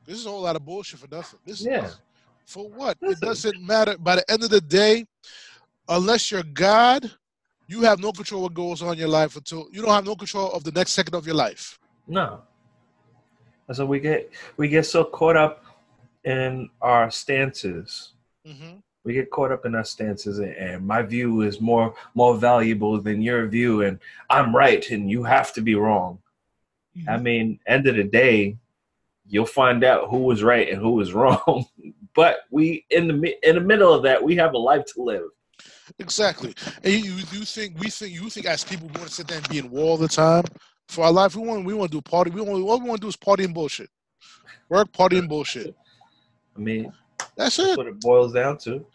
is 0.07 0.25
a 0.25 0.29
whole 0.29 0.41
lot 0.41 0.55
of 0.55 0.65
bullshit 0.65 0.99
for 0.99 1.07
nothing. 1.13 1.39
This 1.45 1.61
Yeah. 1.61 1.85
is 1.85 1.99
for 2.45 2.69
what? 2.69 2.97
It 3.01 3.19
doesn't 3.19 3.61
matter. 3.65 3.97
By 3.97 4.17
the 4.17 4.31
end 4.31 4.43
of 4.43 4.49
the 4.49 4.61
day, 4.61 5.05
unless 5.87 6.31
you're 6.31 6.43
God, 6.43 7.09
you 7.67 7.81
have 7.81 7.99
no 7.99 8.11
control 8.11 8.43
what 8.43 8.53
goes 8.53 8.81
on 8.81 8.93
in 8.93 8.99
your 8.99 9.07
life 9.07 9.35
until 9.37 9.67
you 9.71 9.81
don't 9.81 9.91
have 9.93 10.05
no 10.05 10.15
control 10.15 10.51
of 10.51 10.63
the 10.63 10.71
next 10.71 10.91
second 10.91 11.15
of 11.15 11.25
your 11.25 11.35
life. 11.35 11.79
No. 12.07 12.41
And 13.67 13.77
so 13.77 13.85
we 13.85 13.99
get 13.99 14.29
we 14.57 14.67
get 14.67 14.85
so 14.85 15.05
caught 15.05 15.37
up 15.37 15.63
in 16.23 16.69
our 16.81 17.09
stances. 17.11 18.13
hmm 18.45 18.77
We 19.03 19.13
get 19.13 19.31
caught 19.31 19.51
up 19.51 19.65
in 19.65 19.75
our 19.75 19.83
stances, 19.83 20.39
and, 20.39 20.55
and 20.55 20.87
my 20.87 21.01
view 21.01 21.41
is 21.41 21.59
more 21.59 21.93
more 22.13 22.35
valuable 22.35 23.01
than 23.01 23.21
your 23.21 23.47
view, 23.47 23.81
and 23.81 23.99
I'm 24.29 24.55
right, 24.55 24.83
and 24.91 25.09
you 25.09 25.23
have 25.23 25.53
to 25.53 25.61
be 25.61 25.75
wrong. 25.75 26.19
I 27.07 27.17
mean, 27.17 27.59
end 27.65 27.87
of 27.87 27.95
the 27.95 28.03
day, 28.03 28.57
you'll 29.25 29.45
find 29.45 29.83
out 29.83 30.09
who 30.09 30.19
was 30.19 30.43
right 30.43 30.69
and 30.69 30.79
who 30.81 30.91
was 30.91 31.13
wrong. 31.19 31.65
but 32.13 32.41
we 32.51 32.85
in 32.89 33.07
the 33.07 33.47
in 33.47 33.55
the 33.55 33.61
middle 33.61 33.93
of 33.93 34.03
that, 34.03 34.21
we 34.21 34.35
have 34.35 34.53
a 34.53 34.57
life 34.57 34.85
to 34.93 35.01
live. 35.01 35.29
Exactly. 35.99 36.53
And 36.83 36.93
you, 36.93 37.13
you 37.31 37.45
think 37.45 37.79
we 37.79 37.89
think 37.89 38.13
you 38.13 38.29
think 38.29 38.45
as 38.45 38.63
people 38.63 38.87
we 38.87 38.99
want 38.99 39.09
to 39.09 39.15
sit 39.15 39.27
there 39.27 39.37
and 39.37 39.49
be 39.49 39.59
in 39.59 39.69
war 39.69 39.85
all 39.91 39.97
the 39.97 40.07
time 40.07 40.43
for 40.87 41.05
our 41.05 41.11
life. 41.11 41.35
We 41.35 41.43
want 41.43 41.65
we 41.65 41.73
want 41.73 41.91
to 41.91 41.97
do 41.97 42.01
party. 42.01 42.31
We 42.31 42.41
want 42.41 42.63
what 42.63 42.81
we 42.81 42.87
want 42.89 43.01
to 43.01 43.05
do 43.05 43.09
is 43.09 43.15
party 43.15 43.43
and 43.45 43.53
bullshit. 43.53 43.89
Work, 44.69 44.91
party 44.93 45.17
and 45.17 45.27
bullshit. 45.27 45.75
I 46.55 46.59
mean, 46.59 46.91
That's 47.35 47.57
that's 47.57 47.59
it. 47.59 47.77
what 47.77 47.87
it 47.87 47.99
boils 47.99 48.33
down 48.33 48.57
to. 48.59 48.85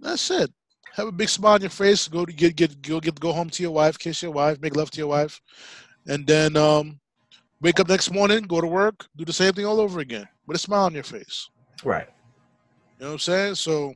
That's 0.00 0.30
it. 0.30 0.50
Have 0.94 1.08
a 1.08 1.12
big 1.12 1.28
smile 1.28 1.54
on 1.54 1.60
your 1.60 1.70
face. 1.70 2.08
Go 2.08 2.24
to 2.24 2.32
get 2.32 2.56
get 2.56 2.80
go 2.82 3.00
get 3.00 3.18
go 3.20 3.32
home 3.32 3.50
to 3.50 3.62
your 3.62 3.72
wife, 3.72 3.98
kiss 3.98 4.22
your 4.22 4.32
wife, 4.32 4.60
make 4.60 4.76
love 4.76 4.90
to 4.92 4.98
your 4.98 5.08
wife, 5.08 5.40
and 6.06 6.26
then 6.26 6.56
um, 6.56 6.98
wake 7.60 7.78
up 7.80 7.88
next 7.88 8.10
morning, 8.12 8.42
go 8.44 8.60
to 8.60 8.66
work, 8.66 9.06
do 9.16 9.24
the 9.24 9.32
same 9.32 9.52
thing 9.52 9.66
all 9.66 9.80
over 9.80 10.00
again 10.00 10.26
with 10.46 10.56
a 10.56 10.58
smile 10.58 10.84
on 10.84 10.94
your 10.94 11.02
face. 11.02 11.48
Right. 11.84 12.08
You 12.98 13.04
know 13.04 13.06
what 13.08 13.12
I'm 13.14 13.18
saying? 13.18 13.54
So 13.56 13.94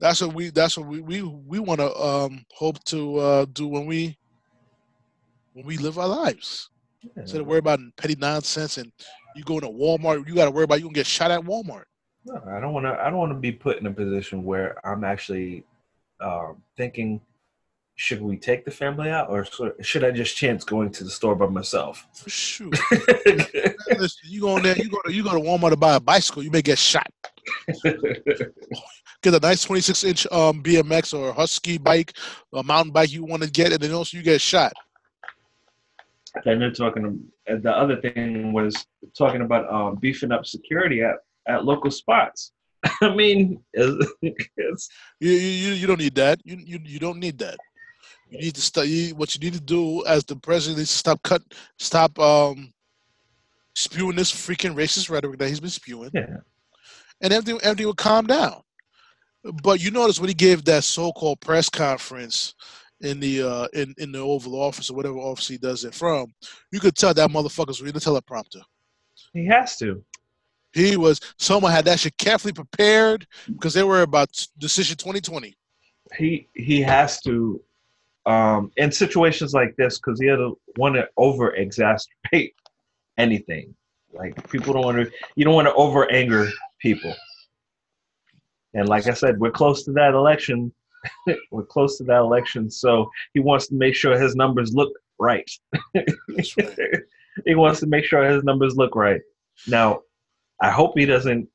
that's 0.00 0.20
what 0.20 0.34
we 0.34 0.50
that's 0.50 0.76
what 0.76 0.88
we 0.88 1.00
we, 1.00 1.22
we 1.22 1.58
want 1.60 1.80
to 1.80 1.94
um, 1.96 2.44
hope 2.52 2.82
to 2.84 3.18
uh, 3.18 3.46
do 3.52 3.68
when 3.68 3.86
we 3.86 4.16
when 5.52 5.64
we 5.64 5.76
live 5.78 5.98
our 5.98 6.08
lives. 6.08 6.70
Yeah. 7.02 7.22
Instead 7.22 7.40
of 7.40 7.46
worry 7.46 7.58
about 7.58 7.80
petty 7.96 8.16
nonsense 8.18 8.78
and 8.78 8.92
you 9.36 9.44
go 9.44 9.60
to 9.60 9.68
Walmart, 9.68 10.26
you 10.26 10.34
got 10.34 10.46
to 10.46 10.50
worry 10.50 10.64
about 10.64 10.76
you 10.80 10.84
gonna 10.84 10.94
get 10.94 11.06
shot 11.06 11.30
at 11.30 11.40
Walmart. 11.40 11.84
No, 12.24 12.40
I 12.48 12.60
don't 12.60 12.72
want 12.72 12.86
to. 12.86 12.92
I 13.00 13.10
don't 13.10 13.18
want 13.18 13.32
to 13.32 13.38
be 13.38 13.52
put 13.52 13.78
in 13.78 13.86
a 13.86 13.90
position 13.90 14.44
where 14.44 14.84
I'm 14.86 15.02
actually 15.04 15.64
um, 16.20 16.62
thinking, 16.76 17.20
should 17.96 18.22
we 18.22 18.36
take 18.36 18.64
the 18.64 18.70
family 18.70 19.10
out, 19.10 19.28
or 19.28 19.44
should- 19.44 19.74
should 19.84 20.04
I 20.04 20.12
just 20.12 20.36
chance 20.36 20.62
going 20.64 20.90
to 20.92 21.04
the 21.04 21.10
store 21.10 21.34
by 21.34 21.46
myself? 21.46 22.06
Shoot, 22.28 22.78
Listen, 23.26 24.20
you 24.24 24.40
go 24.42 24.56
in 24.56 24.62
there, 24.62 24.76
you 24.76 24.88
go 24.88 25.00
to 25.04 25.12
you 25.12 25.24
go 25.24 25.32
to 25.32 25.40
Walmart 25.40 25.70
to 25.70 25.76
buy 25.76 25.94
a 25.96 26.00
bicycle, 26.00 26.42
you 26.44 26.50
may 26.50 26.62
get 26.62 26.78
shot. 26.78 27.10
Get 29.22 29.34
a 29.34 29.38
nice 29.38 29.62
26 29.62 30.02
inch 30.04 30.26
um, 30.32 30.62
BMX 30.64 31.16
or 31.16 31.32
Huffy 31.32 31.78
bike, 31.78 32.12
a 32.52 32.62
mountain 32.62 32.92
bike 32.92 33.12
you 33.12 33.24
want 33.24 33.42
to 33.44 33.50
get, 33.50 33.72
and 33.72 33.80
then 33.80 33.92
also 33.92 34.16
you 34.16 34.22
get 34.22 34.40
shot. 34.40 34.72
and 36.44 36.60
they're 36.60 36.72
talking. 36.72 37.24
And 37.46 37.62
the 37.62 37.70
other 37.70 38.00
thing 38.00 38.52
was 38.52 38.84
talking 39.16 39.42
about 39.42 39.72
um, 39.72 39.94
beefing 39.96 40.32
up 40.32 40.44
security 40.44 41.02
at 41.02 41.16
at 41.48 41.64
local 41.64 41.90
spots. 41.90 42.52
I 43.00 43.14
mean, 43.14 43.62
it's, 43.72 44.88
You, 45.20 45.30
you 45.30 45.72
you- 45.74 45.86
don't 45.86 46.00
need 46.00 46.14
that. 46.16 46.40
You 46.44 46.56
you 46.56 46.78
you 46.84 46.98
don't 46.98 47.18
need 47.18 47.38
that. 47.38 47.56
You 48.30 48.38
need 48.38 48.54
to. 48.56 48.86
You, 48.88 49.14
what 49.14 49.34
you 49.34 49.40
need 49.40 49.54
to 49.54 49.60
do 49.60 50.04
as 50.06 50.24
the 50.24 50.36
president 50.36 50.80
is 50.82 50.88
to 50.90 50.96
stop 50.98 51.22
cut, 51.22 51.42
stop 51.78 52.18
um, 52.18 52.72
spewing 53.76 54.16
this 54.16 54.32
freaking 54.32 54.74
racist 54.74 55.10
rhetoric 55.10 55.38
that 55.38 55.48
he's 55.48 55.60
been 55.60 55.70
spewing, 55.70 56.10
yeah, 56.14 56.38
and 57.20 57.32
everything 57.32 57.60
everything 57.62 57.86
will 57.86 57.94
calm 57.94 58.26
down. 58.26 58.62
But 59.62 59.80
you 59.82 59.90
notice 59.90 60.18
when 60.20 60.28
he 60.28 60.34
gave 60.34 60.64
that 60.64 60.84
so-called 60.84 61.40
press 61.40 61.68
conference 61.68 62.54
in 63.00 63.20
the 63.20 63.42
uh, 63.42 63.68
in 63.74 63.94
in 63.98 64.12
the 64.12 64.18
Oval 64.20 64.54
Office 64.60 64.90
or 64.90 64.94
whatever 64.96 65.18
office 65.18 65.46
he 65.48 65.58
does 65.58 65.84
it 65.84 65.94
from, 65.94 66.32
you 66.72 66.80
could 66.80 66.96
tell 66.96 67.12
that 67.14 67.30
motherfucker's 67.30 67.80
reading 67.82 68.00
the 68.00 68.00
teleprompter. 68.00 68.62
he 69.34 69.46
has 69.46 69.76
to. 69.78 70.02
He 70.72 70.96
was 70.96 71.20
someone 71.38 71.72
had 71.72 71.84
that 71.84 72.00
shit 72.00 72.16
carefully 72.18 72.52
prepared 72.52 73.26
because 73.46 73.74
they 73.74 73.82
were 73.82 74.02
about 74.02 74.46
decision 74.58 74.96
2020. 74.96 75.54
He 76.16 76.48
he 76.54 76.80
has 76.82 77.20
to. 77.22 77.62
Um, 78.24 78.70
in 78.76 78.92
situations 78.92 79.52
like 79.52 79.74
this, 79.74 79.98
because 79.98 80.20
he 80.20 80.28
doesn't 80.28 80.56
want 80.76 80.94
to 80.94 81.08
over 81.16 81.56
exacerbate 81.58 82.52
anything. 83.18 83.74
Like 84.12 84.48
people 84.50 84.74
don't 84.74 84.84
want 84.84 84.98
to. 84.98 85.10
You 85.34 85.44
don't 85.44 85.54
want 85.54 85.66
to 85.66 85.74
over 85.74 86.10
anger 86.12 86.48
people. 86.78 87.14
And 88.74 88.88
like 88.88 89.06
I 89.06 89.12
said, 89.12 89.38
we're 89.38 89.50
close 89.50 89.84
to 89.84 89.92
that 89.92 90.14
election. 90.14 90.72
we're 91.50 91.64
close 91.64 91.98
to 91.98 92.04
that 92.04 92.20
election, 92.20 92.70
so 92.70 93.10
he 93.34 93.40
wants 93.40 93.66
to 93.68 93.74
make 93.74 93.94
sure 93.94 94.18
his 94.18 94.36
numbers 94.36 94.72
look 94.72 94.92
right. 95.18 95.50
Right. 95.94 96.08
he 97.44 97.54
wants 97.54 97.80
to 97.80 97.86
make 97.86 98.04
sure 98.04 98.22
his 98.24 98.44
numbers 98.44 98.76
look 98.76 98.94
right. 98.94 99.20
Now, 99.66 100.02
I 100.62 100.70
hope 100.70 100.96
he 100.96 101.04
doesn't. 101.04 101.48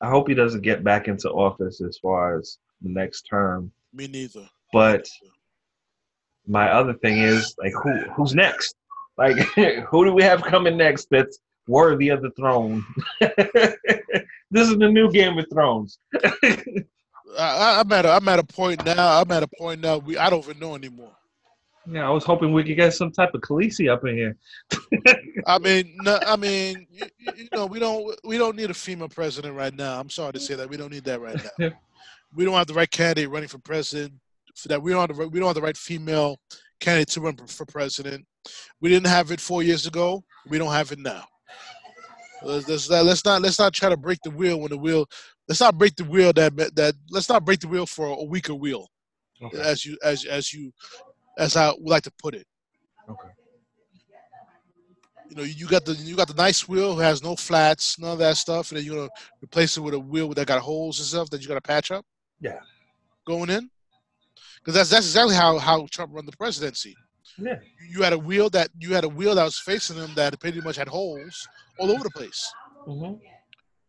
I 0.00 0.08
hope 0.08 0.28
he 0.28 0.34
doesn't 0.34 0.62
get 0.62 0.84
back 0.84 1.08
into 1.08 1.28
office 1.28 1.80
as 1.80 1.98
far 1.98 2.38
as 2.38 2.58
the 2.80 2.88
next 2.88 3.22
term. 3.22 3.72
Me 3.92 4.06
neither. 4.06 4.48
But 4.72 5.08
my 6.46 6.70
other 6.70 6.94
thing 6.94 7.18
is 7.18 7.54
like, 7.58 7.72
who 7.82 7.98
who's 8.10 8.34
next? 8.34 8.76
Like, 9.18 9.36
who 9.88 10.04
do 10.04 10.12
we 10.12 10.22
have 10.22 10.42
coming 10.42 10.76
next 10.76 11.08
that's 11.10 11.38
worthy 11.66 12.10
of 12.10 12.22
the 12.22 12.30
throne? 12.30 12.84
this 13.20 14.68
is 14.68 14.78
the 14.78 14.88
new 14.88 15.10
Game 15.10 15.38
of 15.38 15.46
Thrones. 15.52 15.98
I, 17.38 17.80
I'm 17.80 17.90
at 17.92 18.06
a, 18.06 18.12
I'm 18.12 18.28
at 18.28 18.38
a 18.38 18.44
point 18.44 18.84
now. 18.84 19.20
I'm 19.20 19.30
at 19.32 19.42
a 19.42 19.48
point 19.58 19.80
now. 19.80 19.98
We 19.98 20.16
I 20.16 20.30
don't 20.30 20.44
even 20.44 20.60
know 20.60 20.74
anymore. 20.76 21.12
Yeah, 21.88 22.06
I 22.06 22.10
was 22.10 22.24
hoping 22.24 22.52
we 22.52 22.64
could 22.64 22.76
get 22.76 22.94
some 22.94 23.12
type 23.12 23.32
of 23.34 23.40
Khaleesi 23.42 23.90
up 23.92 24.04
in 24.04 24.16
here. 24.16 24.36
I 25.46 25.58
mean, 25.58 25.96
no, 26.02 26.18
I 26.26 26.36
mean, 26.36 26.86
you, 26.90 27.06
you 27.36 27.48
know, 27.52 27.66
we 27.66 27.78
don't 27.78 28.14
we 28.24 28.38
don't 28.38 28.56
need 28.56 28.70
a 28.70 28.74
female 28.74 29.08
president 29.08 29.54
right 29.54 29.74
now. 29.74 30.00
I'm 30.00 30.10
sorry 30.10 30.32
to 30.32 30.40
say 30.40 30.54
that 30.54 30.68
we 30.68 30.76
don't 30.76 30.90
need 30.92 31.04
that 31.04 31.20
right 31.20 31.36
now. 31.58 31.70
we 32.34 32.44
don't 32.44 32.54
have 32.54 32.66
the 32.66 32.74
right 32.74 32.90
candidate 32.90 33.30
running 33.30 33.48
for 33.48 33.58
president. 33.58 34.14
For 34.56 34.68
that, 34.68 34.82
we 34.82 34.90
don't 34.90 35.00
have 35.08 35.16
the 35.16 35.22
right- 35.22 35.30
we 35.30 35.38
don't 35.38 35.46
have 35.48 35.54
the 35.54 35.62
right 35.62 35.76
female 35.76 36.38
candidate 36.80 37.08
to 37.10 37.20
run 37.20 37.36
for 37.46 37.64
president. 37.66 38.26
We 38.80 38.88
didn't 38.88 39.06
have 39.08 39.30
it 39.30 39.40
four 39.40 39.62
years 39.62 39.86
ago. 39.86 40.24
We 40.48 40.58
don't 40.58 40.72
have 40.72 40.90
it 40.92 40.98
now. 40.98 41.24
Let's, 42.42 42.68
let's, 42.68 42.90
not- 42.90 43.04
let's 43.04 43.24
not 43.24 43.42
let's 43.42 43.58
not 43.58 43.72
try 43.72 43.88
to 43.90 43.96
break 43.96 44.18
the 44.24 44.30
wheel 44.30 44.58
when 44.60 44.70
the 44.70 44.78
wheel. 44.78 45.06
Let's 45.48 45.60
not 45.60 45.78
break 45.78 45.94
the 45.96 46.04
wheel 46.04 46.32
that 46.32 46.56
that. 46.74 46.94
Let's 47.10 47.28
not 47.28 47.44
break 47.44 47.60
the 47.60 47.68
wheel 47.68 47.86
for 47.86 48.06
a 48.06 48.24
weaker 48.24 48.54
wheel, 48.54 48.88
Okay. 49.42 49.60
as 49.60 49.84
you 49.86 49.96
as 50.02 50.24
as 50.24 50.52
you 50.52 50.72
as 51.36 51.56
I 51.56 51.70
would 51.70 51.88
like 51.88 52.02
to 52.04 52.12
put 52.18 52.34
it. 52.34 52.46
Okay. 53.08 53.28
You 55.28 55.36
know, 55.36 55.42
you 55.42 55.66
got 55.66 55.84
the 55.84 55.92
you 55.94 56.16
got 56.16 56.28
the 56.28 56.34
nice 56.34 56.68
wheel 56.68 56.94
who 56.94 57.00
has 57.00 57.22
no 57.22 57.34
flats, 57.36 57.98
none 57.98 58.12
of 58.12 58.18
that 58.18 58.36
stuff, 58.36 58.70
and 58.70 58.78
then 58.78 58.84
you're 58.84 58.96
gonna 58.96 59.10
replace 59.42 59.76
it 59.76 59.80
with 59.80 59.94
a 59.94 59.98
wheel 59.98 60.32
that 60.34 60.46
got 60.46 60.60
holes 60.60 60.98
and 60.98 61.06
stuff 61.06 61.30
that 61.30 61.42
you 61.42 61.48
gotta 61.48 61.60
patch 61.60 61.90
up. 61.90 62.04
Yeah. 62.40 62.60
Going 63.26 63.50
in, 63.50 63.68
because 64.58 64.74
that's 64.74 64.90
that's 64.90 65.06
exactly 65.06 65.34
how 65.34 65.58
how 65.58 65.86
Trump 65.90 66.12
run 66.14 66.26
the 66.26 66.32
presidency. 66.32 66.94
Yeah. 67.38 67.58
You 67.90 68.02
had 68.02 68.12
a 68.12 68.18
wheel 68.18 68.48
that 68.50 68.70
you 68.78 68.94
had 68.94 69.04
a 69.04 69.08
wheel 69.08 69.34
that 69.34 69.44
was 69.44 69.58
facing 69.58 69.96
him 69.96 70.10
that 70.14 70.38
pretty 70.40 70.60
much 70.60 70.76
had 70.76 70.88
holes 70.88 71.48
all 71.78 71.90
over 71.90 72.04
the 72.04 72.10
place. 72.10 72.52
Mm-hmm. 72.86 73.14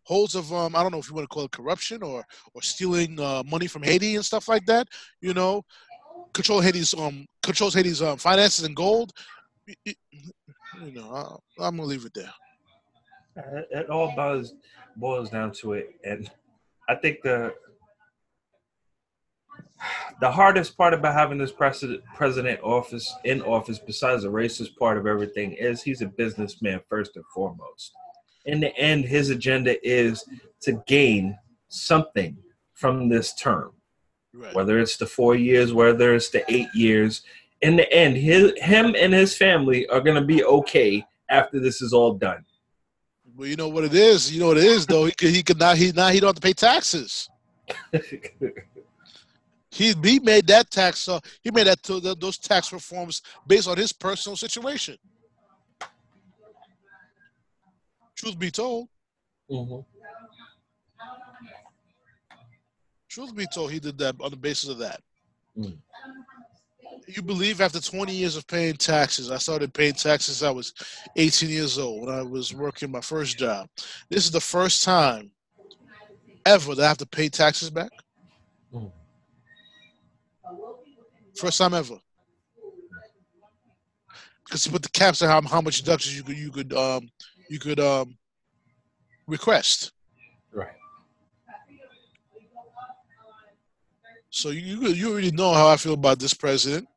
Holes 0.04 0.36
of 0.36 0.52
um 0.54 0.76
I 0.76 0.82
don't 0.82 0.92
know 0.92 1.00
if 1.00 1.10
you 1.10 1.16
want 1.16 1.26
to 1.26 1.34
call 1.34 1.46
it 1.46 1.52
corruption 1.52 2.02
or 2.02 2.26
or 2.54 2.62
stealing 2.62 3.20
uh, 3.20 3.44
money 3.46 3.68
from 3.68 3.84
Haiti 3.84 4.16
and 4.16 4.26
stuff 4.26 4.48
like 4.48 4.66
that. 4.66 4.88
You 5.22 5.34
know, 5.34 5.64
control 6.38 6.62
Haiti's 6.62 6.94
um 6.94 7.26
controls 7.42 7.74
Haiti's 7.74 8.02
um 8.02 8.18
finances 8.18 8.64
and 8.64 8.76
gold. 8.76 9.12
You 9.86 9.96
know, 10.94 11.40
I, 11.60 11.66
I'm 11.66 11.76
gonna 11.76 11.90
leave 11.90 12.06
it 12.06 12.14
there. 12.14 12.34
It, 13.36 13.68
it 13.72 13.90
all 13.90 14.16
boils 14.16 14.54
boils 14.96 15.30
down 15.32 15.52
to 15.54 15.74
it, 15.74 15.96
and 16.06 16.30
I 16.88 16.96
think 16.96 17.22
the 17.24 17.54
the 20.22 20.32
hardest 20.32 20.78
part 20.78 20.94
about 20.94 21.16
having 21.16 21.40
this 21.40 21.52
president 21.52 22.04
president 22.16 22.60
office 22.62 23.14
in 23.24 23.42
office, 23.42 23.80
besides 23.80 24.24
the 24.24 24.30
racist 24.30 24.78
part 24.78 24.98
of 24.98 25.08
everything, 25.08 25.54
is 25.54 25.82
he's 25.82 26.02
a 26.02 26.08
businessman 26.08 26.80
first 26.88 27.16
and 27.16 27.26
foremost. 27.34 27.92
In 28.46 28.60
the 28.60 28.76
end, 28.78 29.06
his 29.06 29.32
agenda 29.32 29.76
is 29.86 30.24
to 30.62 30.84
gain 30.88 31.38
something 31.68 32.38
from 32.74 33.10
this 33.10 33.34
term, 33.34 33.72
Right. 34.38 34.54
whether 34.54 34.78
it's 34.80 34.98
the 34.98 35.08
four 35.08 35.36
years, 35.36 35.74
whether 35.74 36.14
it's 36.14 36.30
the 36.30 36.44
eight 36.52 36.68
years. 36.74 37.24
In 37.62 37.76
the 37.76 37.92
end, 37.92 38.16
his, 38.18 38.54
him 38.58 38.96
and 38.98 39.12
his 39.12 39.36
family 39.36 39.88
are 39.88 40.00
going 40.00 40.16
to 40.16 40.22
be 40.22 40.44
okay 40.44 41.04
after 41.28 41.60
this 41.60 41.82
is 41.82 41.92
all 41.92 42.14
done. 42.14 42.46
Well, 43.36 43.48
you 43.48 43.56
know 43.56 43.68
what 43.68 43.84
it 43.84 43.96
is. 43.96 44.32
You 44.32 44.40
know 44.40 44.48
what 44.50 44.58
it 44.58 44.64
is, 44.64 44.86
though. 44.86 45.06
He 45.06 45.12
could, 45.12 45.30
he 45.30 45.42
could 45.42 45.58
not. 45.60 45.78
He 45.78 45.92
now 45.92 46.10
he 46.10 46.20
don't 46.20 46.30
have 46.30 46.36
to 46.36 46.42
pay 46.42 46.54
taxes. 46.54 47.30
He 49.70 49.94
he 50.04 50.20
made 50.20 50.48
that 50.48 50.72
tax. 50.72 51.08
Uh, 51.08 51.20
he 51.44 51.52
made 51.52 51.68
that 51.68 51.84
to, 51.84 52.00
those 52.00 52.40
tax 52.40 52.74
reforms 52.74 53.22
based 53.46 53.68
on 53.68 53.78
his 53.78 53.94
personal 53.94 54.36
situation. 54.36 54.98
Truth 58.16 58.40
be 58.40 58.50
told, 58.50 58.88
Mhm. 59.52 59.86
Truth 63.18 63.36
be 63.36 63.48
told, 63.48 63.72
he 63.72 63.80
did 63.80 63.98
that 63.98 64.16
on 64.22 64.30
the 64.30 64.38
basis 64.38 64.70
of 64.70 64.78
that. 64.78 65.02
Mm. 65.58 65.76
You 67.08 67.24
believe 67.24 67.62
after 67.62 67.82
20 67.82 68.14
years 68.14 68.36
of 68.36 68.46
paying 68.46 68.76
taxes, 68.76 69.32
I 69.32 69.38
started 69.38 69.74
paying 69.74 69.94
taxes. 69.94 70.44
I 70.44 70.52
was 70.52 70.74
18 71.16 71.50
years 71.50 71.80
old 71.80 72.06
when 72.06 72.14
I 72.14 72.22
was 72.22 72.54
working 72.54 72.92
my 72.92 73.02
first 73.02 73.40
job. 73.40 73.68
This 74.10 74.26
is 74.26 74.32
the 74.32 74.40
first 74.40 74.84
time 74.84 75.32
ever 76.46 76.76
that 76.76 76.84
I 76.84 76.88
have 76.88 77.00
to 77.00 77.08
pay 77.08 77.28
taxes 77.28 77.72
back. 77.72 77.90
Mm. 78.72 78.92
First 81.36 81.58
time 81.58 81.74
ever. 81.74 81.98
Because 84.46 84.66
you 84.66 84.72
put 84.72 84.84
the 84.84 84.90
caps 84.90 85.24
on 85.24 85.30
how, 85.30 85.42
how 85.50 85.62
much 85.62 85.78
deductions 85.78 86.16
you 86.16 86.24
could 86.24 86.38
you 86.38 86.52
could 86.52 86.74
um 86.74 87.10
you 87.50 87.58
could 87.58 87.80
um 87.80 88.16
request. 89.26 89.92
So 94.38 94.50
you 94.50 94.88
you 94.90 95.12
already 95.12 95.32
know 95.32 95.52
how 95.52 95.68
I 95.68 95.78
feel 95.78 95.94
about 95.96 96.20
this 96.20 96.36
president. 96.36 96.88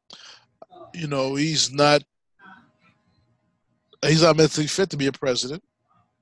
You 0.93 1.07
know 1.07 1.37
he's 1.37 1.73
not 1.73 2.03
he's 4.05 4.23
not 4.23 4.37
mentally 4.37 4.67
fit 4.67 4.91
to 4.91 4.99
be 4.99 5.07
a 5.07 5.13
president. 5.13 5.63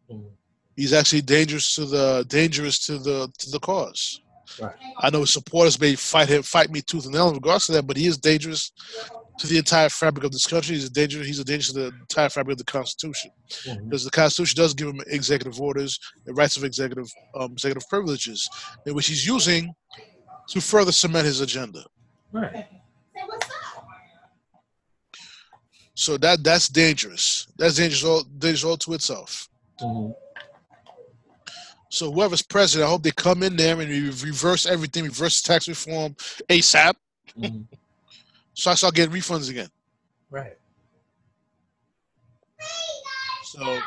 Mhm. 0.09 0.31
He's 0.77 0.93
actually 0.93 1.23
dangerous 1.23 1.75
to 1.75 1.87
the 1.87 2.25
dangerous 2.29 2.79
to 2.87 2.99
the 2.99 3.29
to 3.39 3.51
the 3.51 3.59
cause. 3.59 4.21
Right. 4.61 4.77
I 4.99 5.11
know 5.11 5.21
his 5.23 5.33
supporters 5.33 5.81
may 5.81 5.97
fight 5.97 6.29
him 6.29 6.45
fight 6.45 6.71
me 6.71 6.83
tooth 6.83 7.05
and 7.07 7.15
nail 7.15 7.31
in 7.31 7.35
regards 7.35 7.67
to 7.67 7.73
that, 7.73 7.87
but 7.89 7.97
he 7.97 8.07
is 8.07 8.17
dangerous 8.17 8.71
to 9.39 9.47
the 9.49 9.59
entire 9.59 9.89
fabric 9.89 10.25
of 10.25 10.31
this 10.31 10.47
country. 10.47 10.77
He's 10.77 10.85
a 10.85 10.91
danger. 10.91 11.25
He's 11.25 11.41
a 11.41 11.45
danger 11.45 11.73
to 11.73 11.79
the 11.81 11.87
entire 12.01 12.29
fabric 12.29 12.53
of 12.55 12.59
the 12.59 12.73
Constitution, 12.79 13.33
Mhm. 13.67 13.85
because 13.85 14.05
the 14.05 14.11
Constitution 14.13 14.57
does 14.57 14.73
give 14.73 14.87
him 14.87 15.01
executive 15.09 15.61
orders 15.61 15.99
and 16.27 16.37
rights 16.37 16.57
of 16.57 16.63
executive 16.63 17.09
um, 17.35 17.53
executive 17.53 17.89
privileges, 17.89 18.49
in 18.87 18.95
which 18.95 19.09
he's 19.09 19.27
using 19.27 19.75
to 20.49 20.61
further 20.61 20.93
cement 20.93 21.27
his 21.27 21.41
agenda. 21.41 21.85
Right. 22.33 22.67
So 25.95 26.17
that 26.19 26.45
that's 26.45 26.69
dangerous. 26.69 27.49
That's 27.57 27.77
dangerous 27.77 28.05
all 28.05 28.23
dangerous 28.23 28.65
all 28.65 28.77
to 28.77 28.95
itself. 28.95 29.49
Mhm. 29.81 30.15
So 31.91 32.13
whoever's 32.13 32.43
president, 32.43 32.87
I 32.87 32.91
hope 32.91 33.03
they 33.03 33.11
come 33.11 33.43
in 33.43 33.57
there 33.57 33.81
and 33.81 33.91
reverse 33.91 34.67
everything, 34.67 35.05
reverse 35.05 35.41
tax 35.41 35.67
reform 35.69 36.15
ASAP, 36.49 36.95
Mhm. 37.37 37.67
so 38.55 38.71
I 38.71 38.75
start 38.75 38.95
getting 38.95 39.15
refunds 39.15 39.51
again. 39.51 39.71
Right. 40.31 40.57
So 43.45 43.81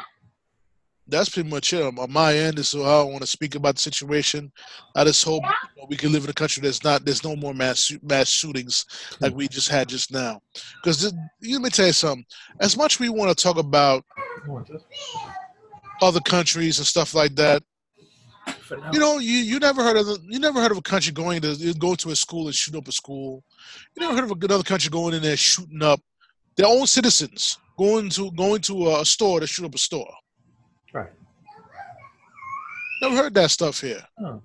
that's 1.11 1.29
pretty 1.29 1.49
much 1.49 1.73
it 1.73 1.83
on 1.83 1.99
on 1.99 2.11
my 2.11 2.33
end. 2.33 2.57
This 2.57 2.73
is 2.73 2.83
how 2.83 3.01
I 3.01 3.03
want 3.03 3.21
to 3.21 3.27
speak 3.27 3.55
about 3.55 3.75
the 3.75 3.81
situation. 3.81 4.51
I 4.95 5.03
just 5.03 5.23
hope 5.23 5.43
you 5.43 5.81
know, 5.81 5.87
we 5.89 5.97
can 5.97 6.11
live 6.11 6.23
in 6.23 6.29
a 6.29 6.33
country 6.33 6.61
that's 6.61 6.83
not 6.83 7.05
there's 7.05 7.23
no 7.23 7.35
more 7.35 7.53
mass 7.53 7.91
mass 8.01 8.29
shootings 8.29 8.85
like 9.19 9.35
we 9.35 9.47
just 9.47 9.69
had 9.69 9.89
just 9.89 10.11
now. 10.11 10.41
Because 10.81 11.03
let 11.03 11.61
me 11.61 11.69
tell 11.69 11.87
you 11.87 11.93
something. 11.93 12.25
As 12.59 12.77
much 12.77 12.99
we 12.99 13.09
want 13.09 13.35
to 13.35 13.43
talk 13.43 13.57
about 13.57 14.03
You 14.45 14.53
want 14.53 14.67
this? 14.67 14.81
other 16.01 16.21
countries 16.21 16.79
and 16.79 16.87
stuff 16.87 17.13
like 17.13 17.35
that, 17.35 17.61
you 18.91 18.99
know, 18.99 19.19
you, 19.19 19.33
you 19.33 19.59
never 19.59 19.83
heard 19.83 19.97
of 19.97 20.05
the, 20.05 20.19
you 20.29 20.39
never 20.39 20.61
heard 20.61 20.71
of 20.71 20.77
a 20.77 20.81
country 20.81 21.11
going 21.11 21.41
to 21.41 21.73
go 21.77 21.95
to 21.95 22.09
a 22.09 22.15
school 22.15 22.47
and 22.47 22.55
shoot 22.55 22.75
up 22.75 22.87
a 22.87 22.91
school. 22.91 23.43
You 23.95 24.01
never 24.01 24.15
heard 24.15 24.31
of 24.31 24.43
another 24.43 24.63
country 24.63 24.89
going 24.89 25.13
in 25.13 25.21
there 25.21 25.37
shooting 25.37 25.83
up 25.83 25.99
their 26.55 26.67
own 26.67 26.87
citizens, 26.87 27.57
going 27.77 28.09
to 28.11 28.31
going 28.31 28.61
to 28.61 28.95
a 28.95 29.05
store 29.05 29.39
to 29.39 29.47
shoot 29.47 29.65
up 29.65 29.75
a 29.75 29.77
store. 29.77 30.11
Never 33.01 33.15
heard 33.15 33.33
that 33.33 33.51
stuff 33.51 33.81
here. 33.81 34.03
Oh. 34.19 34.41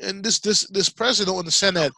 And 0.00 0.24
this 0.24 0.40
this 0.40 0.66
this 0.68 0.88
president 0.88 1.28
don't 1.28 1.38
understand 1.38 1.76
that 1.76 1.92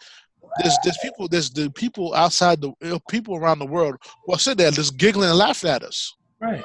there's 0.60 0.76
there's 0.82 0.98
people 0.98 1.28
there's 1.28 1.50
the 1.50 1.70
people 1.70 2.14
outside 2.14 2.60
the 2.60 2.72
you 2.82 2.90
know, 2.90 3.00
people 3.08 3.36
around 3.36 3.58
the 3.60 3.66
world 3.66 3.96
who 4.26 4.34
are 4.34 4.38
sitting 4.38 4.58
there 4.58 4.70
just 4.70 4.96
giggling 4.96 5.28
and 5.30 5.38
laughing 5.38 5.70
at 5.70 5.82
us. 5.82 6.14
Right. 6.40 6.64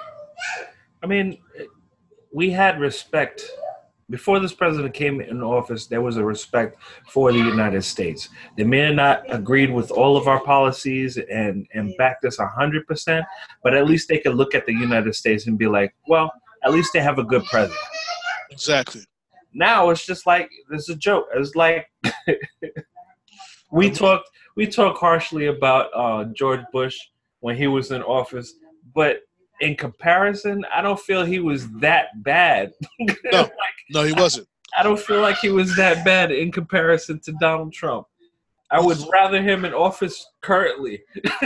I 1.01 1.07
mean, 1.07 1.37
we 2.33 2.49
had 2.49 2.79
respect 2.79 3.49
before 4.09 4.39
this 4.39 4.53
president 4.53 4.93
came 4.93 5.21
in 5.21 5.41
office. 5.41 5.85
There 5.85 6.01
was 6.01 6.17
a 6.17 6.23
respect 6.23 6.77
for 7.07 7.31
the 7.31 7.37
United 7.37 7.83
States. 7.83 8.29
They 8.57 8.63
may 8.63 8.79
have 8.79 8.95
not 8.95 9.23
agreed 9.29 9.71
with 9.71 9.91
all 9.91 10.17
of 10.17 10.27
our 10.27 10.41
policies 10.41 11.17
and 11.17 11.67
and 11.73 11.95
backed 11.97 12.25
us 12.25 12.37
hundred 12.37 12.87
percent, 12.87 13.25
but 13.63 13.73
at 13.73 13.85
least 13.85 14.09
they 14.09 14.17
could 14.17 14.35
look 14.35 14.55
at 14.55 14.65
the 14.65 14.73
United 14.73 15.15
States 15.15 15.47
and 15.47 15.57
be 15.57 15.67
like, 15.67 15.95
well, 16.07 16.31
at 16.63 16.71
least 16.73 16.91
they 16.93 17.01
have 17.01 17.19
a 17.19 17.23
good 17.23 17.45
president. 17.45 17.79
Exactly. 18.51 19.01
Now 19.53 19.89
it's 19.89 20.05
just 20.05 20.25
like 20.25 20.49
it's 20.71 20.89
a 20.89 20.95
joke. 20.95 21.27
It's 21.35 21.55
like 21.55 21.87
we 23.71 23.89
talked 23.89 24.29
we 24.55 24.67
talked 24.67 24.99
harshly 24.99 25.47
about 25.47 25.89
uh, 25.95 26.25
George 26.35 26.61
Bush 26.71 26.97
when 27.39 27.55
he 27.55 27.67
was 27.67 27.91
in 27.91 28.03
office, 28.03 28.53
but 28.93 29.21
in 29.61 29.75
comparison, 29.75 30.65
I 30.73 30.81
don't 30.81 30.99
feel 30.99 31.25
he 31.25 31.39
was 31.39 31.69
that 31.79 32.07
bad. 32.23 32.71
No. 33.31 33.41
Like, 33.41 33.51
No, 33.91 34.03
he 34.03 34.13
wasn't. 34.13 34.47
I 34.77 34.83
don't 34.83 34.99
feel 34.99 35.21
like 35.21 35.37
he 35.37 35.49
was 35.49 35.75
that 35.77 36.05
bad 36.05 36.31
in 36.31 36.51
comparison 36.51 37.19
to 37.21 37.31
Donald 37.39 37.73
Trump. 37.73 38.05
I 38.71 38.79
would 38.79 38.99
rather 39.11 39.41
him 39.41 39.65
in 39.65 39.73
office 39.73 40.27
currently. 40.41 41.01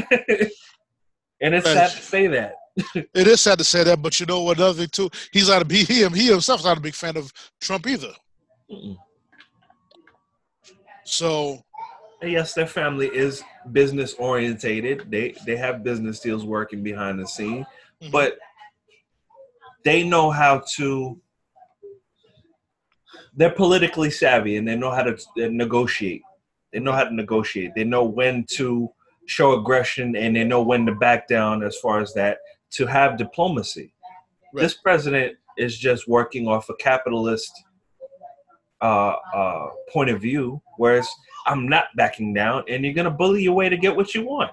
and 1.41 1.55
it's 1.55 1.65
sad 1.71 1.91
to 1.91 2.01
say 2.01 2.27
that. 2.27 2.55
It 2.95 3.27
is 3.27 3.41
sad 3.41 3.57
to 3.59 3.63
say 3.63 3.83
that, 3.83 4.01
but 4.01 4.19
you 4.19 4.25
know 4.25 4.41
what? 4.41 4.57
Another 4.57 4.79
thing 4.79 4.89
too, 4.89 5.09
he's 5.31 5.49
not 5.49 5.61
a 5.69 5.73
he, 5.75 6.03
him, 6.03 6.13
he 6.13 6.23
he 6.23 6.27
himself's 6.31 6.65
not 6.65 6.77
a 6.77 6.81
big 6.81 6.95
fan 6.95 7.17
of 7.17 7.31
Trump 7.61 7.85
either. 7.87 8.11
Mm-mm. 8.71 8.97
So 11.05 11.63
And 12.21 12.31
yes, 12.31 12.53
their 12.53 12.67
family 12.67 13.07
is 13.07 13.43
business 13.71 14.13
orientated. 14.15 15.11
They 15.11 15.35
they 15.45 15.57
have 15.57 15.83
business 15.83 16.19
deals 16.19 16.45
working 16.45 16.81
behind 16.83 17.19
the 17.19 17.27
scene, 17.27 17.65
Mhm. 18.01 18.11
but 18.11 18.37
they 19.83 20.03
know 20.03 20.31
how 20.31 20.63
to. 20.77 21.19
They're 23.35 23.51
politically 23.51 24.11
savvy 24.11 24.57
and 24.57 24.67
they 24.67 24.75
know 24.75 24.91
how 24.91 25.03
to 25.03 25.17
negotiate. 25.49 26.21
They 26.71 26.79
know 26.79 26.91
how 26.91 27.03
to 27.03 27.13
negotiate. 27.13 27.71
They 27.75 27.83
know 27.83 28.03
when 28.03 28.45
to 28.57 28.89
show 29.25 29.53
aggression 29.59 30.15
and 30.15 30.35
they 30.35 30.43
know 30.43 30.61
when 30.61 30.85
to 30.85 30.93
back 30.95 31.27
down 31.27 31.63
as 31.63 31.77
far 31.77 31.99
as 31.99 32.13
that 32.13 32.37
to 32.73 32.85
have 32.85 33.17
diplomacy. 33.17 33.93
Right. 34.53 34.63
This 34.63 34.75
president 34.75 35.37
is 35.57 35.77
just 35.77 36.07
working 36.07 36.47
off 36.47 36.69
a 36.69 36.75
capitalist 36.75 37.51
uh, 38.81 39.15
uh, 39.33 39.69
point 39.89 40.09
of 40.09 40.21
view, 40.21 40.61
whereas 40.77 41.07
I'm 41.45 41.67
not 41.67 41.85
backing 41.95 42.33
down, 42.33 42.63
and 42.67 42.83
you're 42.83 42.93
gonna 42.93 43.11
bully 43.11 43.43
your 43.43 43.53
way 43.53 43.69
to 43.69 43.77
get 43.77 43.95
what 43.95 44.13
you 44.13 44.25
want. 44.25 44.51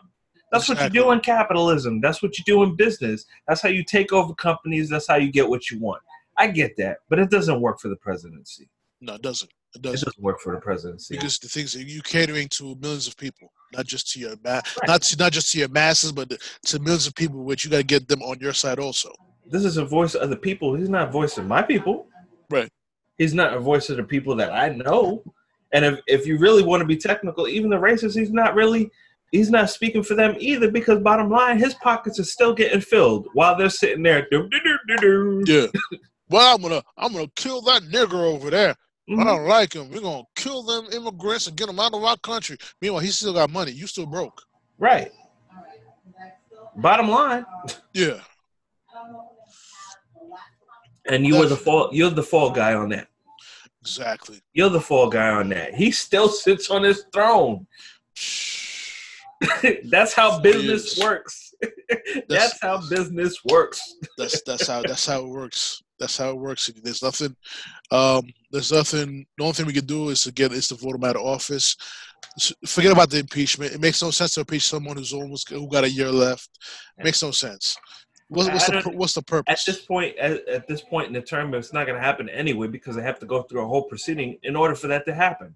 That's 0.52 0.68
what 0.68 0.82
you 0.82 0.88
do 0.90 1.12
in 1.12 1.20
capitalism. 1.20 2.00
That's 2.00 2.22
what 2.22 2.36
you 2.36 2.44
do 2.44 2.64
in 2.64 2.74
business. 2.74 3.24
That's 3.46 3.62
how 3.62 3.68
you 3.68 3.84
take 3.84 4.12
over 4.12 4.34
companies. 4.34 4.88
That's 4.88 5.06
how 5.06 5.14
you 5.16 5.30
get 5.30 5.48
what 5.48 5.70
you 5.70 5.78
want. 5.78 6.02
I 6.36 6.48
get 6.48 6.76
that, 6.78 6.98
but 7.08 7.18
it 7.18 7.30
doesn't 7.30 7.60
work 7.60 7.80
for 7.80 7.88
the 7.88 7.96
presidency. 7.96 8.68
no, 9.00 9.14
it 9.14 9.22
doesn't. 9.22 9.50
It 9.74 9.78
It 9.78 9.82
doesn't 9.82 10.06
doesn't 10.06 10.22
work 10.22 10.40
for 10.40 10.54
the 10.54 10.60
presidency. 10.60 11.16
because 11.16 11.38
the 11.38 11.48
things 11.48 11.72
that 11.72 11.84
you 11.86 12.02
catering 12.02 12.48
to 12.56 12.76
millions 12.80 13.06
of 13.06 13.16
people, 13.16 13.52
not 13.72 13.86
just 13.86 14.10
to 14.12 14.20
your 14.20 14.34
ma- 14.44 14.60
not 14.86 15.02
to, 15.02 15.16
not 15.16 15.32
just 15.32 15.52
to 15.52 15.58
your 15.58 15.68
masses, 15.68 16.12
but 16.12 16.32
to 16.66 16.78
millions 16.80 17.06
of 17.06 17.14
people, 17.14 17.44
which 17.44 17.64
you 17.64 17.70
got 17.70 17.78
to 17.78 17.82
get 17.84 18.08
them 18.08 18.22
on 18.22 18.38
your 18.40 18.52
side 18.52 18.78
also. 18.78 19.12
this 19.46 19.64
is 19.64 19.76
a 19.76 19.84
voice 19.84 20.14
of 20.14 20.28
the 20.30 20.36
people. 20.36 20.74
He's 20.74 20.88
not 20.88 21.08
a 21.08 21.10
voice 21.12 21.38
of 21.38 21.46
my 21.46 21.62
people. 21.62 22.06
Right. 22.50 22.70
He's 23.18 23.34
not 23.34 23.54
a 23.54 23.60
voice 23.60 23.90
of 23.90 23.96
the 23.96 24.02
people 24.04 24.34
that 24.36 24.52
I 24.52 24.70
know. 24.70 25.22
And 25.72 25.84
if, 25.84 26.00
if 26.08 26.26
you 26.26 26.36
really 26.38 26.62
want 26.64 26.80
to 26.80 26.86
be 26.86 26.96
technical, 26.96 27.46
even 27.46 27.70
the 27.70 27.76
racists, 27.76 28.18
he's 28.18 28.32
not 28.32 28.54
really 28.56 28.90
he's 29.30 29.50
not 29.50 29.70
speaking 29.70 30.02
for 30.02 30.14
them 30.16 30.34
either 30.40 30.68
because 30.68 30.98
bottom 31.00 31.30
line, 31.30 31.56
his 31.58 31.74
pockets 31.74 32.18
are 32.18 32.24
still 32.24 32.52
getting 32.52 32.80
filled 32.80 33.28
while 33.34 33.56
they're 33.56 33.70
sitting 33.70 34.02
there. 34.02 34.26
doo, 34.30 34.48
doo, 34.48 34.58
doo, 34.64 34.78
doo, 34.88 35.44
doo. 35.44 35.70
Yeah. 35.70 35.98
well, 36.28 36.56
I'm 36.56 36.62
gonna 36.62 36.82
I'm 36.96 37.12
gonna 37.12 37.28
kill 37.36 37.60
that 37.62 37.82
nigger 37.82 38.14
over 38.34 38.50
there. 38.50 38.74
I 39.10 39.12
Mhm. 39.12 39.24
don't 39.24 39.46
like 39.48 39.72
him. 39.74 39.90
We're 39.90 40.00
gonna 40.00 40.22
kill 40.36 40.62
them 40.62 40.86
immigrants 40.92 41.48
and 41.48 41.56
get 41.56 41.66
them 41.66 41.80
out 41.80 41.92
of 41.94 42.04
our 42.04 42.16
country. 42.18 42.56
Meanwhile, 42.80 43.02
he 43.02 43.08
still 43.10 43.32
got 43.32 43.50
money. 43.50 43.72
You 43.72 43.86
still 43.88 44.06
broke. 44.06 44.42
Right. 44.78 45.12
Bottom 46.76 47.08
line, 47.10 47.44
Yeah. 47.92 48.20
and 51.06 51.26
you 51.26 51.36
were 51.38 51.46
the 51.46 51.56
fall 51.56 51.90
you're 51.92 52.10
the 52.10 52.22
fall 52.22 52.50
guy 52.50 52.74
on 52.74 52.90
that. 52.90 53.08
Exactly. 53.82 54.40
You're 54.52 54.68
the 54.70 54.80
fall 54.80 55.08
guy 55.08 55.30
on 55.30 55.48
that. 55.48 55.74
He 55.74 55.90
still 55.90 56.28
sits 56.28 56.70
on 56.70 56.82
his 56.84 57.04
throne. 57.12 57.66
That's 59.84 60.12
how 60.12 60.38
business 60.38 60.96
works. 60.98 61.52
That's 62.28 62.60
how 62.60 62.80
business 62.88 63.42
works. 63.44 63.96
That's 64.16 64.40
that's 64.42 64.66
how 64.66 64.82
that's 64.82 65.06
how 65.06 65.20
it 65.24 65.28
works. 65.28 65.82
That's 66.00 66.16
how 66.16 66.30
it 66.30 66.38
works. 66.38 66.70
There's 66.82 67.02
nothing. 67.02 67.36
Um, 67.90 68.26
there's 68.50 68.72
nothing. 68.72 69.26
The 69.36 69.44
only 69.44 69.52
thing 69.52 69.66
we 69.66 69.74
can 69.74 69.86
do 69.86 70.08
is 70.08 70.22
to 70.24 70.32
get 70.32 70.52
is 70.52 70.68
to 70.68 70.74
vote 70.74 70.96
him 70.96 71.04
out 71.04 71.16
of 71.16 71.22
office. 71.22 71.76
Forget 72.66 72.92
about 72.92 73.10
the 73.10 73.18
impeachment. 73.18 73.72
It 73.72 73.80
makes 73.80 74.02
no 74.02 74.10
sense 74.10 74.34
to 74.34 74.40
impeach 74.40 74.66
someone 74.66 74.96
who's 74.96 75.12
almost 75.12 75.50
who 75.50 75.68
got 75.68 75.84
a 75.84 75.90
year 75.90 76.10
left. 76.10 76.48
It 76.98 77.04
makes 77.04 77.22
no 77.22 77.30
sense. 77.30 77.76
What's, 78.28 78.48
what's 78.48 78.66
the 78.66 78.90
what's 78.94 79.14
the 79.14 79.22
purpose? 79.22 79.68
At 79.68 79.74
this 79.74 79.84
point, 79.84 80.16
at, 80.16 80.48
at 80.48 80.66
this 80.68 80.80
point 80.80 81.08
in 81.08 81.12
the 81.12 81.20
term, 81.20 81.52
it's 81.52 81.72
not 81.72 81.86
going 81.86 81.98
to 81.98 82.04
happen 82.04 82.28
anyway 82.28 82.68
because 82.68 82.96
they 82.96 83.02
have 83.02 83.18
to 83.18 83.26
go 83.26 83.42
through 83.42 83.62
a 83.62 83.66
whole 83.66 83.82
proceeding 83.82 84.38
in 84.42 84.56
order 84.56 84.74
for 84.74 84.86
that 84.86 85.04
to 85.06 85.14
happen. 85.14 85.54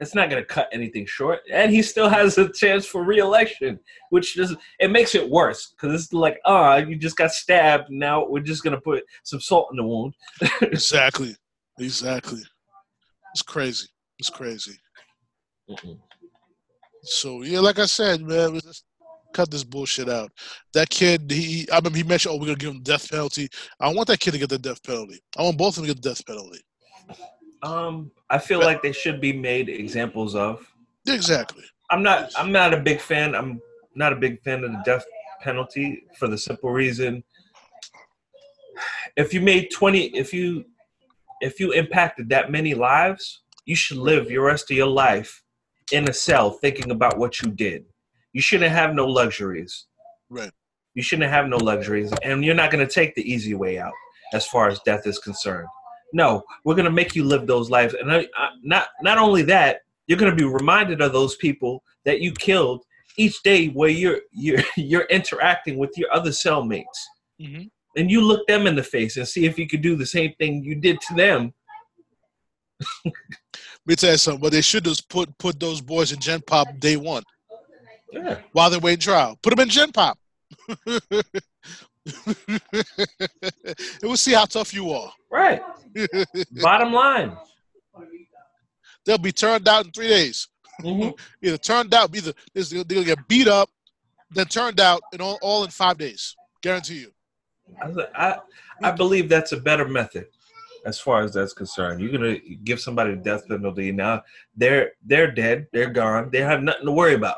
It's 0.00 0.14
not 0.14 0.30
going 0.30 0.42
to 0.42 0.46
cut 0.46 0.68
anything 0.72 1.06
short, 1.06 1.40
and 1.52 1.70
he 1.70 1.80
still 1.80 2.08
has 2.08 2.36
a 2.36 2.52
chance 2.52 2.84
for 2.84 3.04
reelection, 3.04 3.78
which 4.10 4.34
just 4.34 4.54
it 4.80 4.90
makes 4.90 5.14
it 5.14 5.28
worse 5.28 5.72
because 5.72 5.94
it's 5.94 6.12
like, 6.12 6.40
ah, 6.44 6.76
you 6.76 6.96
just 6.96 7.16
got 7.16 7.30
stabbed. 7.30 7.88
Now 7.88 8.26
we're 8.26 8.40
just 8.40 8.64
going 8.64 8.74
to 8.74 8.80
put 8.80 9.04
some 9.22 9.40
salt 9.40 9.68
in 9.70 9.76
the 9.76 9.84
wound. 9.84 10.14
exactly. 10.62 11.36
Exactly. 11.78 12.42
It's 13.32 13.42
crazy. 13.42 13.86
It's 14.18 14.30
crazy. 14.30 14.78
So 17.04 17.42
yeah, 17.42 17.60
like 17.60 17.78
I 17.78 17.86
said, 17.86 18.22
man, 18.22 18.60
just 18.60 18.84
cut 19.32 19.50
this 19.50 19.64
bullshit 19.64 20.08
out. 20.08 20.30
That 20.74 20.90
kid, 20.90 21.30
he, 21.30 21.66
I 21.72 21.80
mean, 21.80 21.94
he 21.94 22.02
mentioned, 22.02 22.34
oh, 22.34 22.38
we're 22.38 22.46
gonna 22.46 22.58
give 22.58 22.74
him 22.74 22.82
death 22.82 23.10
penalty. 23.10 23.48
I 23.80 23.92
want 23.92 24.08
that 24.08 24.20
kid 24.20 24.32
to 24.32 24.38
get 24.38 24.50
the 24.50 24.58
death 24.58 24.82
penalty. 24.82 25.20
I 25.36 25.42
want 25.42 25.58
both 25.58 25.70
of 25.70 25.74
them 25.76 25.86
to 25.86 25.94
get 25.94 26.02
the 26.02 26.10
death 26.10 26.26
penalty. 26.26 26.60
Um, 27.62 28.10
I 28.28 28.38
feel 28.38 28.60
like 28.60 28.82
they 28.82 28.92
should 28.92 29.20
be 29.20 29.32
made 29.32 29.68
examples 29.68 30.34
of. 30.34 30.66
Exactly. 31.06 31.64
I'm 31.90 32.02
not. 32.02 32.30
I'm 32.36 32.50
not 32.52 32.74
a 32.74 32.80
big 32.80 33.00
fan. 33.00 33.34
I'm 33.34 33.60
not 33.94 34.12
a 34.12 34.16
big 34.16 34.42
fan 34.42 34.64
of 34.64 34.72
the 34.72 34.82
death 34.84 35.04
penalty 35.40 36.04
for 36.18 36.28
the 36.28 36.38
simple 36.38 36.70
reason. 36.70 37.22
If 39.16 39.34
you 39.34 39.40
made 39.40 39.70
twenty, 39.70 40.06
if 40.16 40.32
you, 40.32 40.64
if 41.40 41.60
you 41.60 41.72
impacted 41.72 42.28
that 42.30 42.50
many 42.50 42.74
lives, 42.74 43.42
you 43.66 43.76
should 43.76 43.98
live 43.98 44.30
your 44.30 44.46
rest 44.46 44.70
of 44.70 44.76
your 44.76 44.86
life 44.86 45.42
in 45.92 46.08
a 46.08 46.12
cell 46.12 46.50
thinking 46.50 46.90
about 46.90 47.18
what 47.18 47.42
you 47.42 47.50
did. 47.50 47.84
You 48.32 48.40
shouldn't 48.40 48.72
have 48.72 48.94
no 48.94 49.06
luxuries. 49.06 49.86
Right. 50.30 50.50
You 50.94 51.02
shouldn't 51.02 51.30
have 51.30 51.48
no 51.48 51.58
luxuries, 51.58 52.12
and 52.22 52.44
you're 52.44 52.54
not 52.54 52.70
going 52.70 52.86
to 52.86 52.92
take 52.92 53.14
the 53.14 53.30
easy 53.30 53.54
way 53.54 53.78
out 53.78 53.92
as 54.32 54.46
far 54.46 54.68
as 54.68 54.80
death 54.86 55.06
is 55.06 55.18
concerned. 55.18 55.68
No, 56.12 56.42
we're 56.64 56.74
going 56.74 56.84
to 56.84 56.90
make 56.90 57.14
you 57.16 57.24
live 57.24 57.46
those 57.46 57.70
lives, 57.70 57.94
and 57.94 58.12
I, 58.12 58.26
I, 58.36 58.48
not 58.62 58.88
not 59.02 59.18
only 59.18 59.42
that, 59.44 59.80
you're 60.06 60.18
going 60.18 60.30
to 60.30 60.36
be 60.36 60.44
reminded 60.44 61.00
of 61.00 61.12
those 61.12 61.36
people 61.36 61.82
that 62.04 62.20
you 62.20 62.32
killed 62.32 62.84
each 63.16 63.42
day, 63.42 63.68
where 63.68 63.88
you're 63.88 64.20
you're 64.32 64.62
you're 64.76 65.04
interacting 65.10 65.78
with 65.78 65.96
your 65.96 66.12
other 66.12 66.30
cellmates, 66.30 66.84
Mhm. 67.40 67.70
and 67.96 68.10
you 68.10 68.20
look 68.20 68.46
them 68.46 68.66
in 68.66 68.76
the 68.76 68.82
face 68.82 69.16
and 69.16 69.26
see 69.26 69.46
if 69.46 69.58
you 69.58 69.66
could 69.66 69.80
do 69.82 69.96
the 69.96 70.06
same 70.06 70.32
thing 70.38 70.62
you 70.62 70.74
did 70.74 71.00
to 71.08 71.14
them. 71.14 71.54
Let 73.04 73.14
me 73.86 73.94
tell 73.96 74.12
you 74.12 74.18
something. 74.18 74.40
What 74.40 74.52
they 74.52 74.60
should 74.60 74.84
do 74.84 74.90
is 74.90 75.00
put 75.00 75.36
put 75.38 75.58
those 75.58 75.80
boys 75.80 76.12
in 76.12 76.20
Gen 76.20 76.40
Pop 76.46 76.66
day 76.78 76.96
one 76.96 77.22
Yeah, 78.12 78.38
while 78.52 78.70
they're 78.70 78.80
waiting 78.80 79.00
trial. 79.00 79.38
Put 79.42 79.50
them 79.50 79.60
in 79.60 79.68
Gen 79.68 79.92
Pop. 79.92 80.18
and 82.06 82.60
we'll 84.02 84.16
see 84.16 84.32
how 84.32 84.44
tough 84.44 84.74
you 84.74 84.90
are. 84.90 85.12
right. 85.30 85.62
Bottom 86.62 86.92
line. 86.92 87.36
They'll 89.04 89.18
be 89.18 89.32
turned 89.32 89.68
out 89.68 89.84
in 89.86 89.90
three 89.92 90.08
days. 90.08 90.48
Mhm. 90.80 91.16
Either 91.42 91.58
turned 91.58 91.92
out, 91.94 92.14
either 92.16 92.32
they're 92.54 92.82
gonna 92.84 93.04
get 93.04 93.28
beat 93.28 93.46
up, 93.46 93.68
then 94.30 94.46
turned 94.46 94.80
out, 94.80 95.02
and 95.12 95.20
all, 95.20 95.38
all 95.42 95.64
in 95.64 95.70
five 95.70 95.98
days. 95.98 96.34
Guarantee 96.62 97.00
you. 97.00 97.12
I, 97.82 98.06
I 98.14 98.38
I 98.82 98.90
believe 98.92 99.28
that's 99.28 99.52
a 99.52 99.56
better 99.58 99.86
method 99.86 100.26
as 100.86 100.98
far 100.98 101.22
as 101.22 101.34
that's 101.34 101.52
concerned. 101.52 102.00
You're 102.00 102.10
gonna 102.12 102.38
give 102.64 102.80
somebody 102.80 103.10
the 103.14 103.16
death 103.22 103.46
penalty 103.48 103.92
now. 103.92 104.22
They're 104.56 104.92
they're 105.04 105.30
dead. 105.30 105.66
They're 105.72 105.90
gone. 105.90 106.30
They 106.32 106.40
have 106.40 106.62
nothing 106.62 106.86
to 106.86 106.92
worry 106.92 107.14
about. 107.14 107.36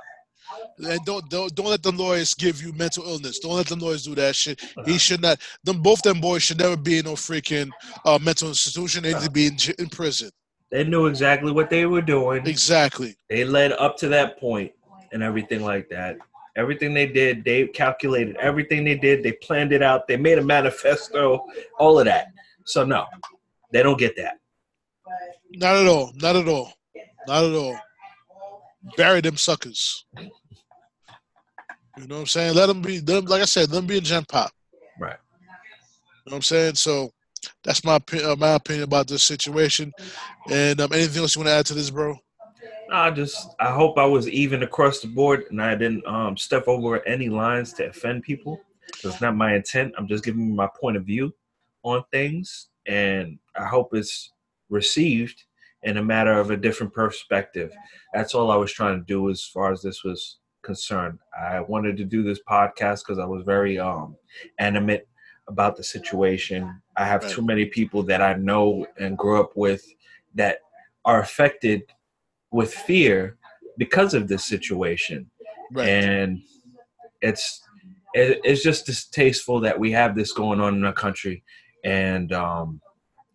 And 0.79 1.01
don't 1.05 1.29
don't 1.29 1.55
don't 1.55 1.67
let 1.67 1.83
them 1.83 1.97
lawyers 1.97 2.35
give 2.35 2.63
you 2.63 2.73
mental 2.73 3.05
illness. 3.05 3.39
Don't 3.39 3.55
let 3.55 3.67
them 3.67 3.79
lawyers 3.79 4.05
do 4.05 4.15
that 4.17 4.35
shit. 4.35 4.61
He 4.85 4.99
should 4.99 5.23
not. 5.23 5.41
Them 5.63 5.81
both 5.81 6.03
them 6.03 6.21
boys 6.21 6.43
should 6.43 6.59
never 6.59 6.77
be 6.77 6.99
in 6.99 7.05
no 7.05 7.13
freaking 7.13 7.71
uh, 8.05 8.19
mental 8.21 8.49
institution. 8.49 9.03
They 9.03 9.15
need 9.15 9.23
to 9.23 9.31
be 9.31 9.47
in, 9.47 9.57
in 9.79 9.89
prison. 9.89 10.31
They 10.71 10.83
knew 10.85 11.07
exactly 11.07 11.53
what 11.53 11.71
they 11.71 11.87
were 11.87 12.03
doing. 12.03 12.47
Exactly. 12.47 13.17
They 13.29 13.45
led 13.45 13.73
up 13.73 13.97
to 13.99 14.09
that 14.09 14.41
point 14.41 14.73
and 15.13 15.23
everything 15.23 15.63
like 15.63 15.89
that. 15.91 16.17
Everything 16.57 16.95
they 16.95 17.07
did, 17.07 17.45
they 17.45 17.67
calculated 17.69 18.37
everything 18.37 18.85
they 18.85 18.97
did. 18.97 19.23
They 19.23 19.33
planned 19.33 19.73
it 19.73 19.83
out. 19.83 20.07
They 20.09 20.17
made 20.17 20.39
a 20.39 20.43
manifesto. 20.43 21.45
All 21.79 21.99
of 21.99 22.07
that. 22.07 22.29
So 22.65 22.85
no, 22.85 23.07
they 23.73 23.83
don't 23.83 23.99
get 23.99 24.17
that. 24.17 24.39
Not 25.53 25.77
at 25.77 25.87
all. 25.87 26.13
Not 26.17 26.37
at 26.37 26.49
all. 26.49 26.73
Not 27.27 27.45
at 27.45 27.55
all. 27.55 27.79
Bury 28.97 29.21
them 29.21 29.37
suckers. 29.37 30.05
You 31.97 32.09
know 32.09 32.17
what 32.17 32.21
I'm 32.23 32.27
saying? 32.27 32.55
Let 32.55 32.67
them 32.67 32.83
be. 32.83 32.99
them. 32.99 33.25
like 33.27 33.43
I 33.43 33.47
said, 33.47 33.71
let 33.71 33.77
them 33.77 33.87
be 33.87 33.99
in 33.99 34.05
Gen 34.05 34.25
Pop. 34.29 34.51
Right. 34.99 35.17
You 36.27 36.31
know 36.31 36.35
what 36.35 36.37
I'm 36.37 36.43
saying? 36.43 36.75
So 36.75 37.13
that's 37.63 37.85
my 37.85 38.01
uh, 38.25 38.37
my 38.37 38.55
opinion 38.55 38.85
about 38.85 39.07
this 39.07 39.23
situation. 39.23 39.93
And 40.51 40.81
um, 40.81 40.93
anything 40.93 41.23
else 41.23 41.35
you 41.35 41.41
want 41.41 41.49
to 41.49 41.55
add 41.55 41.67
to 41.67 41.75
this, 41.75 41.91
bro? 41.91 42.17
I 42.91 43.11
just 43.11 43.55
I 43.61 43.73
hope 43.73 43.99
I 43.99 44.05
was 44.05 44.29
even 44.29 44.63
across 44.63 45.01
the 45.01 45.09
board 45.09 45.45
and 45.51 45.63
I 45.63 45.75
didn't 45.75 46.07
um, 46.07 46.37
step 46.37 46.65
over 46.67 47.07
any 47.07 47.29
lines 47.29 47.73
to 47.75 47.89
offend 47.89 48.23
people. 48.23 48.61
That's 49.03 49.21
not 49.21 49.37
my 49.37 49.55
intent. 49.55 49.95
I'm 49.97 50.09
just 50.09 50.25
giving 50.25 50.55
my 50.55 50.69
point 50.81 50.97
of 50.97 51.05
view 51.05 51.35
on 51.83 52.03
things, 52.13 52.69
and 52.87 53.39
I 53.57 53.67
hope 53.67 53.95
it's 53.95 54.33
received 54.69 55.45
in 55.83 55.99
a 55.99 56.03
matter 56.03 56.33
of 56.33 56.51
a 56.51 56.57
different 56.57 56.93
perspective. 56.93 57.73
That's 58.13 58.35
all 58.35 58.51
I 58.51 58.57
was 58.57 58.73
trying 58.73 58.99
to 58.99 59.05
do 59.05 59.31
as 59.31 59.45
far 59.45 59.73
as 59.73 59.83
this 59.83 60.03
was 60.03 60.39
concerned. 60.65 61.19
I 61.39 61.61
wanted 61.61 61.97
to 61.99 62.05
do 62.05 62.23
this 62.23 62.41
podcast 62.49 63.01
because 63.01 63.19
I 63.19 63.27
was 63.27 63.45
very 63.45 63.79
um, 63.79 64.17
animate 64.59 65.07
about 65.49 65.77
the 65.77 65.85
situation. 65.85 66.81
I 66.97 67.05
have 67.05 67.23
Right. 67.23 67.33
too 67.33 67.43
many 67.43 67.67
people 67.67 68.03
that 68.05 68.23
I 68.23 68.35
know 68.35 68.87
and 68.99 69.17
grew 69.19 69.41
up 69.41 69.53
with 69.57 69.85
that 70.35 70.59
are 71.05 71.21
affected 71.21 71.83
with 72.51 72.73
fear 72.73 73.37
because 73.79 74.15
of 74.15 74.29
this 74.29 74.45
situation 74.45 75.31
Right. 75.73 75.89
and 75.89 76.43
it's 77.21 77.61
it, 78.15 78.41
it's 78.45 78.63
just 78.63 78.87
distasteful 78.87 79.59
that 79.61 79.79
we 79.79 79.91
have 79.91 80.15
this 80.15 80.33
going 80.33 80.61
on 80.61 80.75
in 80.77 80.85
our 80.85 80.93
country 80.93 81.43
and 81.85 82.33
um, 82.33 82.81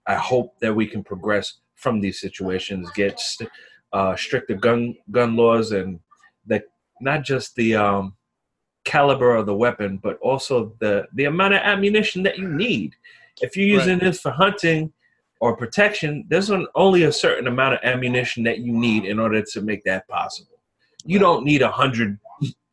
i 0.07 0.15
hope 0.15 0.57
that 0.61 0.73
we 0.73 0.86
can 0.88 1.03
progress 1.03 1.59
from 1.75 1.99
these 1.99 2.19
situations 2.21 2.89
get 2.91 3.19
st- 3.19 3.49
uh, 3.93 4.15
stricter 4.15 4.55
gun 4.55 4.95
gun 5.11 5.36
laws 5.36 5.71
and 5.71 5.99
not 7.02 7.24
just 7.24 7.56
the 7.56 7.76
um, 7.76 8.16
caliber 8.86 9.36
of 9.36 9.45
the 9.45 9.56
weapon 9.56 9.97
but 10.02 10.18
also 10.20 10.74
the 10.80 11.06
the 11.14 11.26
amount 11.26 11.54
of 11.54 11.60
ammunition 11.62 12.24
that 12.24 12.39
you 12.39 12.47
need 12.47 12.95
if 13.41 13.56
you're 13.56 13.78
Right. 13.78 13.86
using 13.86 14.00
this 14.00 14.22
for 14.22 14.32
hunting 14.32 14.91
or 15.41 15.56
protection 15.56 16.26
there's 16.30 16.50
an, 16.50 16.66
only 16.76 17.04
a 17.04 17.12
certain 17.12 17.47
amount 17.47 17.76
of 17.76 17.80
ammunition 17.84 18.43
that 18.43 18.60
you 18.60 18.72
need 18.74 19.06
in 19.06 19.20
order 19.20 19.41
to 19.41 19.62
make 19.62 19.84
that 19.84 20.08
possible 20.08 20.58
you 21.06 21.18
Right. 21.18 21.24
don't 21.24 21.45
need 21.45 21.62
a 21.62 21.72
hundred 21.72 22.18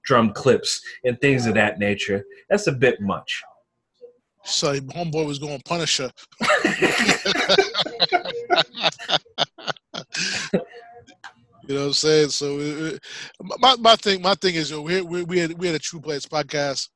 drum 0.04 0.32
clips 0.32 0.80
and 1.04 1.20
things 1.20 1.46
of 1.46 1.54
that 1.54 1.80
nature. 1.80 2.24
That's 2.48 2.68
a 2.68 2.72
bit 2.72 3.00
much. 3.00 3.42
So 4.44 4.78
homeboy 4.78 5.26
was 5.26 5.40
going 5.40 5.60
Punisher. 5.64 6.12
You 11.66 11.74
know 11.74 11.80
what 11.80 11.86
I'm 11.88 11.92
saying? 11.94 12.28
So 12.28 12.58
uh, 12.58 12.92
uh, 12.94 13.56
my, 13.58 13.76
my 13.76 13.96
thing 13.96 14.22
my 14.22 14.34
thing 14.34 14.54
is 14.54 14.70
yo, 14.70 14.82
we 14.82 15.00
we 15.00 15.24
we 15.24 15.38
had 15.38 15.52
we 15.58 15.66
had 15.66 15.76
a 15.76 15.80
True 15.80 16.00
Players 16.00 16.26
podcast. 16.26 16.88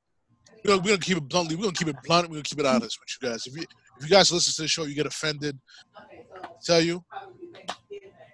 We're 0.65 0.73
gonna, 0.73 0.83
we're 0.83 0.91
gonna 0.91 0.99
keep 0.99 1.17
it 1.17 1.29
bluntly. 1.29 1.57
We're 1.57 1.63
gonna 1.63 1.75
keep 1.75 1.89
it 1.89 1.97
blunt. 2.05 2.29
We're 2.29 2.35
gonna 2.35 2.45
keep 2.45 2.61
it 2.61 2.67
honest 2.67 2.99
with 3.01 3.09
you 3.21 3.29
guys. 3.29 3.47
If 3.47 3.57
you 3.57 3.63
if 3.99 4.05
you 4.05 4.09
guys 4.09 4.33
listen 4.33 4.55
to 4.55 4.63
the 4.63 4.69
show, 4.69 4.85
you 4.85 4.95
get 4.95 5.07
offended. 5.07 5.59
Tell 6.65 6.81
you. 6.81 7.05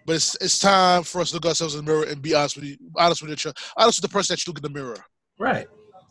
But 0.04 0.16
it's 0.16 0.36
it's 0.40 0.58
time 0.58 1.04
for 1.04 1.22
us 1.22 1.30
to 1.30 1.36
look 1.36 1.46
ourselves 1.46 1.74
in 1.74 1.84
the 1.84 1.90
mirror 1.90 2.04
and 2.04 2.20
be 2.20 2.34
honest 2.34 2.56
with 2.56 2.66
you, 2.66 2.76
honest 2.96 3.22
with 3.22 3.32
each 3.32 3.46
other, 3.46 3.56
honest 3.76 4.02
with 4.02 4.10
the 4.10 4.14
person 4.14 4.34
that 4.34 4.46
you 4.46 4.52
look 4.52 4.58
in 4.58 4.72
the 4.72 4.78
mirror. 4.78 4.98
Right. 5.38 5.66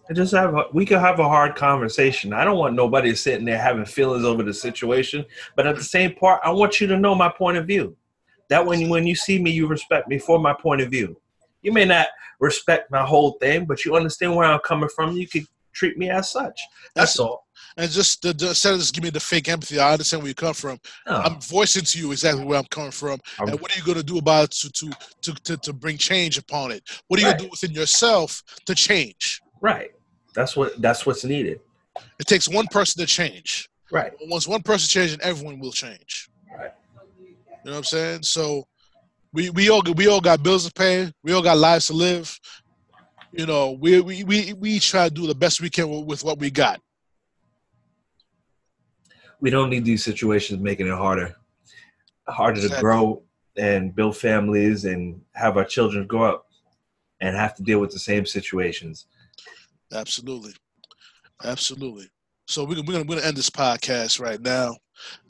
And 0.07 0.15
just 0.15 0.33
have 0.33 0.53
a, 0.53 0.65
we 0.73 0.85
could 0.85 0.99
have 0.99 1.19
a 1.19 1.23
hard 1.23 1.55
conversation. 1.55 2.33
I 2.33 2.45
don't 2.45 2.57
want 2.57 2.75
nobody 2.75 3.15
sitting 3.15 3.45
there 3.45 3.57
having 3.57 3.85
feelings 3.85 4.23
over 4.23 4.43
the 4.43 4.53
situation, 4.53 5.25
but 5.55 5.65
at 5.65 5.75
the 5.75 5.83
same 5.83 6.13
part, 6.13 6.41
I 6.43 6.51
want 6.51 6.79
you 6.79 6.87
to 6.87 6.97
know 6.97 7.15
my 7.15 7.29
point 7.29 7.57
of 7.57 7.65
view. 7.65 7.95
That 8.49 8.65
when 8.65 8.89
when 8.89 9.07
you 9.07 9.15
see 9.15 9.39
me, 9.41 9.51
you 9.51 9.67
respect 9.67 10.07
me 10.07 10.17
for 10.19 10.39
my 10.39 10.53
point 10.53 10.81
of 10.81 10.89
view. 10.89 11.19
You 11.61 11.71
may 11.71 11.85
not 11.85 12.07
respect 12.39 12.91
my 12.91 13.03
whole 13.03 13.33
thing, 13.41 13.65
but 13.65 13.83
you 13.85 13.95
understand 13.95 14.35
where 14.35 14.45
I'm 14.47 14.59
coming 14.59 14.89
from. 14.95 15.15
You 15.17 15.27
could 15.27 15.45
treat 15.73 15.97
me 15.97 16.09
as 16.09 16.29
such. 16.31 16.59
That's 16.93 17.19
all. 17.19 17.45
And 17.77 17.89
just 17.91 18.23
instead 18.23 18.73
of 18.73 18.79
just 18.79 18.93
give 18.93 19.03
me 19.03 19.09
the 19.09 19.19
fake 19.19 19.49
empathy, 19.49 19.79
I 19.79 19.93
understand 19.93 20.23
where 20.23 20.29
you 20.29 20.35
come 20.35 20.53
from. 20.53 20.79
No, 21.07 21.15
I'm 21.15 21.41
voicing 21.41 21.83
to 21.83 21.99
you 21.99 22.11
exactly 22.11 22.45
where 22.45 22.57
I'm 22.59 22.65
coming 22.65 22.91
from, 22.91 23.19
I'm- 23.39 23.49
and 23.49 23.59
what 23.59 23.73
are 23.73 23.77
you 23.77 23.83
going 23.83 23.97
to 23.97 24.03
do 24.03 24.17
about 24.17 24.45
it 24.45 24.51
to, 24.51 24.71
to 24.71 24.91
to 25.23 25.33
to 25.43 25.57
to 25.57 25.73
bring 25.73 25.97
change 25.97 26.37
upon 26.37 26.71
it? 26.71 26.83
What 27.07 27.19
are 27.19 27.21
you 27.23 27.27
Right. 27.29 27.37
going 27.37 27.49
to 27.49 27.57
do 27.57 27.65
within 27.67 27.71
yourself 27.75 28.43
to 28.65 28.75
change? 28.75 29.41
right. 29.61 29.91
That's 30.33 30.55
what 30.57 30.79
that's 30.81 31.05
what's 31.05 31.23
needed. 31.23 31.61
It 32.19 32.27
takes 32.27 32.47
one 32.49 32.67
person 32.67 32.99
to 33.01 33.07
change. 33.07 33.69
Right. 33.91 34.11
Once 34.23 34.47
one 34.47 34.61
person 34.61 34.87
changes, 34.89 35.17
everyone 35.21 35.59
will 35.59 35.71
change. 35.71 36.29
Right. 36.57 36.71
You 37.65 37.71
know 37.71 37.77
what 37.77 37.79
I'm 37.79 37.83
saying? 37.85 38.21
So 38.21 38.67
we 39.33 39.49
we 39.49 39.71
all 39.71 39.81
we 39.95 40.07
all 40.07 40.21
got 40.21 40.43
bills 40.43 40.67
to 40.67 40.71
pay. 40.71 41.11
We 41.23 41.33
all 41.33 41.41
got 41.41 41.57
lives 41.57 41.87
to 41.87 41.93
live. 41.93 42.39
You 43.31 43.47
know, 43.47 43.71
we 43.71 44.01
we 44.01 44.23
we, 44.23 44.53
we 44.53 44.79
try 44.79 45.09
to 45.09 45.13
do 45.13 45.25
the 45.25 45.33
best 45.33 45.61
we 45.61 45.71
can 45.71 45.89
with, 45.89 46.05
with 46.05 46.23
what 46.23 46.37
we 46.37 46.51
got. 46.51 46.79
we 49.41 49.49
don't 49.49 49.71
need 49.71 49.83
these 49.83 50.03
situations 50.03 50.59
making 50.59 50.87
it 50.87 50.93
harder 50.93 51.35
harder 52.27 52.61
to 52.61 52.79
grow 52.79 53.23
and 53.57 53.95
build 53.95 54.15
families 54.15 54.85
and 54.85 55.19
have 55.33 55.57
our 55.57 55.65
children 55.65 56.05
grow 56.05 56.23
up 56.23 56.45
and 57.21 57.35
have 57.35 57.55
to 57.55 57.63
deal 57.63 57.79
with 57.79 57.91
the 57.91 57.99
same 57.99 58.27
situations 58.27 59.07
Absolutely, 59.91 60.53
absolutely. 61.43 62.09
So 62.47 62.63
we're, 62.63 62.77
we're 62.77 62.93
gonna 62.93 63.05
we're 63.05 63.15
gonna 63.15 63.27
end 63.27 63.37
this 63.37 63.49
podcast 63.49 64.19
right 64.19 64.41
now. 64.41 64.75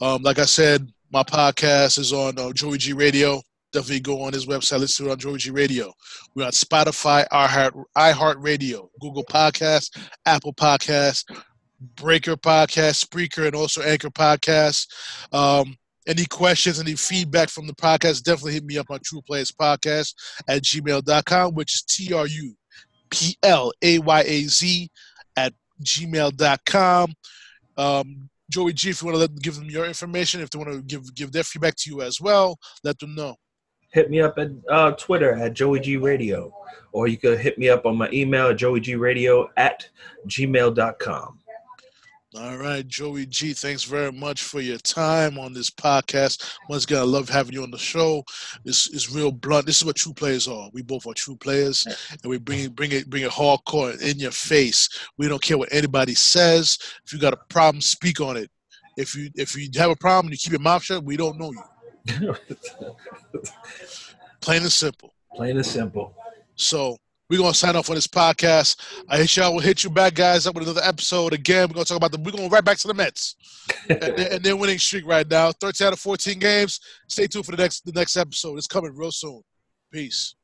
Um, 0.02 0.22
like 0.22 0.40
I 0.40 0.46
said, 0.46 0.92
my 1.12 1.24
podcast 1.24 2.00
is 2.00 2.14
on 2.14 2.38
uh, 2.40 2.52
Joey 2.54 2.78
G 2.78 2.94
Radio. 2.94 3.42
Definitely 3.72 4.00
go 4.02 4.22
on 4.22 4.34
his 4.34 4.46
website. 4.46 4.80
Listen 4.80 5.06
to 5.06 5.12
it 5.12 5.14
on 5.14 5.20
Joey 5.20 5.38
G 5.38 5.52
Radio. 5.52 5.94
We're 6.34 6.46
on 6.46 6.52
Spotify, 6.52 7.26
iHeart, 7.30 8.36
Radio, 8.40 8.90
Google 9.00 9.26
Podcast, 9.26 9.98
Apple 10.26 10.54
Podcast, 10.54 11.26
Breaker 11.96 12.36
Podcast, 12.36 13.06
Spreaker, 13.06 13.46
and 13.46 13.56
also 13.56 13.82
Anchor 13.82 14.10
Podcast. 14.10 14.88
Um, 15.34 15.76
any 16.08 16.26
questions, 16.26 16.80
any 16.80 16.96
feedback 16.96 17.50
from 17.50 17.68
the 17.68 17.74
podcast, 17.74 18.24
definitely 18.24 18.54
hit 18.54 18.66
me 18.66 18.78
up 18.78 18.92
on 18.92 19.00
True 19.04 19.22
Players 19.22 19.52
Podcast 19.52 20.14
at 20.48 20.62
gmail.com, 20.64 21.54
which 21.54 21.76
is 21.76 21.82
T 21.84 22.14
R 22.14 22.28
U 22.28 22.56
P 23.10 23.38
L 23.44 23.72
A 23.82 24.00
Y 24.00 24.22
A 24.22 24.42
Z 24.44 24.90
at 25.36 25.54
gmail.com. 25.84 27.14
Um, 27.78 28.30
Joey 28.52 28.74
G, 28.74 28.92
if 28.92 29.02
you 29.02 29.08
want 29.08 29.16
to 29.16 29.20
let 29.20 29.36
give 29.42 29.56
them 29.56 29.70
your 29.70 29.86
information, 29.86 30.42
if 30.42 30.50
they 30.50 30.60
want 30.60 30.72
to 30.72 30.82
give 30.82 31.14
give 31.16 31.32
their 31.32 31.44
feedback 31.44 31.76
to 31.78 31.90
you 31.90 32.02
as 32.02 32.22
well, 32.22 32.58
let 32.84 33.00
them 33.00 33.16
know. 33.16 33.36
hit 33.92 34.10
me 34.10 34.22
up 34.22 34.38
at 34.38 34.52
uh, 34.70 34.92
Twitter 34.92 35.34
at 35.36 35.54
Joey 35.54 35.80
G 35.80 35.98
Radio, 35.98 36.54
or 36.92 37.08
you 37.08 37.18
could 37.18 37.40
hit 37.40 37.58
me 37.58 37.70
up 37.70 37.86
on 37.86 37.98
my 37.98 38.10
email 38.12 38.48
at 38.48 38.58
joeygradio 38.58 39.48
at 39.58 39.90
gmail.com. 40.28 41.40
All 42.38 42.58
right, 42.58 42.86
Joey 42.86 43.28
G, 43.28 43.54
thanks 43.54 43.86
very 43.86 44.12
much 44.12 44.44
for 44.44 44.60
your 44.60 44.78
time 44.80 45.40
on 45.40 45.54
this 45.54 45.70
podcast. 45.70 46.58
Once 46.68 46.84
again, 46.84 46.98
I 46.98 47.04
love 47.04 47.30
having 47.30 47.54
you 47.54 47.64
on 47.64 47.72
the 47.72 47.78
show. 47.78 48.26
This 48.66 48.90
is 48.90 49.14
real 49.14 49.32
blunt. 49.32 49.66
This 49.66 49.78
is 49.78 49.86
what 49.86 49.96
true 49.96 50.14
players 50.14 50.46
are. 50.46 50.70
We 50.74 50.82
both 50.82 51.08
are 51.08 51.14
true 51.14 51.38
players, 51.38 51.88
and 52.12 52.30
we 52.30 52.38
bring 52.38 52.68
bring 52.72 52.92
it 52.92 53.10
bring 53.10 53.24
it 53.24 53.32
hardcore 53.32 54.02
in 54.02 54.20
your 54.20 54.32
face. 54.32 54.90
We 55.18 55.30
don't 55.30 55.42
care 55.42 55.58
what 55.58 55.72
anybody 55.72 56.14
says. 56.14 56.78
If 57.06 57.14
you 57.14 57.20
got 57.20 57.32
a 57.32 57.40
problem, 57.48 57.80
speak 57.80 58.20
on 58.20 58.36
it. 58.36 58.52
If 58.98 59.16
you 59.16 59.30
if 59.36 59.56
you 59.56 59.70
have 59.80 59.92
a 59.92 59.96
problem, 59.96 60.34
you 60.34 60.38
keep 60.38 60.52
your 60.52 60.60
mouth 60.60 60.84
shut. 60.84 61.06
We 61.06 61.16
don't 61.16 61.40
know 61.40 61.54
you. 61.54 61.64
Plain 64.42 64.64
and 64.64 64.72
simple. 64.72 65.14
Plain 65.36 65.56
and 65.56 65.66
simple. 65.66 66.14
So 66.56 66.98
we're 67.30 67.40
gonna 67.40 67.54
sign 67.54 67.76
off 67.76 67.90
on 67.90 67.96
this 67.96 68.08
podcast. 68.08 68.80
I 69.10 69.18
hit 69.18 69.36
y'all. 69.36 69.54
We'll 69.54 69.64
hit 69.64 69.84
you 69.84 69.90
back, 69.90 70.14
guys, 70.14 70.46
up 70.46 70.56
with 70.56 70.64
another 70.64 70.84
episode. 70.84 71.34
Again, 71.34 71.68
we're 71.68 71.74
gonna 71.74 71.86
talk 71.86 71.98
about 71.98 72.12
the. 72.12 72.20
We're 72.20 72.32
going 72.32 72.50
right 72.50 72.64
back 72.64 72.78
to 72.78 72.88
the 72.88 72.94
Mets 72.94 73.36
and, 73.90 74.04
and 74.04 74.44
their 74.44 74.56
winning 74.56 74.78
streak 74.78 75.08
right 75.08 75.28
now. 75.28 75.52
13 75.52 75.88
out 75.88 75.94
of 75.94 76.00
14 76.00 76.38
games. 76.38 76.80
Stay 77.08 77.28
tuned 77.28 77.46
for 77.46 77.52
the 77.52 77.62
next 77.62 77.86
the 77.86 77.92
next 77.92 78.16
episode. 78.16 78.58
It's 78.58 78.68
coming 78.68 78.96
real 78.96 79.12
soon. 79.12 79.42
Peace. 79.92 80.36